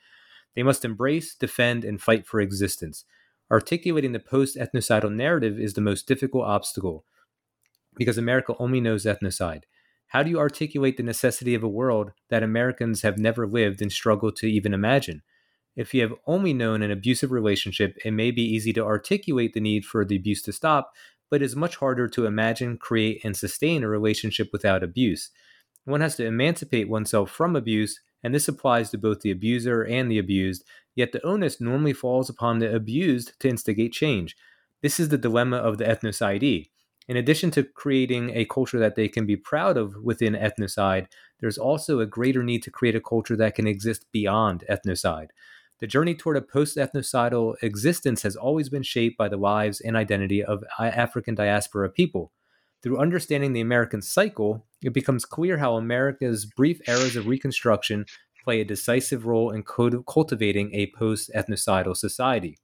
They 0.56 0.64
must 0.64 0.86
embrace, 0.86 1.36
defend, 1.36 1.84
and 1.84 2.01
fight 2.01 2.26
for 2.28 2.39
existence. 2.39 3.06
Articulating 3.51 4.12
the 4.14 4.20
post 4.20 4.58
ethnocidal 4.58 5.14
narrative 5.14 5.60
is 5.60 5.74
the 5.74 5.82
most 5.82 6.08
difficult 6.08 6.45
obstacle 6.45 7.06
because 7.95 8.18
America 8.18 8.56
only 8.60 8.82
knows 8.82 9.06
ethnocide. 9.06 9.64
How 10.08 10.24
do 10.24 10.30
you 10.30 10.39
articulate 10.39 10.97
the 10.97 11.04
necessity 11.04 11.56
of 11.56 11.64
a 11.64 11.68
world 11.68 12.12
that 12.30 12.43
Americans 12.43 13.01
have 13.01 13.18
never 13.18 13.47
lived 13.47 13.82
and 13.82 13.91
struggle 13.91 14.32
to 14.34 14.47
even 14.47 14.74
imagine? 14.74 15.22
If 15.76 15.93
you 15.93 16.01
have 16.01 16.14
only 16.28 16.54
known 16.54 16.84
an 16.84 16.91
abusive 16.91 17.32
relationship, 17.32 17.97
it 18.06 18.12
may 18.12 18.30
be 18.30 18.43
easy 18.43 18.74
to 18.74 18.86
articulate 18.86 19.54
the 19.54 19.60
need 19.60 19.86
for 19.86 20.06
the 20.06 20.16
abuse 20.16 20.43
to 20.43 20.54
stop, 20.54 20.91
but 21.32 21.41
it 21.41 21.45
is 21.45 21.56
much 21.56 21.78
harder 21.78 22.08
to 22.10 22.28
imagine, 22.28 22.78
create, 22.78 23.22
and 23.24 23.36
sustain 23.36 23.84
a 23.84 23.88
relationship 23.88 24.49
without 24.54 24.84
abuse. 24.84 25.32
One 25.86 26.01
has 26.01 26.16
to 26.18 26.26
emancipate 26.26 26.89
oneself 26.89 27.32
from 27.32 27.56
abuse 27.56 27.99
and 28.24 28.34
this 28.34 28.48
applies 28.48 28.90
to 28.90 28.98
both 28.98 29.22
the 29.22 29.32
abuser 29.32 29.84
and 29.84 30.10
the 30.10 30.18
abused, 30.18 30.64
yet 30.96 31.12
the 31.12 31.26
onus 31.26 31.60
normally 31.60 31.94
falls 31.94 32.30
upon 32.30 32.60
the 32.60 32.74
abused 32.74 33.34
to 33.40 33.50
instigate 33.50 33.92
change. 33.92 34.36
This 34.82 35.00
is 35.00 35.10
the 35.10 35.18
dilemma 35.18 35.58
of 35.58 35.78
the 35.78 35.86
ethnocidee. 35.86 36.70
In 37.08 37.18
addition 37.18 37.52
to 37.52 37.64
creating 37.64 38.30
a 38.30 38.46
culture 38.46 38.80
that 38.80 38.96
they 38.96 39.10
can 39.10 39.26
be 39.26 39.36
proud 39.36 39.76
of 39.76 39.96
within 40.02 40.34
ethnocide, 40.34 41.08
there's 41.40 41.58
also 41.58 42.00
a 42.00 42.06
greater 42.06 42.44
need 42.44 42.64
to 42.64 42.72
create 42.72 42.96
a 42.96 43.02
culture 43.02 43.36
that 43.36 43.56
can 43.56 43.68
exist 43.68 44.06
beyond 44.14 44.64
ethnocide. 44.70 45.28
The 45.80 45.88
journey 45.88 46.16
toward 46.16 46.38
a 46.38 46.42
post 46.42 46.78
ethnocidal 46.78 47.56
existence 47.62 48.22
has 48.22 48.38
always 48.38 48.70
been 48.70 48.84
shaped 48.84 49.18
by 49.18 49.28
the 49.28 49.36
lives 49.36 49.82
and 49.82 49.98
identity 49.98 50.42
of 50.42 50.64
uh, 50.80 50.84
African 50.84 51.36
diaspora 51.36 51.90
people. 51.90 52.32
Through 52.82 53.00
understanding 53.00 53.52
the 53.52 53.62
American 53.62 54.02
cycle, 54.02 54.66
it 54.84 54.94
becomes 54.94 55.26
clear 55.26 55.58
how 55.58 55.76
America's 55.76 56.46
brief 56.46 56.80
eras 56.88 57.16
of 57.16 57.28
Reconstruction 57.28 58.06
play 58.44 58.62
a 58.62 58.66
decisive 58.66 59.26
role 59.26 59.50
in 59.52 59.64
cultivating 59.64 60.74
a 60.74 60.92
post 60.98 61.32
ethnocidal 61.36 61.96
society. 61.96 62.58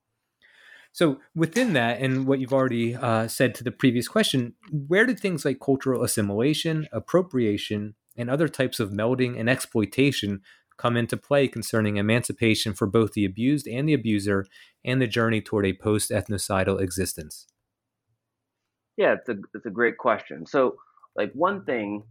So, 0.91 1.20
within 1.36 1.74
that, 1.74 2.01
and 2.01 2.26
what 2.26 2.39
you've 2.39 2.53
already 2.53 2.95
uh, 2.95 3.28
said 3.28 3.53
to 3.55 3.63
the 3.63 3.72
previous 3.72 4.07
question, 4.07 4.55
where 4.72 5.05
did 5.05 5.20
things 5.20 5.45
like 5.45 5.59
cultural 5.59 6.03
assimilation, 6.03 6.88
appropriation, 6.91 7.95
and 8.17 8.30
other 8.30 8.47
types 8.47 8.80
of 8.80 8.91
melding 8.91 9.39
and 9.39 9.49
exploitation 9.49 10.41
come 10.78 10.97
into 10.97 11.15
play 11.15 11.47
concerning 11.47 11.97
emancipation 11.97 12.74
for 12.74 12.88
both 12.88 13.13
the 13.13 13.26
abused 13.26 13.67
and 13.67 13.88
the 13.88 13.93
abuser 13.93 14.45
and 14.84 15.01
the 15.01 15.07
journey 15.07 15.41
toward 15.41 15.65
a 15.65 15.74
post 15.74 16.09
ethnocidal 16.09 16.82
existence? 16.82 17.45
Yeah, 18.97 19.13
it's 19.13 19.30
a 19.30 19.36
it's 19.53 19.65
a 19.65 19.72
great 19.72 19.97
question. 19.97 20.45
So, 20.45 20.76
like 21.20 21.34
one 21.34 21.65
thing, 21.65 22.01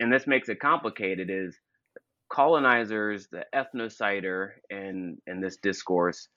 and 0.00 0.12
this 0.12 0.26
makes 0.26 0.50
it 0.50 0.60
complicated, 0.60 1.30
is 1.30 1.56
colonizers, 2.30 3.26
the 3.32 3.44
ethnocider, 3.54 4.50
in 4.68 5.16
in 5.26 5.40
this 5.40 5.56
discourse, 5.56 6.28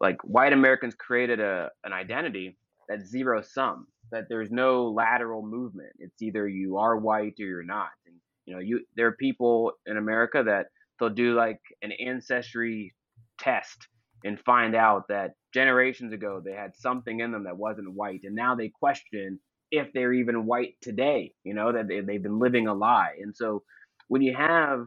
like 0.00 0.16
white 0.22 0.52
Americans 0.52 0.94
created 0.94 1.40
a 1.40 1.70
an 1.82 1.92
identity 1.92 2.56
that's 2.88 3.06
zero 3.06 3.42
sum, 3.42 3.88
that 4.12 4.26
there's 4.28 4.52
no 4.52 4.84
lateral 4.86 5.42
movement. 5.44 5.92
It's 5.98 6.22
either 6.22 6.46
you 6.48 6.78
are 6.78 6.96
white 6.96 7.34
or 7.40 7.44
you're 7.44 7.64
not. 7.64 7.90
And 8.06 8.14
you 8.46 8.54
know, 8.54 8.60
you 8.60 8.84
there 8.96 9.08
are 9.08 9.16
people 9.18 9.72
in 9.86 9.96
America 9.96 10.44
that 10.46 10.66
they'll 11.00 11.10
do 11.10 11.34
like 11.34 11.60
an 11.82 11.90
ancestry 11.92 12.94
test 13.40 13.88
and 14.24 14.38
find 14.40 14.76
out 14.76 15.08
that 15.08 15.32
generations 15.52 16.12
ago 16.12 16.40
they 16.44 16.52
had 16.52 16.76
something 16.76 17.18
in 17.18 17.32
them 17.32 17.44
that 17.44 17.56
wasn't 17.56 17.92
white 17.94 18.20
and 18.24 18.34
now 18.34 18.54
they 18.54 18.68
question 18.68 19.38
if 19.78 19.92
they're 19.92 20.12
even 20.12 20.46
white 20.46 20.76
today 20.80 21.32
you 21.44 21.54
know 21.54 21.72
that 21.72 21.88
they, 21.88 22.00
they've 22.00 22.22
been 22.22 22.38
living 22.38 22.68
a 22.68 22.74
lie. 22.74 23.16
And 23.22 23.34
so 23.36 23.62
when 24.08 24.22
you 24.22 24.34
have 24.36 24.86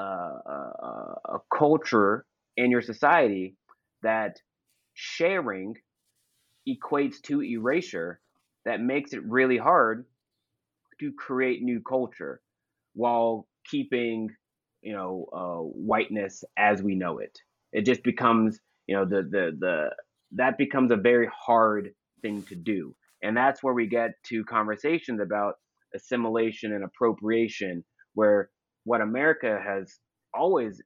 uh, 0.00 0.04
a, 0.04 1.14
a 1.36 1.38
culture 1.56 2.26
in 2.56 2.70
your 2.70 2.82
society 2.82 3.56
that 4.02 4.36
sharing 4.94 5.76
equates 6.68 7.20
to 7.22 7.42
erasure 7.42 8.20
that 8.64 8.80
makes 8.80 9.12
it 9.12 9.24
really 9.24 9.58
hard 9.58 10.06
to 11.00 11.12
create 11.12 11.62
new 11.62 11.80
culture 11.80 12.40
while 12.94 13.46
keeping 13.70 14.30
you 14.82 14.92
know 14.92 15.26
uh, 15.32 15.62
whiteness 15.62 16.44
as 16.56 16.82
we 16.82 16.94
know 16.94 17.18
it. 17.18 17.38
It 17.72 17.82
just 17.86 18.02
becomes 18.02 18.60
you 18.86 18.96
know 18.96 19.04
the 19.04 19.22
the 19.22 19.56
the 19.58 19.90
that 20.32 20.58
becomes 20.58 20.90
a 20.92 20.96
very 20.96 21.28
hard 21.34 21.94
thing 22.22 22.42
to 22.44 22.54
do 22.56 22.94
and 23.22 23.36
that's 23.36 23.62
where 23.62 23.74
we 23.74 23.86
get 23.86 24.10
to 24.24 24.44
conversations 24.44 25.20
about 25.20 25.54
assimilation 25.94 26.72
and 26.72 26.84
appropriation 26.84 27.84
where 28.14 28.50
what 28.84 29.00
america 29.00 29.58
has 29.64 29.98
always 30.34 30.80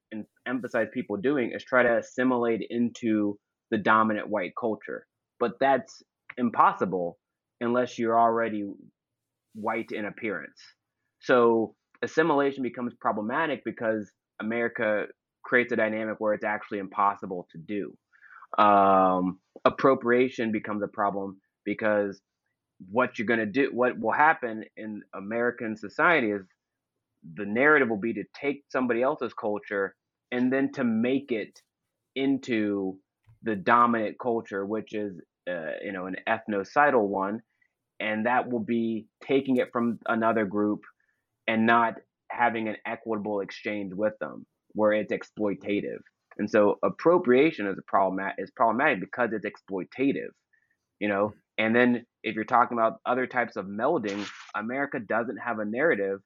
emphasized 0.47 0.91
people 0.91 1.15
doing 1.17 1.51
is 1.55 1.63
try 1.63 1.83
to 1.83 1.97
assimilate 1.97 2.61
into 2.69 3.37
the 3.71 3.77
dominant 3.77 4.29
white 4.29 4.51
culture 4.59 5.05
but 5.39 5.53
that's 5.59 6.01
impossible 6.37 7.17
unless 7.61 7.97
you're 7.97 8.19
already 8.19 8.65
white 9.55 9.89
in 9.91 10.05
appearance 10.05 10.61
so 11.19 11.73
assimilation 12.03 12.61
becomes 12.61 12.93
problematic 12.99 13.61
because 13.63 14.11
america 14.41 15.05
creates 15.47 15.71
a 15.71 15.75
dynamic 15.75 16.15
where 16.19 16.33
it's 16.33 16.43
actually 16.43 16.79
impossible 16.79 17.47
to 17.51 17.57
do. 17.57 17.97
Um, 18.61 19.39
appropriation 19.65 20.51
becomes 20.51 20.83
a 20.83 20.87
problem 20.87 21.37
because 21.67 22.21
what 22.89 23.19
you're 23.19 23.27
going 23.27 23.41
to 23.41 23.45
do, 23.45 23.69
what 23.73 23.99
will 23.99 24.13
happen 24.13 24.63
in 24.77 25.01
American 25.13 25.75
society 25.75 26.31
is 26.31 26.41
the 27.35 27.45
narrative 27.45 27.89
will 27.89 27.99
be 27.99 28.13
to 28.13 28.23
take 28.33 28.63
somebody 28.69 29.01
else's 29.03 29.33
culture 29.33 29.93
and 30.31 30.51
then 30.51 30.71
to 30.71 30.85
make 30.85 31.31
it 31.31 31.59
into 32.15 32.97
the 33.43 33.55
dominant 33.55 34.15
culture, 34.17 34.65
which 34.65 34.93
is, 34.93 35.19
uh, 35.49 35.73
you 35.83 35.91
know, 35.91 36.05
an 36.05 36.15
ethnocidal 36.27 37.05
one. 37.05 37.41
And 37.99 38.25
that 38.25 38.49
will 38.49 38.63
be 38.63 39.07
taking 39.23 39.57
it 39.57 39.69
from 39.73 39.99
another 40.07 40.45
group 40.45 40.81
and 41.47 41.65
not 41.65 41.95
having 42.31 42.69
an 42.69 42.77
equitable 42.85 43.41
exchange 43.41 43.91
with 43.93 44.13
them 44.19 44.45
where 44.73 44.93
it's 44.93 45.11
exploitative. 45.11 45.99
And 46.37 46.49
so 46.49 46.77
appropriation 46.83 47.67
is 47.67 47.77
a 47.77 47.91
problem 47.91 48.25
is 48.37 48.51
problematic 48.51 49.01
because 49.01 49.31
it's 49.33 49.45
exploitative, 49.45 50.29
you 50.99 51.09
know. 51.09 51.33
And 51.57 51.75
then 51.75 52.05
if 52.23 52.35
you're 52.35 52.45
talking 52.45 52.77
about 52.77 52.99
other 53.05 53.25
types 53.27 53.55
of 53.55 53.65
melding, 53.65 54.27
America 54.55 54.99
doesn't 54.99 55.37
have 55.37 55.59
a 55.59 55.65
narrative 55.65 56.19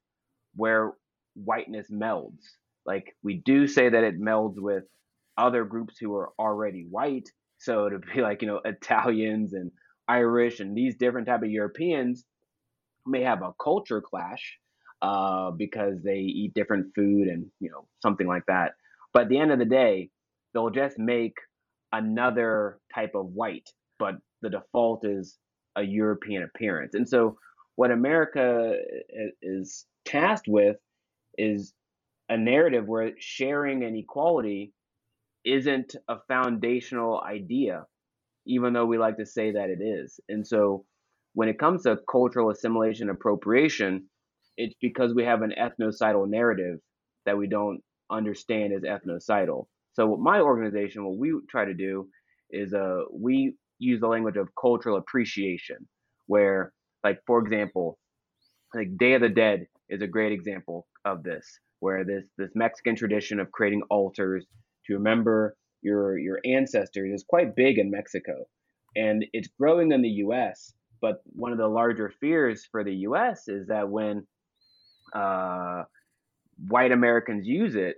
where 0.55 0.91
whiteness 1.35 1.87
melds. 1.91 2.41
Like 2.85 3.15
we 3.23 3.41
do 3.45 3.67
say 3.67 3.89
that 3.89 4.03
it 4.03 4.19
melds 4.19 4.55
with 4.57 4.83
other 5.37 5.63
groups 5.63 5.97
who 5.99 6.13
are 6.15 6.31
already 6.37 6.85
white. 6.89 7.29
So 7.59 7.89
to 7.89 7.99
be 7.99 8.21
like, 8.21 8.41
you 8.41 8.47
know, 8.47 8.61
Italians 8.65 9.53
and 9.53 9.71
Irish 10.07 10.59
and 10.59 10.75
these 10.75 10.95
different 10.97 11.27
type 11.27 11.43
of 11.43 11.49
Europeans 11.49 12.25
may 13.05 13.23
have 13.23 13.41
a 13.41 13.53
culture 13.61 14.01
clash, 14.01 14.57
uh, 15.01 15.51
because 15.51 15.95
they 16.03 16.19
eat 16.19 16.53
different 16.53 16.93
food 16.95 17.27
and 17.27 17.47
you 17.59 17.71
know 17.71 17.87
something 18.01 18.27
like 18.27 18.45
that. 18.47 18.73
But 19.13 19.23
at 19.23 19.29
the 19.29 19.39
end 19.39 19.51
of 19.51 19.59
the 19.59 19.65
day, 19.65 20.09
they'll 20.53 20.69
just 20.69 20.97
make 20.97 21.33
another 21.91 22.79
type 22.93 23.15
of 23.15 23.27
white, 23.27 23.69
but 23.99 24.15
the 24.41 24.49
default 24.49 25.05
is 25.05 25.37
a 25.75 25.83
European 25.83 26.43
appearance. 26.43 26.93
And 26.93 27.07
so, 27.07 27.37
what 27.75 27.91
America 27.91 28.75
is 29.41 29.85
tasked 30.05 30.47
with 30.47 30.77
is 31.37 31.73
a 32.29 32.37
narrative 32.37 32.87
where 32.87 33.11
sharing 33.19 33.83
and 33.83 33.95
equality 33.95 34.73
isn't 35.45 35.95
a 36.07 36.17
foundational 36.27 37.21
idea, 37.21 37.85
even 38.45 38.73
though 38.73 38.85
we 38.85 38.97
like 38.97 39.17
to 39.17 39.25
say 39.25 39.51
that 39.51 39.69
it 39.69 39.81
is. 39.81 40.19
And 40.29 40.45
so, 40.45 40.85
when 41.33 41.47
it 41.49 41.59
comes 41.59 41.83
to 41.83 41.97
cultural 42.09 42.49
assimilation 42.49 43.09
appropriation, 43.09 44.09
it's 44.57 44.75
because 44.81 45.13
we 45.13 45.23
have 45.23 45.41
an 45.41 45.53
ethnocidal 45.59 46.29
narrative 46.29 46.79
that 47.25 47.37
we 47.37 47.47
don't 47.47 47.81
understand 48.11 48.73
as 48.73 48.83
ethnocidal. 48.83 49.67
So 49.93 50.07
what 50.07 50.19
my 50.19 50.39
organization, 50.39 51.03
what 51.05 51.17
we 51.17 51.33
try 51.49 51.65
to 51.65 51.73
do 51.73 52.07
is 52.49 52.73
uh 52.73 53.03
we 53.13 53.55
use 53.81 53.99
the 53.99 54.07
language 54.07 54.37
of 54.37 54.47
cultural 54.59 54.97
appreciation, 54.97 55.77
where 56.27 56.71
like 57.03 57.19
for 57.25 57.39
example, 57.39 57.97
like 58.73 58.97
Day 58.97 59.13
of 59.13 59.21
the 59.21 59.29
Dead 59.29 59.65
is 59.89 60.01
a 60.01 60.07
great 60.07 60.31
example 60.31 60.87
of 61.03 61.23
this, 61.23 61.59
where 61.79 62.05
this 62.05 62.23
this 62.37 62.51
Mexican 62.55 62.95
tradition 62.95 63.39
of 63.39 63.51
creating 63.51 63.81
altars 63.89 64.45
to 64.85 64.93
remember 64.93 65.55
your 65.81 66.17
your 66.17 66.39
ancestors 66.45 67.11
is 67.13 67.25
quite 67.27 67.55
big 67.55 67.77
in 67.79 67.91
Mexico, 67.91 68.45
and 68.95 69.25
it's 69.33 69.49
growing 69.59 69.91
in 69.91 70.01
the 70.01 70.09
U.S. 70.25 70.73
But 71.01 71.21
one 71.25 71.51
of 71.51 71.57
the 71.57 71.67
larger 71.67 72.13
fears 72.19 72.67
for 72.71 72.83
the 72.83 72.93
U.S. 73.07 73.47
is 73.47 73.67
that 73.67 73.89
when 73.89 74.27
uh, 75.15 75.83
white 76.67 76.91
Americans 76.91 77.47
use 77.47 77.73
it, 77.73 77.95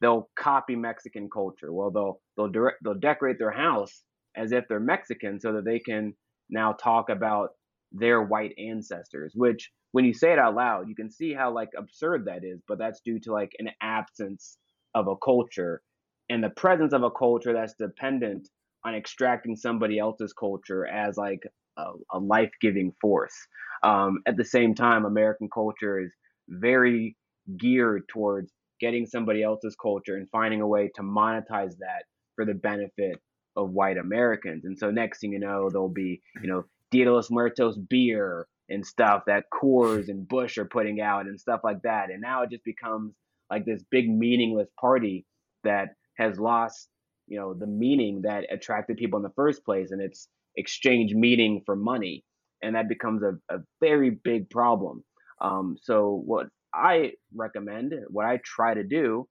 they'll 0.00 0.30
copy 0.38 0.74
Mexican 0.74 1.28
culture. 1.30 1.70
Well, 1.70 1.90
they'll 1.90 2.20
they'll 2.36 2.48
direct, 2.48 2.78
they'll 2.82 2.94
decorate 2.94 3.38
their 3.38 3.50
house 3.50 4.02
as 4.38 4.52
if 4.52 4.64
they're 4.68 4.80
Mexican, 4.80 5.40
so 5.40 5.52
that 5.54 5.64
they 5.64 5.80
can 5.80 6.14
now 6.48 6.72
talk 6.72 7.10
about 7.10 7.50
their 7.92 8.22
white 8.22 8.54
ancestors. 8.58 9.32
Which, 9.34 9.70
when 9.92 10.04
you 10.04 10.14
say 10.14 10.32
it 10.32 10.38
out 10.38 10.54
loud, 10.54 10.88
you 10.88 10.94
can 10.94 11.10
see 11.10 11.34
how 11.34 11.52
like 11.52 11.70
absurd 11.76 12.26
that 12.26 12.44
is. 12.44 12.60
But 12.68 12.78
that's 12.78 13.00
due 13.04 13.18
to 13.20 13.32
like 13.32 13.52
an 13.58 13.70
absence 13.82 14.58
of 14.94 15.08
a 15.08 15.16
culture 15.16 15.82
and 16.30 16.42
the 16.42 16.50
presence 16.50 16.92
of 16.92 17.02
a 17.02 17.10
culture 17.10 17.52
that's 17.52 17.74
dependent 17.74 18.48
on 18.84 18.94
extracting 18.94 19.56
somebody 19.56 19.98
else's 19.98 20.32
culture 20.32 20.86
as 20.86 21.16
like 21.16 21.42
a, 21.76 21.84
a 22.12 22.18
life-giving 22.18 22.92
force. 23.00 23.34
Um, 23.82 24.18
at 24.26 24.36
the 24.36 24.44
same 24.44 24.74
time, 24.74 25.04
American 25.04 25.48
culture 25.52 26.00
is 26.00 26.12
very 26.48 27.16
geared 27.56 28.02
towards 28.08 28.52
getting 28.80 29.06
somebody 29.06 29.42
else's 29.42 29.76
culture 29.80 30.16
and 30.16 30.28
finding 30.30 30.60
a 30.60 30.66
way 30.66 30.90
to 30.94 31.02
monetize 31.02 31.76
that 31.78 32.04
for 32.36 32.44
the 32.44 32.54
benefit 32.54 33.18
of 33.58 33.70
white 33.70 33.98
Americans. 33.98 34.64
And 34.64 34.78
so 34.78 34.90
next 34.90 35.20
thing 35.20 35.32
you 35.32 35.40
know, 35.40 35.68
there'll 35.68 35.88
be, 35.88 36.22
you 36.40 36.48
know, 36.48 36.64
Dia 36.90 37.04
de 37.04 37.12
los 37.12 37.30
Muertos 37.30 37.76
beer 37.76 38.46
and 38.70 38.86
stuff 38.86 39.24
that 39.26 39.44
Coors 39.52 40.08
and 40.08 40.26
Busch 40.26 40.56
are 40.58 40.64
putting 40.64 41.00
out 41.00 41.26
and 41.26 41.38
stuff 41.40 41.60
like 41.64 41.82
that. 41.82 42.10
And 42.10 42.20
now 42.20 42.42
it 42.42 42.50
just 42.50 42.64
becomes 42.64 43.14
like 43.50 43.64
this 43.64 43.82
big 43.90 44.08
meaningless 44.08 44.68
party 44.80 45.26
that 45.64 45.88
has 46.16 46.38
lost, 46.38 46.88
you 47.26 47.38
know, 47.38 47.52
the 47.52 47.66
meaning 47.66 48.22
that 48.22 48.44
attracted 48.50 48.96
people 48.96 49.18
in 49.18 49.22
the 49.22 49.32
first 49.36 49.64
place. 49.64 49.90
And 49.90 50.00
it's 50.00 50.28
exchange 50.56 51.12
meaning 51.12 51.62
for 51.66 51.76
money. 51.76 52.24
And 52.62 52.74
that 52.74 52.88
becomes 52.88 53.22
a, 53.22 53.54
a 53.54 53.58
very 53.80 54.10
big 54.10 54.50
problem. 54.50 55.04
Um, 55.40 55.76
so 55.82 56.22
what 56.24 56.46
I 56.74 57.12
recommend, 57.34 57.94
what 58.08 58.26
I 58.26 58.40
try 58.44 58.74
to 58.74 58.84
do, 58.84 59.28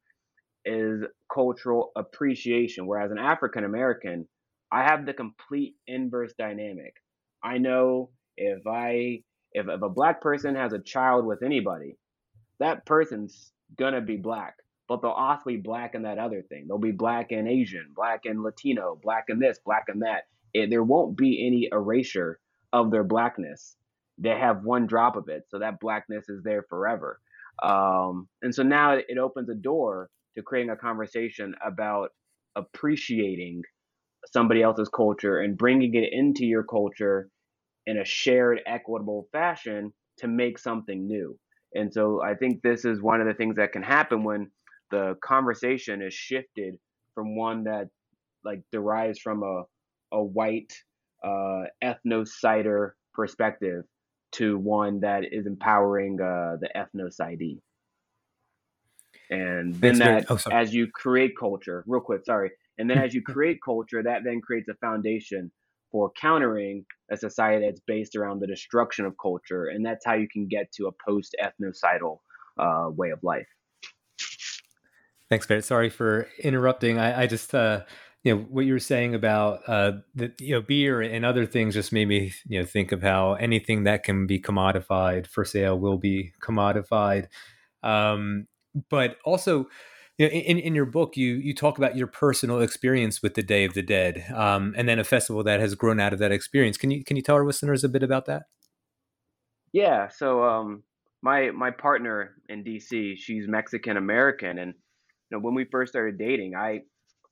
is 0.68 1.04
cultural 1.34 1.92
appreciation. 1.96 2.88
Whereas 2.88 3.12
an 3.12 3.18
African 3.18 3.64
American, 3.64 4.28
I 4.72 4.84
have 4.84 5.06
the 5.06 5.14
complete 5.14 5.76
inverse 5.88 6.34
dynamic. 6.38 6.94
I 7.44 7.58
know 7.58 8.12
if 8.38 8.68
I 8.68 9.24
if, 9.54 9.68
if 9.68 9.82
a 9.82 9.90
black 9.90 10.22
person 10.22 10.56
has 10.56 10.74
a 10.74 10.80
child 10.80 11.26
with 11.26 11.42
anybody, 11.42 11.98
that 12.60 12.86
person's 12.86 13.52
gonna 13.78 14.02
be 14.02 14.18
black. 14.18 14.56
But 14.90 15.02
they'll 15.02 15.12
also 15.12 15.44
be 15.48 15.58
black 15.58 15.96
in 15.96 16.04
that 16.04 16.20
other 16.20 16.44
thing. 16.44 16.66
They'll 16.68 16.78
be 16.78 16.92
black 16.92 17.32
and 17.32 17.48
Asian, 17.48 17.92
black 17.96 18.22
and 18.26 18.44
Latino, 18.44 19.00
black 19.02 19.26
and 19.30 19.42
this, 19.42 19.60
black 19.66 19.86
and 19.90 20.02
that. 20.04 20.24
It, 20.54 20.70
there 20.70 20.84
won't 20.84 21.18
be 21.18 21.46
any 21.46 21.70
erasure 21.72 22.40
of 22.72 22.92
their 22.92 23.04
blackness 23.04 23.78
they 24.18 24.30
have 24.30 24.64
one 24.64 24.88
drop 24.88 25.16
of 25.16 25.30
it, 25.30 25.44
so 25.50 25.60
that 25.60 25.80
blackness 25.80 26.30
is 26.30 26.44
there 26.44 26.64
forever. 26.70 27.20
Um, 27.62 28.28
and 28.42 28.54
so 28.54 28.64
now 28.64 28.94
it 28.94 29.18
opens 29.18 29.50
a 29.50 29.56
door 29.56 30.10
to 30.38 30.44
creating 30.44 30.72
a 30.72 30.78
conversation 30.78 31.56
about 31.66 32.10
appreciating 32.56 33.62
somebody 34.32 34.62
else's 34.62 34.90
culture 34.90 35.40
and 35.40 35.58
bringing 35.58 35.94
it 35.96 36.10
into 36.12 36.46
your 36.46 36.64
culture 36.64 37.30
in 37.86 37.98
a 37.98 38.06
shared, 38.06 38.62
equitable 38.66 39.28
fashion 39.32 39.94
to 40.18 40.28
make 40.28 40.58
something 40.58 41.08
new. 41.08 41.38
And 41.74 41.94
so 41.94 42.22
I 42.24 42.36
think 42.36 42.62
this 42.62 42.86
is 42.86 43.02
one 43.02 43.22
of 43.22 43.28
the 43.28 43.34
things 43.34 43.56
that 43.58 43.72
can 43.72 43.84
happen 43.84 44.24
when 44.24 44.52
the 44.92 45.16
conversation 45.24 46.02
is 46.02 46.14
shifted 46.14 46.76
from 47.14 47.36
one 47.36 47.64
that 47.66 47.88
like 48.44 48.62
derives 48.72 49.20
from 49.20 49.44
a 49.44 49.64
a 50.12 50.24
white 50.24 50.74
uh, 51.24 51.64
perspective 53.14 53.84
to 54.32 54.58
one 54.58 55.00
that 55.02 55.24
is 55.32 55.46
empowering 55.48 56.18
uh, 56.22 56.56
the 56.62 56.70
ethnocidee. 56.76 57.60
And 59.30 59.76
then 59.76 60.00
that, 60.00 60.26
oh, 60.30 60.40
as 60.52 60.74
you 60.74 60.88
create 60.88 61.32
culture, 61.38 61.84
real 61.88 62.02
quick, 62.02 62.26
sorry, 62.26 62.52
and 62.78 62.90
then 62.90 62.98
as 63.04 63.14
you 63.14 63.22
create 63.22 63.60
culture, 63.64 64.02
that 64.04 64.22
then 64.24 64.42
creates 64.42 64.68
a 64.70 64.76
foundation 64.76 65.52
for 65.92 66.12
countering 66.20 66.86
a 67.12 67.18
society 67.18 67.66
that's 67.66 67.82
based 67.88 68.16
around 68.16 68.40
the 68.40 68.48
destruction 68.48 69.06
of 69.06 69.14
culture, 69.22 69.66
and 69.66 69.86
that's 69.86 70.06
how 70.06 70.14
you 70.14 70.28
can 70.32 70.48
get 70.48 70.72
to 70.74 70.88
a 70.88 70.92
post 71.06 71.36
ethnocidal 71.42 72.18
uh, 72.60 72.90
way 72.90 73.10
of 73.12 73.20
life. 73.24 73.48
Thanks, 75.30 75.46
Barrett. 75.46 75.66
Sorry 75.66 75.90
for 75.90 76.28
interrupting. 76.40 76.98
I, 76.98 77.24
I 77.24 77.28
just, 77.28 77.54
uh, 77.54 77.84
you 78.24 78.34
know, 78.34 78.42
what 78.50 78.66
you 78.66 78.74
were 78.74 78.80
saying 78.80 79.14
about 79.14 79.62
uh, 79.68 79.92
the, 80.16 80.32
you 80.40 80.54
know, 80.54 80.62
beer 80.62 81.02
and 81.02 81.26
other 81.26 81.46
things 81.46 81.74
just 81.74 81.92
made 81.92 82.08
me, 82.08 82.34
you 82.46 82.60
know, 82.60 82.66
think 82.66 82.92
of 82.92 83.02
how 83.02 83.34
anything 83.34 83.84
that 83.84 84.04
can 84.04 84.26
be 84.26 84.40
commodified 84.40 85.28
for 85.28 85.44
sale 85.44 85.78
will 85.78 85.98
be 85.98 86.32
commodified. 86.42 87.28
Um, 87.84 88.48
but 88.90 89.18
also, 89.26 89.68
you 90.18 90.28
know, 90.28 90.32
in, 90.32 90.58
in 90.58 90.76
your 90.76 90.86
book, 90.86 91.16
you 91.16 91.36
you 91.36 91.54
talk 91.54 91.78
about 91.78 91.96
your 91.96 92.08
personal 92.08 92.62
experience 92.62 93.22
with 93.22 93.36
the 93.36 93.44
Day 93.44 93.66
of 93.66 93.74
the 93.74 93.84
Dead, 93.84 94.26
um, 94.34 94.74
and 94.78 94.90
then 94.90 95.00
a 95.00 95.04
festival 95.04 95.44
that 95.44 95.60
has 95.60 95.76
grown 95.76 96.00
out 96.00 96.14
of 96.14 96.20
that 96.20 96.32
experience. 96.32 96.78
Can 96.78 96.92
you 96.92 97.04
can 97.04 97.18
you 97.18 97.24
tell 97.24 97.36
our 97.36 97.46
listeners 97.46 97.84
a 97.84 97.90
bit 97.90 98.04
about 98.04 98.26
that? 98.26 98.44
Yeah. 99.74 100.08
So, 100.08 100.44
um, 100.44 100.84
my 101.22 101.52
my 101.52 101.72
partner 101.72 102.36
in 102.50 102.64
DC, 102.64 103.18
she's 103.18 103.48
Mexican 103.48 103.98
American, 103.98 104.58
and 104.58 104.74
you 105.30 105.38
know, 105.38 105.40
when 105.40 105.54
we 105.54 105.66
first 105.66 105.92
started 105.92 106.18
dating, 106.18 106.56
I 106.56 106.82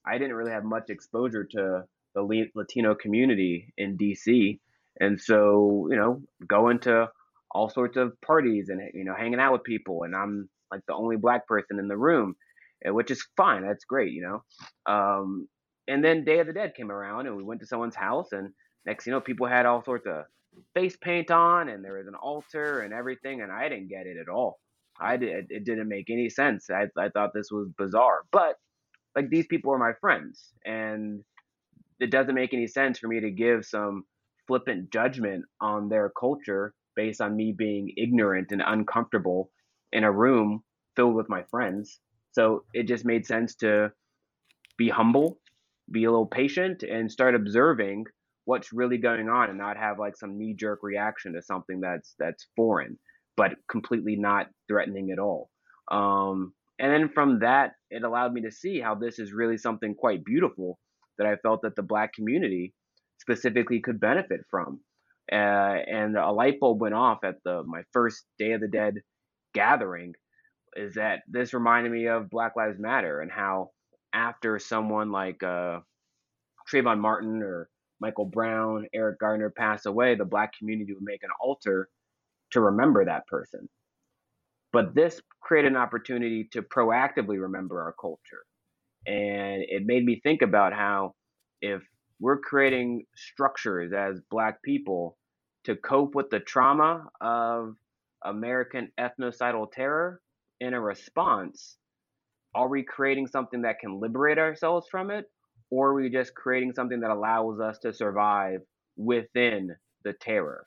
I 0.05 0.17
didn't 0.17 0.35
really 0.35 0.51
have 0.51 0.63
much 0.63 0.89
exposure 0.89 1.45
to 1.51 1.83
the 2.13 2.47
Latino 2.55 2.95
community 2.95 3.73
in 3.77 3.97
DC, 3.97 4.59
and 4.99 5.19
so 5.19 5.87
you 5.89 5.97
know, 5.97 6.21
going 6.47 6.79
to 6.81 7.07
all 7.51 7.69
sorts 7.69 7.97
of 7.97 8.19
parties 8.21 8.69
and 8.69 8.81
you 8.93 9.05
know, 9.05 9.15
hanging 9.17 9.39
out 9.39 9.53
with 9.53 9.63
people, 9.63 10.03
and 10.03 10.15
I'm 10.15 10.49
like 10.71 10.81
the 10.87 10.93
only 10.93 11.17
black 11.17 11.47
person 11.47 11.79
in 11.79 11.87
the 11.87 11.97
room 11.97 12.35
which 12.93 13.11
is 13.11 13.25
fine. 13.37 13.65
That's 13.65 13.85
great, 13.85 14.11
you 14.11 14.21
know. 14.21 14.43
Um, 14.91 15.47
and 15.87 16.03
then 16.03 16.25
Day 16.25 16.39
of 16.39 16.47
the 16.47 16.53
Dead 16.53 16.73
came 16.75 16.91
around, 16.91 17.27
and 17.27 17.35
we 17.35 17.43
went 17.43 17.61
to 17.61 17.67
someone's 17.67 17.95
house, 17.95 18.31
and 18.31 18.51
next, 18.85 19.05
you 19.05 19.11
know, 19.11 19.21
people 19.21 19.47
had 19.47 19.65
all 19.65 19.83
sorts 19.83 20.05
of 20.07 20.25
face 20.73 20.97
paint 20.99 21.31
on, 21.31 21.69
and 21.69 21.83
there 21.83 21.97
was 21.97 22.07
an 22.07 22.15
altar 22.15 22.81
and 22.81 22.93
everything, 22.93 23.41
and 23.41 23.51
I 23.51 23.69
didn't 23.69 23.89
get 23.89 24.07
it 24.07 24.17
at 24.19 24.29
all. 24.29 24.59
I 24.99 25.17
did. 25.17 25.47
It 25.49 25.65
didn't 25.65 25.89
make 25.89 26.09
any 26.09 26.29
sense. 26.29 26.69
I 26.69 26.87
I 26.97 27.09
thought 27.09 27.31
this 27.33 27.51
was 27.51 27.69
bizarre, 27.77 28.23
but 28.31 28.55
like 29.15 29.29
these 29.29 29.47
people 29.47 29.73
are 29.73 29.77
my 29.77 29.93
friends, 29.99 30.53
and 30.65 31.23
it 31.99 32.11
doesn't 32.11 32.35
make 32.35 32.53
any 32.53 32.67
sense 32.67 32.99
for 32.99 33.07
me 33.07 33.19
to 33.21 33.31
give 33.31 33.65
some 33.65 34.03
flippant 34.47 34.91
judgment 34.91 35.45
on 35.59 35.89
their 35.89 36.11
culture 36.17 36.73
based 36.95 37.19
on 37.19 37.35
me 37.35 37.53
being 37.57 37.91
ignorant 37.97 38.51
and 38.51 38.61
uncomfortable 38.65 39.49
in 39.91 40.03
a 40.03 40.11
room 40.11 40.63
filled 40.95 41.15
with 41.15 41.29
my 41.29 41.43
friends 41.49 41.99
so 42.35 42.65
it 42.73 42.83
just 42.83 43.05
made 43.05 43.25
sense 43.25 43.55
to 43.55 43.93
be 44.77 44.89
humble, 44.89 45.39
be 45.89 46.03
a 46.03 46.11
little 46.11 46.25
patient, 46.25 46.83
and 46.83 47.09
start 47.09 47.33
observing 47.33 48.03
what's 48.43 48.73
really 48.73 48.97
going 48.97 49.29
on, 49.29 49.49
and 49.49 49.57
not 49.57 49.77
have 49.77 49.99
like 49.99 50.17
some 50.17 50.37
knee 50.37 50.53
jerk 50.53 50.79
reaction 50.83 51.33
to 51.33 51.41
something 51.41 51.79
that's 51.79 52.13
that's 52.19 52.47
foreign, 52.57 52.99
but 53.37 53.51
completely 53.71 54.17
not 54.17 54.47
threatening 54.67 55.11
at 55.11 55.19
all. 55.19 55.49
Um, 55.89 56.53
and 56.77 56.91
then 56.91 57.09
from 57.13 57.39
that, 57.39 57.71
it 57.89 58.03
allowed 58.03 58.33
me 58.33 58.41
to 58.41 58.51
see 58.51 58.81
how 58.81 58.95
this 58.95 59.17
is 59.17 59.31
really 59.31 59.57
something 59.57 59.95
quite 59.95 60.25
beautiful 60.25 60.77
that 61.17 61.27
I 61.27 61.37
felt 61.37 61.61
that 61.61 61.77
the 61.77 61.83
Black 61.83 62.11
community 62.11 62.73
specifically 63.19 63.79
could 63.79 64.01
benefit 64.01 64.41
from. 64.51 64.81
Uh, 65.31 65.35
and 65.35 66.17
a 66.17 66.31
light 66.31 66.59
bulb 66.59 66.81
went 66.81 66.95
off 66.95 67.19
at 67.23 67.35
the 67.45 67.63
my 67.65 67.83
first 67.93 68.25
Day 68.37 68.51
of 68.51 68.59
the 68.59 68.67
Dead 68.67 68.95
gathering 69.55 70.13
is 70.75 70.93
that 70.95 71.21
this 71.27 71.53
reminded 71.53 71.91
me 71.91 72.07
of 72.07 72.29
Black 72.29 72.55
Lives 72.55 72.77
Matter 72.77 73.21
and 73.21 73.31
how 73.31 73.71
after 74.13 74.59
someone 74.59 75.11
like 75.11 75.41
uh, 75.41 75.79
Trayvon 76.71 76.99
Martin 76.99 77.41
or 77.41 77.69
Michael 77.99 78.25
Brown, 78.25 78.85
Eric 78.93 79.19
Garner 79.19 79.49
passed 79.49 79.85
away, 79.85 80.15
the 80.15 80.25
black 80.25 80.51
community 80.57 80.93
would 80.93 81.03
make 81.03 81.23
an 81.23 81.29
altar 81.41 81.89
to 82.51 82.61
remember 82.61 83.05
that 83.05 83.25
person. 83.27 83.67
But 84.71 84.93
this 84.93 85.21
created 85.41 85.71
an 85.71 85.77
opportunity 85.77 86.49
to 86.51 86.61
proactively 86.61 87.41
remember 87.41 87.81
our 87.81 87.95
culture. 87.99 88.43
And 89.07 89.63
it 89.67 89.85
made 89.85 90.03
me 90.03 90.19
think 90.21 90.41
about 90.41 90.73
how 90.73 91.13
if 91.61 91.81
we're 92.19 92.39
creating 92.39 93.05
structures 93.15 93.93
as 93.93 94.19
black 94.29 94.61
people 94.63 95.17
to 95.65 95.75
cope 95.75 96.15
with 96.15 96.29
the 96.29 96.39
trauma 96.39 97.07
of 97.21 97.75
American 98.23 98.91
ethnocidal 98.99 99.71
terror, 99.71 100.21
in 100.59 100.73
a 100.73 100.81
response, 100.81 101.77
are 102.53 102.69
we 102.69 102.83
creating 102.83 103.27
something 103.27 103.63
that 103.63 103.79
can 103.79 103.99
liberate 103.99 104.37
ourselves 104.37 104.87
from 104.89 105.11
it? 105.11 105.25
Or 105.71 105.89
are 105.89 105.93
we 105.95 106.09
just 106.09 106.33
creating 106.35 106.73
something 106.73 107.01
that 107.01 107.11
allows 107.11 107.59
us 107.59 107.79
to 107.79 107.93
survive 107.93 108.59
within 108.95 109.75
the 110.03 110.13
terror? 110.13 110.65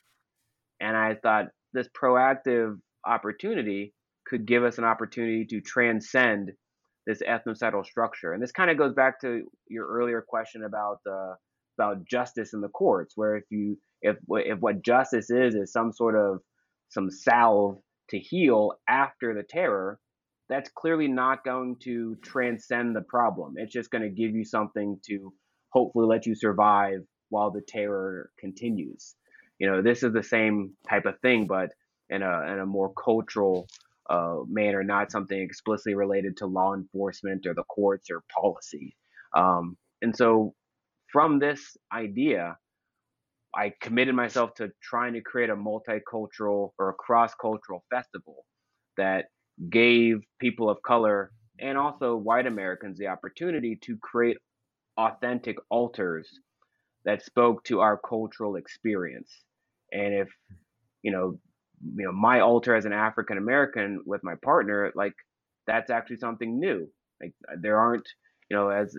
And 0.80 0.96
I 0.96 1.14
thought 1.14 1.46
this 1.72 1.88
proactive 1.88 2.76
opportunity 3.06 3.94
could 4.26 4.46
give 4.46 4.64
us 4.64 4.78
an 4.78 4.84
opportunity 4.84 5.46
to 5.46 5.60
transcend 5.60 6.52
this 7.06 7.22
ethnocidal 7.22 7.86
structure. 7.86 8.32
And 8.34 8.42
this 8.42 8.52
kind 8.52 8.70
of 8.70 8.76
goes 8.76 8.92
back 8.92 9.20
to 9.22 9.42
your 9.68 9.86
earlier 9.86 10.22
question 10.26 10.64
about 10.64 10.98
uh, 11.10 11.34
about 11.78 12.04
justice 12.04 12.52
in 12.52 12.60
the 12.60 12.68
courts, 12.68 13.14
where 13.16 13.36
if 13.36 13.44
you 13.50 13.78
if 14.02 14.16
if 14.28 14.58
what 14.58 14.82
justice 14.84 15.30
is 15.30 15.54
is 15.54 15.72
some 15.72 15.92
sort 15.92 16.16
of 16.16 16.40
some 16.88 17.10
salve 17.10 17.78
to 18.10 18.18
heal 18.18 18.72
after 18.88 19.34
the 19.34 19.42
terror, 19.42 19.98
that's 20.48 20.70
clearly 20.74 21.08
not 21.08 21.44
going 21.44 21.76
to 21.84 22.16
transcend 22.22 22.96
the 22.96 23.02
problem. 23.02 23.54
It's 23.56 23.72
just 23.72 23.90
going 23.90 24.02
to 24.02 24.08
give 24.08 24.34
you 24.34 24.44
something 24.44 24.98
to 25.06 25.32
hopefully 25.70 26.06
let 26.06 26.26
you 26.26 26.34
survive 26.34 27.00
while 27.28 27.50
the 27.50 27.60
terror 27.66 28.30
continues. 28.38 29.14
You 29.58 29.70
know, 29.70 29.82
this 29.82 30.02
is 30.02 30.12
the 30.12 30.22
same 30.22 30.74
type 30.88 31.04
of 31.04 31.18
thing, 31.20 31.46
but 31.46 31.70
in 32.08 32.22
a 32.22 32.52
in 32.52 32.60
a 32.60 32.66
more 32.66 32.92
cultural 32.94 33.68
uh, 34.08 34.36
manner, 34.48 34.82
not 34.82 35.12
something 35.12 35.38
explicitly 35.38 35.94
related 35.94 36.38
to 36.38 36.46
law 36.46 36.74
enforcement 36.74 37.46
or 37.46 37.54
the 37.54 37.64
courts 37.64 38.08
or 38.10 38.22
policy. 38.34 38.96
Um, 39.36 39.76
and 40.00 40.16
so, 40.16 40.54
from 41.12 41.38
this 41.38 41.76
idea, 41.92 42.56
I 43.54 43.72
committed 43.80 44.14
myself 44.14 44.54
to 44.54 44.70
trying 44.82 45.14
to 45.14 45.20
create 45.20 45.50
a 45.50 45.56
multicultural 45.56 46.72
or 46.78 46.90
a 46.90 46.94
cross 46.94 47.34
cultural 47.34 47.84
festival 47.90 48.44
that 48.96 49.26
gave 49.70 50.18
people 50.38 50.68
of 50.70 50.82
color 50.82 51.32
and 51.58 51.76
also 51.76 52.14
white 52.16 52.46
Americans 52.46 52.98
the 52.98 53.08
opportunity 53.08 53.76
to 53.82 53.96
create 53.98 54.36
authentic 54.96 55.56
altars 55.70 56.28
that 57.04 57.24
spoke 57.24 57.64
to 57.64 57.80
our 57.80 57.98
cultural 57.98 58.56
experience. 58.56 59.32
And 59.92 60.14
if, 60.14 60.28
you 61.02 61.10
know, 61.10 61.38
you 61.96 62.04
know, 62.04 62.12
my 62.12 62.40
altar 62.40 62.74
as 62.74 62.84
an 62.84 62.92
African 62.92 63.38
American 63.38 64.02
with 64.04 64.22
my 64.22 64.34
partner, 64.44 64.92
like 64.94 65.14
that's 65.66 65.90
actually 65.90 66.16
something 66.16 66.58
new. 66.58 66.88
Like 67.20 67.32
uh, 67.50 67.56
there 67.60 67.78
aren't, 67.78 68.08
you 68.50 68.56
know, 68.56 68.68
as 68.68 68.96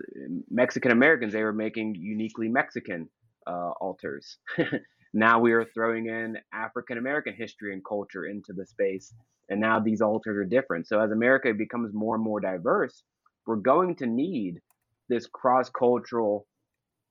Mexican 0.50 0.90
Americans, 0.90 1.32
they 1.32 1.42
were 1.42 1.52
making 1.52 1.94
uniquely 1.94 2.48
Mexican 2.48 3.08
uh, 3.46 3.70
altars. 3.80 4.38
now 5.14 5.40
we 5.40 5.52
are 5.52 5.64
throwing 5.64 6.06
in 6.06 6.38
African 6.52 6.98
American 6.98 7.34
history 7.34 7.72
and 7.72 7.84
culture 7.84 8.26
into 8.26 8.52
the 8.52 8.66
space, 8.66 9.12
and 9.48 9.60
now 9.60 9.80
these 9.80 10.00
altars 10.00 10.36
are 10.36 10.44
different. 10.44 10.86
So 10.86 11.00
as 11.00 11.10
America 11.10 11.52
becomes 11.52 11.92
more 11.92 12.14
and 12.14 12.24
more 12.24 12.40
diverse, 12.40 13.02
we're 13.46 13.56
going 13.56 13.96
to 13.96 14.06
need 14.06 14.60
this 15.08 15.26
cross 15.26 15.68
cultural 15.70 16.46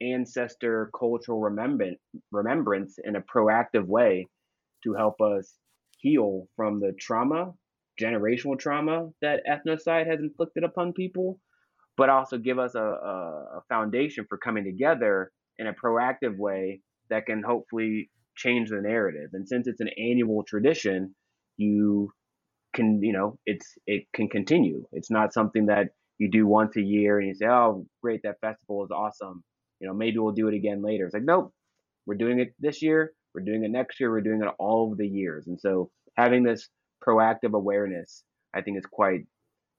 ancestor 0.01 0.89
cultural 0.97 1.41
remembrance, 1.41 2.99
in 3.03 3.15
a 3.15 3.21
proactive 3.21 3.85
way 3.85 4.27
to 4.83 4.93
help 4.93 5.19
us 5.21 5.55
heal 5.97 6.47
from 6.55 6.79
the 6.79 6.93
trauma, 6.99 7.51
generational 8.01 8.57
trauma 8.57 9.09
that 9.21 9.41
ethnocide 9.49 10.07
has 10.07 10.19
inflicted 10.21 10.63
upon 10.63 10.93
people, 10.93 11.39
but 11.97 12.09
also 12.09 12.37
give 12.37 12.57
us 12.57 12.75
a, 12.75 12.79
a 12.79 13.61
foundation 13.67 14.25
for 14.29 14.37
coming 14.37 14.63
together 14.63 15.31
in 15.59 15.67
a 15.67 15.73
proactive 15.73 16.37
way 16.37 16.81
that 17.09 17.25
can 17.27 17.43
hopefully 17.43 18.09
change 18.35 18.69
the 18.69 18.81
narrative. 18.81 19.31
And 19.33 19.47
since 19.47 19.67
it's 19.67 19.81
an 19.81 19.89
annual 19.89 20.43
tradition, 20.43 21.13
you 21.57 22.11
can, 22.73 23.03
you 23.03 23.13
know, 23.13 23.37
it's 23.45 23.75
it 23.85 24.05
can 24.13 24.29
continue. 24.29 24.85
It's 24.93 25.11
not 25.11 25.33
something 25.33 25.67
that 25.67 25.89
you 26.17 26.31
do 26.31 26.47
once 26.47 26.77
a 26.77 26.81
year 26.81 27.19
and 27.19 27.27
you 27.27 27.35
say, 27.35 27.47
"Oh, 27.47 27.85
great, 28.01 28.21
that 28.23 28.39
festival 28.39 28.83
is 28.85 28.91
awesome." 28.91 29.43
You 29.79 29.87
know, 29.87 29.93
maybe 29.93 30.17
we'll 30.17 30.33
do 30.33 30.47
it 30.47 30.55
again 30.55 30.81
later. 30.81 31.05
It's 31.05 31.13
like, 31.13 31.23
nope, 31.23 31.53
we're 32.05 32.15
doing 32.15 32.39
it 32.39 32.53
this 32.59 32.81
year. 32.81 33.13
We're 33.33 33.43
doing 33.43 33.63
it 33.63 33.71
next 33.71 33.99
year. 33.99 34.11
We're 34.11 34.21
doing 34.21 34.41
it 34.41 34.49
all 34.59 34.91
of 34.91 34.97
the 34.97 35.07
years. 35.07 35.47
And 35.47 35.59
so, 35.59 35.91
having 36.15 36.43
this 36.43 36.69
proactive 37.05 37.53
awareness, 37.53 38.23
I 38.53 38.61
think, 38.61 38.77
is 38.77 38.85
quite 38.85 39.25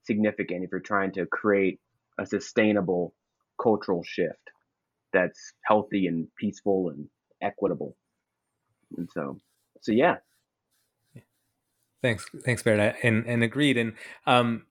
significant 0.04 0.64
if 0.64 0.70
you're 0.70 0.80
trying 0.80 1.12
to 1.12 1.26
create 1.26 1.80
a 2.18 2.26
sustainable 2.26 3.14
cultural 3.62 4.02
shift 4.02 4.50
that's 5.12 5.52
healthy 5.66 6.06
and 6.06 6.26
peaceful 6.36 6.90
and 6.90 7.06
equitable. 7.42 7.96
And 8.96 9.08
so, 9.12 9.40
so 9.80 9.92
yeah. 9.92 10.16
Thanks, 12.02 12.26
thanks, 12.44 12.62
Barrett, 12.62 12.96
and 13.02 13.26
and 13.26 13.42
agreed. 13.42 13.76
And 13.76 13.92
um, 14.26 14.64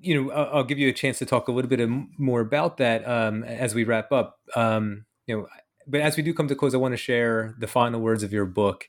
you 0.00 0.14
know, 0.14 0.30
I'll, 0.30 0.58
I'll, 0.58 0.64
give 0.64 0.78
you 0.78 0.88
a 0.88 0.92
chance 0.92 1.18
to 1.18 1.26
talk 1.26 1.48
a 1.48 1.52
little 1.52 1.68
bit 1.68 1.88
more 2.18 2.40
about 2.40 2.76
that 2.76 3.06
um, 3.06 3.42
as 3.42 3.74
we 3.74 3.84
wrap 3.84 4.12
up. 4.12 4.38
Um, 4.54 5.04
you 5.26 5.36
know, 5.36 5.46
but 5.88 6.00
as 6.00 6.16
we 6.16 6.22
do 6.22 6.32
come 6.32 6.48
to 6.48 6.54
close, 6.54 6.74
I 6.74 6.78
want 6.78 6.92
to 6.92 6.98
share 6.98 7.56
the 7.58 7.66
final 7.66 8.00
words 8.00 8.22
of 8.22 8.32
your 8.32 8.46
book. 8.46 8.88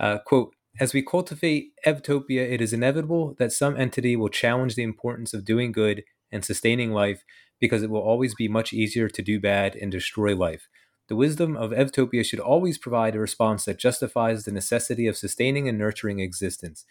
Uh, 0.00 0.18
quote: 0.26 0.54
As 0.80 0.92
we 0.92 1.02
cultivate 1.02 1.68
Evtopia, 1.86 2.50
it 2.50 2.60
is 2.60 2.72
inevitable 2.72 3.36
that 3.38 3.52
some 3.52 3.76
entity 3.76 4.16
will 4.16 4.28
challenge 4.28 4.74
the 4.74 4.82
importance 4.82 5.32
of 5.32 5.44
doing 5.44 5.70
good 5.70 6.02
and 6.34 6.44
sustaining 6.44 6.92
life 6.92 7.24
because 7.60 7.82
it 7.82 7.88
will 7.88 8.02
always 8.02 8.34
be 8.34 8.48
much 8.48 8.72
easier 8.72 9.08
to 9.08 9.22
do 9.22 9.40
bad 9.40 9.74
and 9.76 9.90
destroy 9.90 10.36
life. 10.36 10.68
The 11.08 11.16
wisdom 11.16 11.56
of 11.56 11.70
Evtopia 11.70 12.24
should 12.24 12.40
always 12.40 12.78
provide 12.78 13.14
a 13.14 13.20
response 13.20 13.64
that 13.64 13.78
justifies 13.78 14.44
the 14.44 14.52
necessity 14.52 15.06
of 15.06 15.16
sustaining 15.16 15.68
and 15.68 15.78
nurturing 15.78 16.18
existence. 16.18 16.84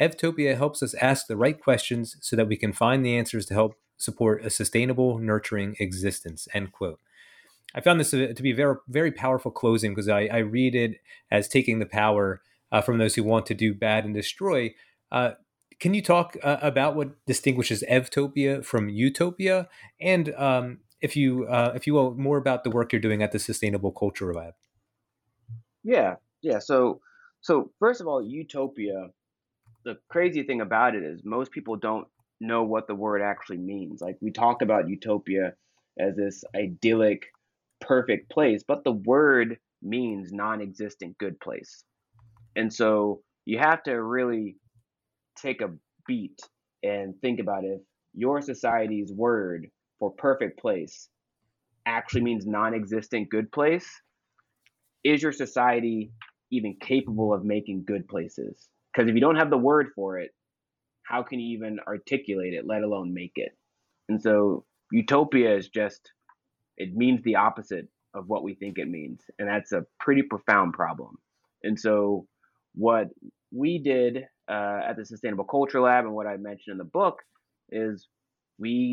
Evtopia 0.00 0.56
helps 0.56 0.82
us 0.82 0.94
ask 0.94 1.26
the 1.26 1.36
right 1.36 1.60
questions 1.60 2.16
so 2.20 2.36
that 2.36 2.48
we 2.48 2.56
can 2.56 2.72
find 2.72 3.04
the 3.04 3.16
answers 3.16 3.46
to 3.46 3.54
help 3.54 3.74
support 3.96 4.44
a 4.44 4.50
sustainable, 4.50 5.18
nurturing 5.18 5.76
existence. 5.78 6.48
End 6.54 6.72
quote. 6.72 7.00
I 7.74 7.80
found 7.80 8.00
this 8.00 8.10
to 8.10 8.34
be 8.34 8.52
very, 8.52 8.76
very 8.88 9.12
powerful 9.12 9.50
closing 9.50 9.92
because 9.92 10.08
I, 10.08 10.22
I 10.26 10.38
read 10.38 10.74
it 10.74 11.00
as 11.30 11.46
taking 11.46 11.78
the 11.78 11.86
power 11.86 12.40
uh, 12.72 12.80
from 12.80 12.98
those 12.98 13.14
who 13.14 13.22
want 13.22 13.46
to 13.46 13.54
do 13.54 13.74
bad 13.74 14.04
and 14.04 14.14
destroy. 14.14 14.74
Uh, 15.12 15.32
can 15.80 15.94
you 15.94 16.02
talk 16.02 16.36
uh, 16.42 16.58
about 16.60 16.94
what 16.94 17.24
distinguishes 17.26 17.82
Evtopia 17.90 18.64
from 18.64 18.88
Utopia, 18.88 19.68
and 20.00 20.34
um, 20.34 20.78
if 21.00 21.16
you 21.16 21.46
uh, 21.46 21.72
if 21.74 21.86
you 21.86 21.94
will, 21.94 22.14
more 22.14 22.36
about 22.36 22.64
the 22.64 22.70
work 22.70 22.92
you're 22.92 23.00
doing 23.00 23.22
at 23.22 23.32
the 23.32 23.38
Sustainable 23.38 23.90
Culture 23.90 24.32
Lab? 24.32 24.54
Yeah, 25.82 26.16
yeah. 26.42 26.58
So, 26.58 27.00
so 27.40 27.72
first 27.78 28.00
of 28.00 28.06
all, 28.06 28.22
Utopia. 28.22 29.08
The 29.82 29.96
crazy 30.10 30.42
thing 30.42 30.60
about 30.60 30.94
it 30.94 31.02
is 31.02 31.22
most 31.24 31.52
people 31.52 31.74
don't 31.74 32.06
know 32.38 32.64
what 32.64 32.86
the 32.86 32.94
word 32.94 33.22
actually 33.22 33.56
means. 33.56 34.02
Like 34.02 34.18
we 34.20 34.30
talk 34.30 34.60
about 34.60 34.90
utopia 34.90 35.54
as 35.98 36.16
this 36.16 36.44
idyllic, 36.54 37.26
perfect 37.80 38.30
place, 38.30 38.62
but 38.66 38.84
the 38.84 38.92
word 38.92 39.58
means 39.82 40.32
non-existent 40.32 41.16
good 41.16 41.40
place. 41.40 41.82
And 42.56 42.72
so 42.72 43.22
you 43.46 43.58
have 43.58 43.82
to 43.84 44.02
really 44.02 44.56
take 45.40 45.60
a 45.60 45.70
beat 46.06 46.40
and 46.82 47.14
think 47.20 47.40
about 47.40 47.64
if 47.64 47.80
your 48.14 48.40
society's 48.40 49.12
word 49.12 49.66
for 49.98 50.10
perfect 50.10 50.58
place 50.58 51.08
actually 51.86 52.22
means 52.22 52.46
non-existent 52.46 53.28
good 53.30 53.50
place 53.52 53.88
is 55.04 55.22
your 55.22 55.32
society 55.32 56.12
even 56.50 56.76
capable 56.80 57.32
of 57.32 57.44
making 57.44 57.84
good 57.86 58.06
places? 58.08 58.68
Because 58.92 59.08
if 59.08 59.14
you 59.14 59.20
don't 59.20 59.36
have 59.36 59.50
the 59.50 59.58
word 59.58 59.88
for 59.94 60.18
it 60.18 60.30
how 61.04 61.24
can 61.24 61.40
you 61.40 61.56
even 61.56 61.78
articulate 61.88 62.54
it 62.54 62.66
let 62.66 62.82
alone 62.82 63.12
make 63.12 63.32
it? 63.34 63.56
And 64.08 64.22
so 64.22 64.64
utopia 64.92 65.56
is 65.56 65.68
just 65.68 66.12
it 66.76 66.94
means 66.94 67.20
the 67.22 67.36
opposite 67.36 67.88
of 68.14 68.28
what 68.28 68.44
we 68.44 68.54
think 68.54 68.78
it 68.78 68.88
means 68.88 69.20
and 69.38 69.48
that's 69.48 69.72
a 69.72 69.84
pretty 69.98 70.22
profound 70.22 70.72
problem. 70.74 71.16
And 71.62 71.78
so 71.78 72.26
what 72.74 73.08
we 73.52 73.78
did 73.78 74.24
uh, 74.50 74.80
at 74.88 74.96
the 74.96 75.06
Sustainable 75.06 75.44
Culture 75.44 75.80
Lab 75.80 76.04
and 76.04 76.14
what 76.14 76.26
I 76.26 76.36
mentioned 76.36 76.72
in 76.72 76.78
the 76.78 76.84
book 76.84 77.20
is 77.70 78.08
we 78.58 78.92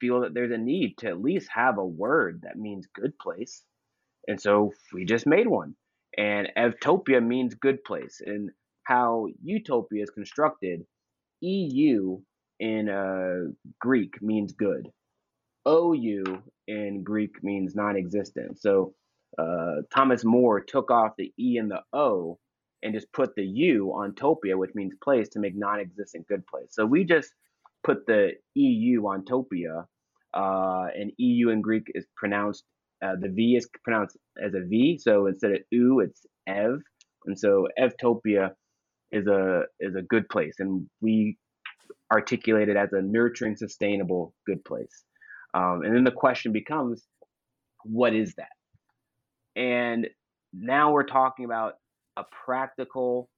feel 0.00 0.20
that 0.20 0.34
there's 0.34 0.52
a 0.52 0.58
need 0.58 0.96
to 0.98 1.08
at 1.08 1.20
least 1.20 1.48
have 1.52 1.78
a 1.78 1.84
word 1.84 2.42
that 2.44 2.56
means 2.56 2.86
good 2.94 3.18
place. 3.18 3.62
And 4.28 4.40
so 4.40 4.72
we 4.92 5.04
just 5.04 5.26
made 5.26 5.48
one. 5.48 5.74
And 6.16 6.48
Evtopia 6.56 7.24
means 7.24 7.54
good 7.54 7.82
place. 7.84 8.20
And 8.24 8.50
how 8.84 9.26
utopia 9.42 10.02
is 10.02 10.10
constructed, 10.10 10.84
EU 11.40 12.20
in 12.60 12.88
uh, 12.88 13.52
Greek 13.80 14.22
means 14.22 14.52
good. 14.52 14.88
OU 15.68 16.42
in 16.68 17.02
Greek 17.02 17.42
means 17.42 17.74
non 17.74 17.96
existent. 17.96 18.60
So 18.60 18.94
uh, 19.38 19.82
Thomas 19.94 20.24
More 20.24 20.60
took 20.60 20.90
off 20.90 21.12
the 21.16 21.32
E 21.38 21.56
and 21.58 21.70
the 21.70 21.80
O 21.92 22.38
and 22.82 22.94
just 22.94 23.12
put 23.12 23.34
the 23.36 23.44
U 23.44 23.92
on 23.94 24.12
topia, 24.12 24.56
which 24.56 24.72
means 24.74 24.92
place, 25.02 25.28
to 25.30 25.38
make 25.38 25.54
non-existent 25.56 26.26
good 26.26 26.46
place. 26.46 26.68
So 26.70 26.84
we 26.84 27.04
just 27.04 27.30
put 27.84 28.06
the 28.06 28.32
EU 28.54 29.02
on 29.06 29.24
topia, 29.24 29.86
uh, 30.34 30.86
and 30.94 31.12
EU 31.18 31.50
in 31.50 31.60
Greek 31.60 31.84
is 31.94 32.06
pronounced, 32.16 32.64
uh, 33.04 33.14
the 33.20 33.28
V 33.28 33.56
is 33.56 33.68
pronounced 33.84 34.16
as 34.42 34.54
a 34.54 34.60
V. 34.66 34.98
So 34.98 35.26
instead 35.26 35.52
of 35.52 35.58
U, 35.70 36.00
it's 36.00 36.26
Ev. 36.46 36.80
And 37.26 37.38
so 37.38 37.68
Evtopia 37.78 38.50
is 39.10 39.26
a 39.26 39.62
is 39.78 39.94
a 39.94 40.02
good 40.02 40.28
place, 40.28 40.54
and 40.58 40.86
we 41.00 41.36
articulate 42.12 42.68
it 42.68 42.76
as 42.76 42.92
a 42.92 43.00
nurturing, 43.00 43.56
sustainable 43.56 44.34
good 44.46 44.64
place. 44.64 45.04
Um, 45.54 45.82
and 45.84 45.94
then 45.94 46.04
the 46.04 46.10
question 46.10 46.52
becomes, 46.52 47.06
what 47.84 48.14
is 48.14 48.34
that? 48.36 48.48
And 49.54 50.08
now 50.52 50.92
we're 50.92 51.04
talking 51.04 51.44
about 51.44 51.74
a 52.16 52.24
practical, 52.44 53.28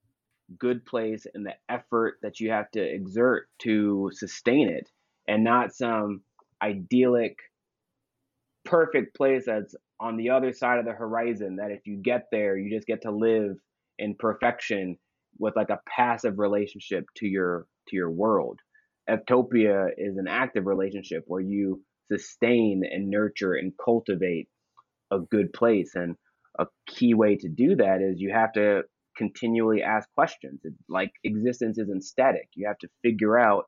good 0.59 0.85
place 0.85 1.27
and 1.35 1.47
the 1.47 1.55
effort 1.69 2.19
that 2.23 2.41
you 2.41 2.51
have 2.51 2.71
to 2.73 2.83
exert 2.83 3.49
to 3.61 4.11
sustain 4.13 4.69
it, 4.69 4.91
and 5.27 5.45
not 5.45 5.75
some 5.75 6.23
idyllic, 6.63 7.39
perfect 8.65 9.17
place 9.17 9.45
that's 9.47 9.75
on 10.01 10.17
the 10.17 10.31
other 10.31 10.53
side 10.53 10.79
of 10.79 10.85
the 10.85 10.93
horizon 10.93 11.57
that 11.57 11.71
if 11.71 11.87
you 11.87 12.01
get 12.03 12.27
there, 12.33 12.57
you 12.59 12.75
just 12.75 12.87
get 12.87 13.03
to 13.03 13.11
live 13.11 13.57
in 13.99 14.15
perfection 14.19 14.97
with 15.39 15.55
like 15.57 15.71
a 15.71 15.81
passive 15.89 16.39
relationship 16.39 17.05
to 17.17 17.27
your 17.27 17.67
to 17.89 17.97
your 17.97 18.11
world. 18.11 18.61
Evtopia 19.09 19.89
is 19.99 20.17
an 20.17 20.27
active 20.29 20.67
relationship 20.67 21.25
where 21.27 21.41
you 21.41 21.83
sustain 22.11 22.83
and 22.91 23.11
nurture 23.11 23.55
and 23.55 23.73
cultivate 23.83 24.49
a 25.11 25.19
good 25.19 25.53
place. 25.53 25.93
And 25.95 26.17
a 26.59 26.67
key 26.87 27.15
way 27.15 27.37
to 27.37 27.49
do 27.49 27.77
that 27.77 28.01
is 28.01 28.21
you 28.21 28.33
have 28.33 28.53
to 28.53 28.83
continually 29.17 29.83
ask 29.83 30.09
questions. 30.15 30.61
like 30.89 31.13
existence 31.23 31.79
isn't 31.79 32.05
static. 32.05 32.49
You 32.55 32.67
have 32.67 32.79
to 32.79 32.89
figure 33.03 33.39
out 33.39 33.65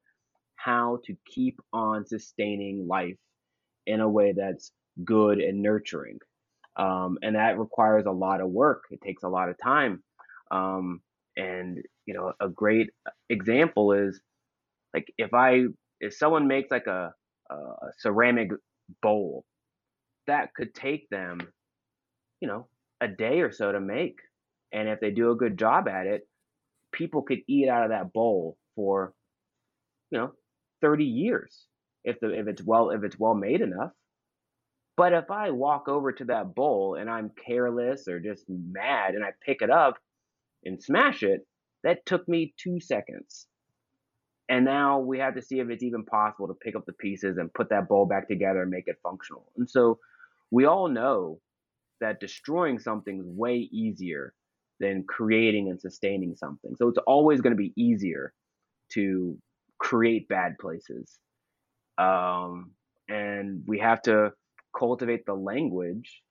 how 0.57 0.99
to 1.05 1.14
keep 1.26 1.61
on 1.72 2.07
sustaining 2.07 2.87
life 2.89 3.16
in 3.87 4.01
a 4.01 4.09
way 4.09 4.34
that's 4.37 4.72
good 5.05 5.39
and 5.39 5.62
nurturing. 5.62 6.18
Um, 6.76 7.18
and 7.22 7.37
that 7.37 7.59
requires 7.59 8.07
a 8.07 8.11
lot 8.11 8.41
of 8.41 8.51
work. 8.51 8.84
It 8.91 9.01
takes 9.01 9.22
a 9.22 9.28
lot 9.28 9.49
of 9.49 9.57
time. 9.62 10.03
Um, 10.51 11.01
and 11.37 11.78
you 12.07 12.14
know, 12.14 12.32
a 12.41 12.49
great 12.49 12.91
example 13.28 13.93
is 13.93 14.20
like 14.95 15.12
if 15.18 15.34
I 15.34 15.64
if 16.01 16.14
someone 16.14 16.47
makes 16.47 16.70
like 16.70 16.87
a, 16.87 17.12
a 17.51 17.57
ceramic 17.99 18.51
bowl, 19.03 19.45
that 20.26 20.55
could 20.55 20.74
take 20.74 21.09
them, 21.11 21.41
you 22.41 22.49
know, 22.49 22.66
a 23.01 23.09
day 23.09 23.41
or 23.41 23.53
so 23.53 23.73
to 23.73 23.81
make. 23.81 24.19
And 24.73 24.89
if 24.89 25.01
they 25.01 25.11
do 25.11 25.31
a 25.31 25.37
good 25.37 25.59
job 25.59 25.89
at 25.89 26.07
it, 26.07 26.29
people 26.93 27.23
could 27.23 27.41
eat 27.49 27.69
out 27.69 27.85
of 27.85 27.91
that 27.91 28.13
bowl 28.13 28.57
for, 28.75 29.15
you 30.11 30.19
know, 30.19 30.33
30 30.83 31.05
years 31.05 31.67
if 32.05 32.21
the 32.21 32.31
if 32.31 32.47
it's 32.47 32.63
well 32.63 32.91
if 32.91 33.03
it's 33.03 33.19
well 33.19 33.35
made 33.35 33.61
enough. 33.61 33.91
But 34.97 35.13
if 35.13 35.31
I 35.31 35.51
walk 35.51 35.89
over 35.89 36.13
to 36.13 36.25
that 36.27 36.55
bowl 36.55 36.97
and 36.99 37.11
I'm 37.11 37.31
careless 37.47 38.09
or 38.09 38.19
just 38.19 38.45
mad 38.49 39.15
and 39.15 39.25
I 39.25 39.31
pick 39.45 39.61
it 39.61 39.71
up 39.71 39.99
and 40.65 40.83
smash 40.83 41.23
it, 41.23 41.47
that 41.85 42.07
took 42.07 42.27
me 42.27 42.55
two 42.59 42.81
seconds. 42.81 43.47
And 44.49 44.65
now 44.65 45.01
we 45.01 45.19
have 45.19 45.35
to 45.35 45.43
see 45.43 45.59
if 45.59 45.69
it's 45.69 45.83
even 45.83 46.05
possible 46.05 46.49
to 46.49 46.55
pick 46.55 46.77
up 46.77 46.87
the 46.87 46.93
pieces 46.95 47.37
and 47.37 47.53
put 47.53 47.69
that 47.71 47.89
bowl 47.89 48.07
back 48.07 48.29
together 48.29 48.63
and 48.63 48.71
make 48.71 48.87
it 48.87 48.97
functional. 49.03 49.53
And 49.57 49.69
so 49.69 49.99
we 50.51 50.65
all 50.65 50.89
know 50.89 51.41
that 52.01 52.21
destroying 52.21 52.79
something 52.79 53.21
is 53.21 53.27
way 53.29 53.69
easier 53.73 54.33
than 54.81 55.05
creating 55.09 55.71
and 55.71 55.81
sustaining 55.81 56.37
something. 56.37 56.75
So 56.77 56.89
it's 56.89 56.99
always 57.07 57.41
going 57.41 57.53
to 57.53 57.57
be 57.57 57.73
easier 57.77 58.33
to 58.93 59.37
create 59.79 60.29
bad 60.29 60.59
places. 60.61 61.19
Um, 61.99 62.73
and 63.09 63.63
we 63.67 63.79
have 63.79 64.03
to 64.03 64.33
cultivate 64.79 65.25
the 65.27 65.35
language 65.35 66.23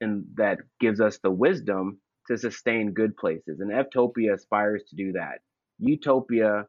and 0.00 0.24
that 0.36 0.58
gives 0.80 1.00
us 1.00 1.18
the 1.22 1.30
wisdom 1.30 2.00
to 2.28 2.38
sustain 2.38 2.92
good 2.92 3.16
places. 3.16 3.60
And 3.60 3.70
Evtopia 3.70 4.34
aspires 4.34 4.82
to 4.90 4.96
do 4.96 5.12
that. 5.12 5.40
Utopia 5.78 6.66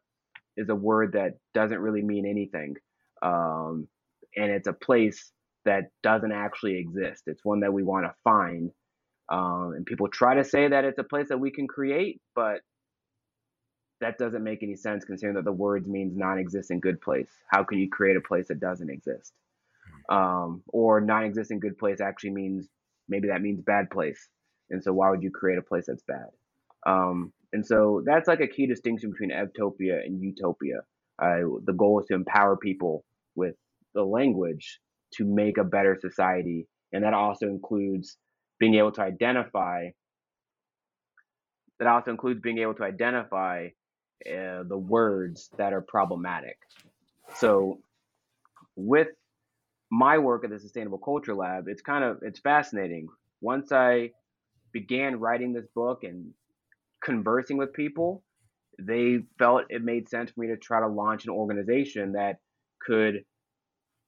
is 0.57 0.69
a 0.69 0.75
word 0.75 1.13
that 1.13 1.33
doesn't 1.53 1.79
really 1.79 2.01
mean 2.01 2.25
anything. 2.25 2.75
Um, 3.21 3.87
and 4.35 4.51
it's 4.51 4.67
a 4.67 4.73
place 4.73 5.31
that 5.65 5.91
doesn't 6.03 6.31
actually 6.31 6.77
exist. 6.77 7.23
It's 7.27 7.43
one 7.45 7.61
that 7.61 7.73
we 7.73 7.83
want 7.83 8.05
to 8.05 8.13
find. 8.23 8.71
Um, 9.29 9.73
and 9.75 9.85
people 9.85 10.07
try 10.07 10.35
to 10.35 10.43
say 10.43 10.67
that 10.67 10.83
it's 10.83 10.99
a 10.99 11.03
place 11.03 11.29
that 11.29 11.39
we 11.39 11.51
can 11.51 11.67
create, 11.67 12.19
but 12.35 12.61
that 14.01 14.17
doesn't 14.17 14.43
make 14.43 14.63
any 14.63 14.75
sense 14.75 15.05
considering 15.05 15.35
that 15.35 15.45
the 15.45 15.51
words 15.51 15.87
means 15.87 16.17
non-existent 16.17 16.81
good 16.81 16.99
place. 16.99 17.29
How 17.47 17.63
can 17.63 17.79
you 17.79 17.89
create 17.89 18.17
a 18.17 18.21
place 18.21 18.47
that 18.47 18.59
doesn't 18.59 18.89
exist? 18.89 19.31
Um, 20.09 20.63
or 20.67 20.99
non-existent 20.99 21.61
good 21.61 21.77
place 21.77 22.01
actually 22.01 22.31
means 22.31 22.67
maybe 23.07 23.27
that 23.29 23.41
means 23.41 23.61
bad 23.61 23.89
place. 23.89 24.27
And 24.69 24.83
so 24.83 24.91
why 24.91 25.09
would 25.09 25.21
you 25.21 25.31
create 25.31 25.59
a 25.59 25.61
place 25.61 25.85
that's 25.87 26.03
bad? 26.03 26.29
Um, 26.85 27.31
and 27.53 27.65
so 27.65 28.01
that's 28.05 28.27
like 28.27 28.39
a 28.39 28.47
key 28.47 28.65
distinction 28.65 29.11
between 29.11 29.31
Evtopia 29.31 30.03
and 30.05 30.21
Utopia. 30.21 30.79
Uh, 31.21 31.59
the 31.65 31.73
goal 31.73 31.99
is 31.99 32.07
to 32.07 32.15
empower 32.15 32.57
people 32.57 33.03
with 33.35 33.55
the 33.93 34.03
language 34.03 34.79
to 35.13 35.25
make 35.25 35.57
a 35.57 35.63
better 35.63 35.97
society. 35.99 36.67
And 36.93 37.03
that 37.03 37.13
also 37.13 37.47
includes 37.47 38.17
being 38.59 38.75
able 38.75 38.91
to 38.93 39.01
identify 39.01 39.89
that 41.79 41.87
also 41.87 42.11
includes 42.11 42.39
being 42.41 42.59
able 42.59 42.75
to 42.75 42.83
identify 42.83 43.69
uh, 44.27 44.61
the 44.67 44.77
words 44.77 45.49
that 45.57 45.73
are 45.73 45.81
problematic. 45.81 46.57
So 47.37 47.79
with 48.75 49.07
my 49.89 50.19
work 50.19 50.43
at 50.43 50.51
the 50.51 50.59
Sustainable 50.59 50.99
Culture 50.99 51.33
Lab, 51.33 51.65
it's 51.67 51.81
kind 51.81 52.03
of 52.03 52.19
it's 52.21 52.39
fascinating. 52.39 53.07
Once 53.41 53.71
I 53.71 54.11
began 54.71 55.19
writing 55.19 55.53
this 55.53 55.65
book 55.73 56.03
and 56.03 56.33
conversing 57.03 57.57
with 57.57 57.73
people, 57.73 58.23
they 58.79 59.19
felt 59.39 59.63
it 59.69 59.83
made 59.83 60.07
sense 60.07 60.29
for 60.29 60.41
me 60.41 60.47
to 60.47 60.57
try 60.57 60.81
to 60.81 60.87
launch 60.87 61.25
an 61.25 61.31
organization 61.31 62.13
that 62.13 62.37
could 62.79 63.25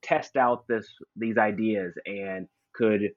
test 0.04 0.36
out 0.36 0.68
this 0.68 0.88
these 1.16 1.38
ideas 1.38 1.94
and 2.06 2.48
could 2.74 3.12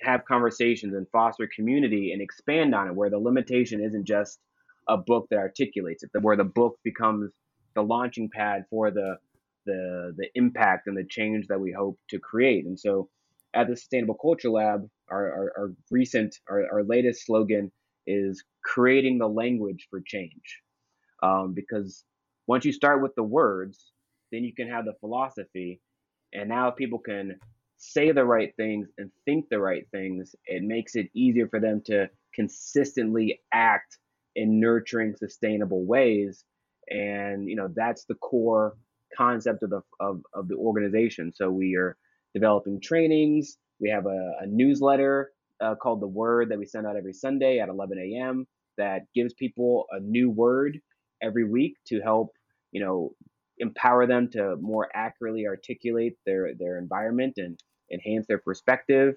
have 0.00 0.24
conversations 0.24 0.94
and 0.94 1.06
foster 1.12 1.48
community 1.54 2.12
and 2.12 2.20
expand 2.20 2.74
on 2.74 2.88
it 2.88 2.94
where 2.94 3.10
the 3.10 3.18
limitation 3.18 3.82
isn't 3.82 4.04
just 4.04 4.38
a 4.88 4.96
book 4.96 5.28
that 5.30 5.38
articulates 5.38 6.02
it 6.02 6.10
where 6.20 6.36
the 6.36 6.44
book 6.44 6.78
becomes 6.82 7.30
the 7.74 7.82
launching 7.82 8.28
pad 8.28 8.64
for 8.68 8.90
the 8.90 9.16
the 9.64 10.12
the 10.16 10.28
impact 10.34 10.88
and 10.88 10.96
the 10.96 11.04
change 11.04 11.46
that 11.46 11.60
we 11.60 11.72
hope 11.72 11.98
to 12.10 12.18
create. 12.18 12.66
And 12.66 12.78
so 12.78 13.08
at 13.54 13.68
the 13.68 13.76
sustainable 13.76 14.16
culture 14.16 14.50
lab 14.50 14.88
our, 15.10 15.32
our, 15.32 15.52
our 15.56 15.72
recent 15.90 16.36
our, 16.50 16.66
our 16.72 16.82
latest 16.82 17.26
slogan 17.26 17.70
is 18.06 18.42
creating 18.64 19.18
the 19.18 19.28
language 19.28 19.86
for 19.88 20.00
change. 20.04 20.60
Um, 21.22 21.54
because 21.54 22.04
once 22.48 22.64
you 22.64 22.72
start 22.72 23.00
with 23.00 23.14
the 23.14 23.22
words 23.22 23.92
then 24.32 24.42
you 24.42 24.52
can 24.54 24.68
have 24.68 24.84
the 24.84 24.94
philosophy 24.98 25.80
and 26.32 26.48
now 26.48 26.68
if 26.68 26.76
people 26.76 26.98
can 26.98 27.38
say 27.78 28.12
the 28.12 28.24
right 28.24 28.54
things 28.56 28.88
and 28.98 29.10
think 29.24 29.48
the 29.48 29.58
right 29.58 29.86
things, 29.90 30.36
it 30.46 30.62
makes 30.62 30.94
it 30.94 31.08
easier 31.14 31.48
for 31.48 31.60
them 31.60 31.82
to 31.86 32.08
consistently 32.34 33.40
act 33.52 33.98
in 34.36 34.60
nurturing 34.60 35.14
sustainable 35.16 35.84
ways. 35.84 36.44
And 36.88 37.48
you 37.48 37.56
know, 37.56 37.68
that's 37.74 38.04
the 38.04 38.14
core 38.14 38.76
concept 39.16 39.62
of 39.62 39.70
the 39.70 39.82
of, 40.00 40.22
of 40.34 40.48
the 40.48 40.56
organization. 40.56 41.32
So 41.34 41.50
we 41.50 41.76
are 41.76 41.96
developing 42.34 42.80
trainings. 42.80 43.58
We 43.80 43.90
have 43.90 44.06
a, 44.06 44.32
a 44.40 44.46
newsletter 44.46 45.32
uh, 45.60 45.74
called 45.74 46.00
The 46.00 46.08
Word 46.08 46.50
that 46.50 46.58
we 46.58 46.66
send 46.66 46.86
out 46.86 46.96
every 46.96 47.12
Sunday 47.12 47.58
at 47.58 47.68
11 47.68 47.98
a.m. 47.98 48.46
that 48.78 49.02
gives 49.14 49.34
people 49.34 49.86
a 49.90 50.00
new 50.00 50.30
word 50.30 50.78
every 51.20 51.44
week 51.44 51.76
to 51.86 52.00
help 52.00 52.32
you 52.72 52.80
know 52.84 53.12
empower 53.62 54.06
them 54.06 54.28
to 54.32 54.56
more 54.56 54.88
accurately 54.92 55.46
articulate 55.46 56.16
their 56.26 56.54
their 56.54 56.78
environment 56.78 57.34
and 57.38 57.58
enhance 57.90 58.26
their 58.26 58.38
perspective. 58.38 59.14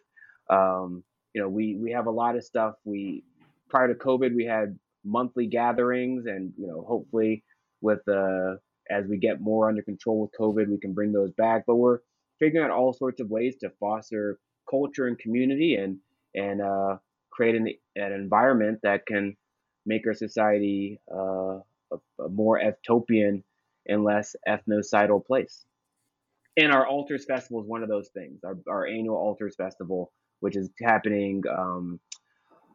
Um, 0.49 1.03
you 1.33 1.41
know, 1.41 1.49
we 1.49 1.75
we 1.75 1.91
have 1.91 2.05
a 2.05 2.11
lot 2.11 2.37
of 2.37 2.43
stuff. 2.45 2.75
We 2.85 3.23
prior 3.69 3.87
to 3.89 3.95
COVID, 3.95 4.33
we 4.35 4.45
had 4.45 4.77
monthly 5.03 5.47
gatherings, 5.47 6.27
and 6.27 6.53
you 6.57 6.67
know, 6.67 6.85
hopefully, 6.87 7.43
with 7.81 8.07
uh, 8.07 8.53
as 8.89 9.05
we 9.09 9.17
get 9.17 9.41
more 9.41 9.67
under 9.67 9.81
control 9.81 10.21
with 10.21 10.31
COVID, 10.39 10.69
we 10.69 10.79
can 10.79 10.93
bring 10.93 11.11
those 11.11 11.31
back. 11.31 11.63
But 11.65 11.75
we're 11.75 11.99
figuring 12.39 12.65
out 12.65 12.71
all 12.71 12.93
sorts 12.93 13.19
of 13.19 13.29
ways 13.29 13.55
to 13.61 13.71
foster 13.79 14.39
culture 14.69 15.07
and 15.07 15.17
community, 15.17 15.75
and 15.75 15.97
and 16.35 16.61
uh, 16.61 16.97
create 17.31 17.55
an, 17.55 17.67
an 17.95 18.11
environment 18.13 18.79
that 18.83 19.05
can 19.07 19.35
make 19.87 20.05
our 20.07 20.13
society 20.13 20.99
uh, 21.11 21.59
a, 21.91 21.97
a 22.19 22.29
more 22.29 22.61
evtopian 22.61 23.43
and 23.87 24.03
less 24.03 24.35
ethnocidal 24.47 25.25
place. 25.25 25.65
And 26.57 26.71
our 26.71 26.87
Altars 26.87 27.25
Festival 27.25 27.61
is 27.61 27.67
one 27.67 27.83
of 27.83 27.89
those 27.89 28.09
things. 28.09 28.41
Our, 28.43 28.57
our 28.69 28.87
annual 28.87 29.17
Altars 29.17 29.55
Festival, 29.55 30.11
which 30.39 30.55
is 30.55 30.69
happening 30.81 31.43
um, 31.49 31.99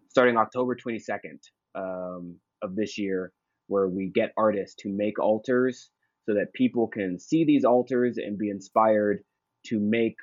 starting 0.09 0.37
October 0.37 0.77
22nd 0.77 1.39
um, 1.75 2.37
of 2.63 2.77
this 2.77 2.99
year, 2.99 3.33
where 3.69 3.89
we 3.89 4.09
get 4.09 4.33
artists 4.37 4.75
to 4.83 4.89
make 4.89 5.19
altars 5.19 5.91
so 6.27 6.35
that 6.35 6.53
people 6.53 6.89
can 6.89 7.19
see 7.19 7.45
these 7.45 7.65
altars 7.65 8.19
and 8.19 8.37
be 8.37 8.51
inspired 8.51 9.23
to 9.67 9.79
make 9.79 10.17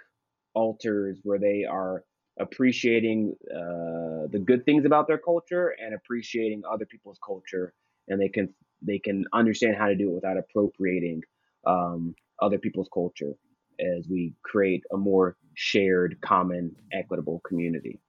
altars 0.53 1.19
where 1.23 1.39
they 1.39 1.63
are 1.63 2.03
appreciating 2.39 3.33
uh, 3.51 4.27
the 4.29 4.41
good 4.45 4.63
things 4.65 4.85
about 4.85 5.07
their 5.07 5.17
culture 5.17 5.73
and 5.79 5.95
appreciating 5.95 6.61
other 6.71 6.85
people's 6.85 7.19
culture, 7.25 7.73
and 8.07 8.21
they 8.21 8.29
can 8.29 8.53
they 8.81 8.99
can 8.99 9.25
understand 9.33 9.75
how 9.75 9.87
to 9.87 9.95
do 9.95 10.09
it 10.09 10.13
without 10.13 10.37
appropriating 10.37 11.21
um, 11.65 12.15
other 12.41 12.57
people's 12.57 12.89
culture 12.93 13.33
as 13.79 14.07
we 14.09 14.33
create 14.43 14.83
a 14.91 14.97
more 14.97 15.35
shared, 15.53 16.17
common, 16.21 16.75
equitable 16.91 17.41
community. 17.45 17.99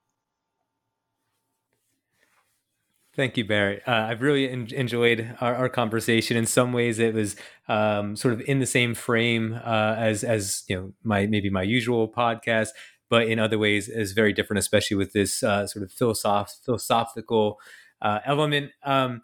Thank 3.15 3.37
you, 3.37 3.43
Barrett. 3.43 3.83
Uh, 3.85 4.07
I've 4.09 4.21
really 4.21 4.49
en- 4.49 4.69
enjoyed 4.73 5.35
our, 5.41 5.53
our, 5.53 5.69
conversation. 5.69 6.37
In 6.37 6.45
some 6.45 6.71
ways, 6.71 6.99
it 6.99 7.13
was 7.13 7.35
um, 7.67 8.15
sort 8.15 8.33
of 8.33 8.41
in 8.41 8.59
the 8.59 8.65
same 8.65 8.93
frame 8.93 9.59
uh, 9.65 9.95
as 9.97 10.23
as 10.23 10.63
you 10.69 10.75
know 10.77 10.93
my 11.03 11.25
maybe 11.25 11.49
my 11.49 11.63
usual 11.63 12.07
podcast, 12.07 12.69
but 13.09 13.27
in 13.27 13.37
other 13.37 13.57
ways 13.57 13.89
is 13.89 14.13
very 14.13 14.31
different, 14.31 14.59
especially 14.59 14.95
with 14.95 15.11
this 15.11 15.43
uh, 15.43 15.67
sort 15.67 15.83
of 15.83 15.91
philosoph- 15.91 16.63
philosophical 16.63 17.59
uh, 18.01 18.19
element. 18.25 18.71
Um, 18.85 19.21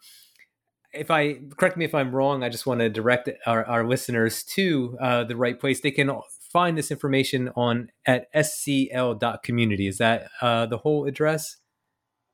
if 0.95 1.11
I 1.11 1.39
correct 1.57 1.77
me 1.77 1.85
if 1.85 1.93
I'm 1.93 2.15
wrong, 2.15 2.43
I 2.43 2.49
just 2.49 2.65
want 2.65 2.79
to 2.79 2.89
direct 2.89 3.29
our, 3.45 3.65
our 3.65 3.85
listeners 3.85 4.43
to 4.55 4.97
uh, 5.01 5.23
the 5.23 5.35
right 5.35 5.59
place. 5.59 5.81
They 5.81 5.91
can 5.91 6.11
find 6.51 6.77
this 6.77 6.91
information 6.91 7.49
on 7.55 7.89
at 8.05 8.33
scl.community. 8.33 9.87
Is 9.87 9.97
that 9.97 10.29
uh, 10.41 10.65
the 10.65 10.77
whole 10.77 11.05
address? 11.05 11.57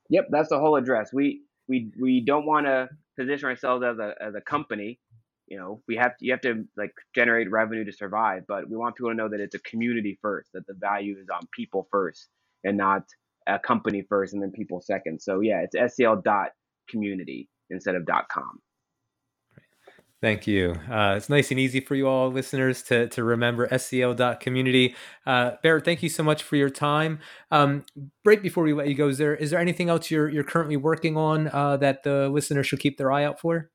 Yep, 0.09 0.27
that's 0.29 0.49
the 0.49 0.59
whole 0.59 0.75
address. 0.75 1.11
We 1.13 1.41
we 1.67 1.91
we 1.99 2.21
don't 2.21 2.45
want 2.45 2.65
to 2.67 2.89
position 3.17 3.49
ourselves 3.49 3.83
as 3.83 3.97
a 3.99 4.13
as 4.21 4.35
a 4.35 4.41
company. 4.41 4.99
You 5.47 5.57
know, 5.57 5.81
we 5.87 5.97
have 5.97 6.17
to, 6.17 6.25
you 6.25 6.31
have 6.31 6.41
to 6.41 6.63
like 6.77 6.93
generate 7.13 7.51
revenue 7.51 7.83
to 7.83 7.91
survive, 7.91 8.43
but 8.47 8.69
we 8.69 8.77
want 8.77 8.95
people 8.95 9.11
to 9.11 9.15
know 9.15 9.27
that 9.27 9.41
it's 9.41 9.55
a 9.55 9.59
community 9.59 10.17
first, 10.21 10.49
that 10.53 10.65
the 10.65 10.75
value 10.75 11.17
is 11.19 11.27
on 11.29 11.41
people 11.51 11.87
first, 11.91 12.29
and 12.63 12.77
not 12.77 13.03
a 13.47 13.59
company 13.59 14.03
first 14.07 14.33
and 14.33 14.41
then 14.41 14.51
people 14.51 14.81
second. 14.81 15.21
So 15.21 15.39
yeah, 15.39 15.63
it's 15.63 15.75
scl 15.75 16.23
dot 16.23 16.49
community 16.89 17.49
instead 17.71 17.95
of 17.95 18.05
.com. 18.29 18.59
Thank 20.21 20.45
you. 20.45 20.75
Uh, 20.87 21.15
it's 21.17 21.29
nice 21.29 21.49
and 21.49 21.59
easy 21.59 21.79
for 21.79 21.95
you 21.95 22.07
all 22.07 22.29
listeners 22.31 22.83
to, 22.83 23.07
to 23.07 23.23
remember 23.23 23.67
scl.community. 23.67 24.95
Uh, 25.25 25.53
Barrett, 25.63 25.83
thank 25.83 26.03
you 26.03 26.09
so 26.09 26.21
much 26.21 26.43
for 26.43 26.57
your 26.57 26.69
time. 26.69 27.19
Um, 27.49 27.85
right 28.23 28.39
before 28.39 28.63
we 28.63 28.73
let 28.73 28.87
you 28.87 28.93
go, 28.93 29.07
is 29.07 29.17
there 29.17 29.35
is 29.35 29.49
there 29.49 29.59
anything 29.59 29.89
else 29.89 30.11
you're 30.11 30.29
you're 30.29 30.43
currently 30.43 30.77
working 30.77 31.17
on 31.17 31.47
uh, 31.47 31.77
that 31.77 32.03
the 32.03 32.29
listener 32.29 32.61
should 32.61 32.79
keep 32.79 32.99
their 32.99 33.11
eye 33.11 33.23
out 33.23 33.39
for? 33.39 33.71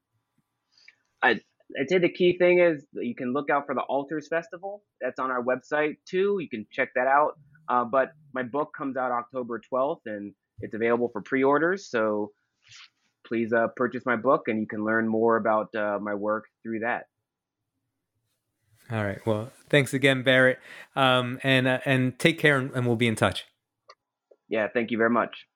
I, 1.20 1.40
I'd 1.80 1.88
say 1.88 1.98
the 1.98 2.12
key 2.12 2.38
thing 2.38 2.60
is 2.60 2.86
you 2.92 3.16
can 3.16 3.32
look 3.32 3.50
out 3.50 3.66
for 3.66 3.74
the 3.74 3.82
Altars 3.82 4.28
Festival. 4.28 4.84
That's 5.00 5.18
on 5.18 5.32
our 5.32 5.42
website 5.42 5.96
too. 6.08 6.38
You 6.40 6.48
can 6.48 6.64
check 6.70 6.90
that 6.94 7.08
out. 7.08 7.32
Uh, 7.68 7.84
but 7.84 8.12
my 8.32 8.44
book 8.44 8.70
comes 8.78 8.96
out 8.96 9.10
October 9.10 9.60
12th 9.72 10.02
and 10.06 10.32
it's 10.60 10.74
available 10.74 11.10
for 11.12 11.22
pre-orders. 11.22 11.90
So 11.90 12.30
please 13.26 13.52
uh, 13.52 13.68
purchase 13.76 14.04
my 14.06 14.16
book 14.16 14.48
and 14.48 14.60
you 14.60 14.66
can 14.66 14.84
learn 14.84 15.08
more 15.08 15.36
about 15.36 15.74
uh, 15.74 15.98
my 16.00 16.14
work 16.14 16.44
through 16.62 16.80
that. 16.80 17.06
All 18.90 19.04
right. 19.04 19.18
Well, 19.26 19.50
thanks 19.68 19.92
again, 19.92 20.22
Barrett. 20.22 20.58
Um, 20.94 21.40
and, 21.42 21.66
uh, 21.66 21.80
and 21.84 22.18
take 22.18 22.38
care 22.38 22.56
and, 22.56 22.70
and 22.72 22.86
we'll 22.86 22.96
be 22.96 23.08
in 23.08 23.16
touch. 23.16 23.44
Yeah. 24.48 24.68
Thank 24.72 24.90
you 24.90 24.98
very 24.98 25.10
much. 25.10 25.46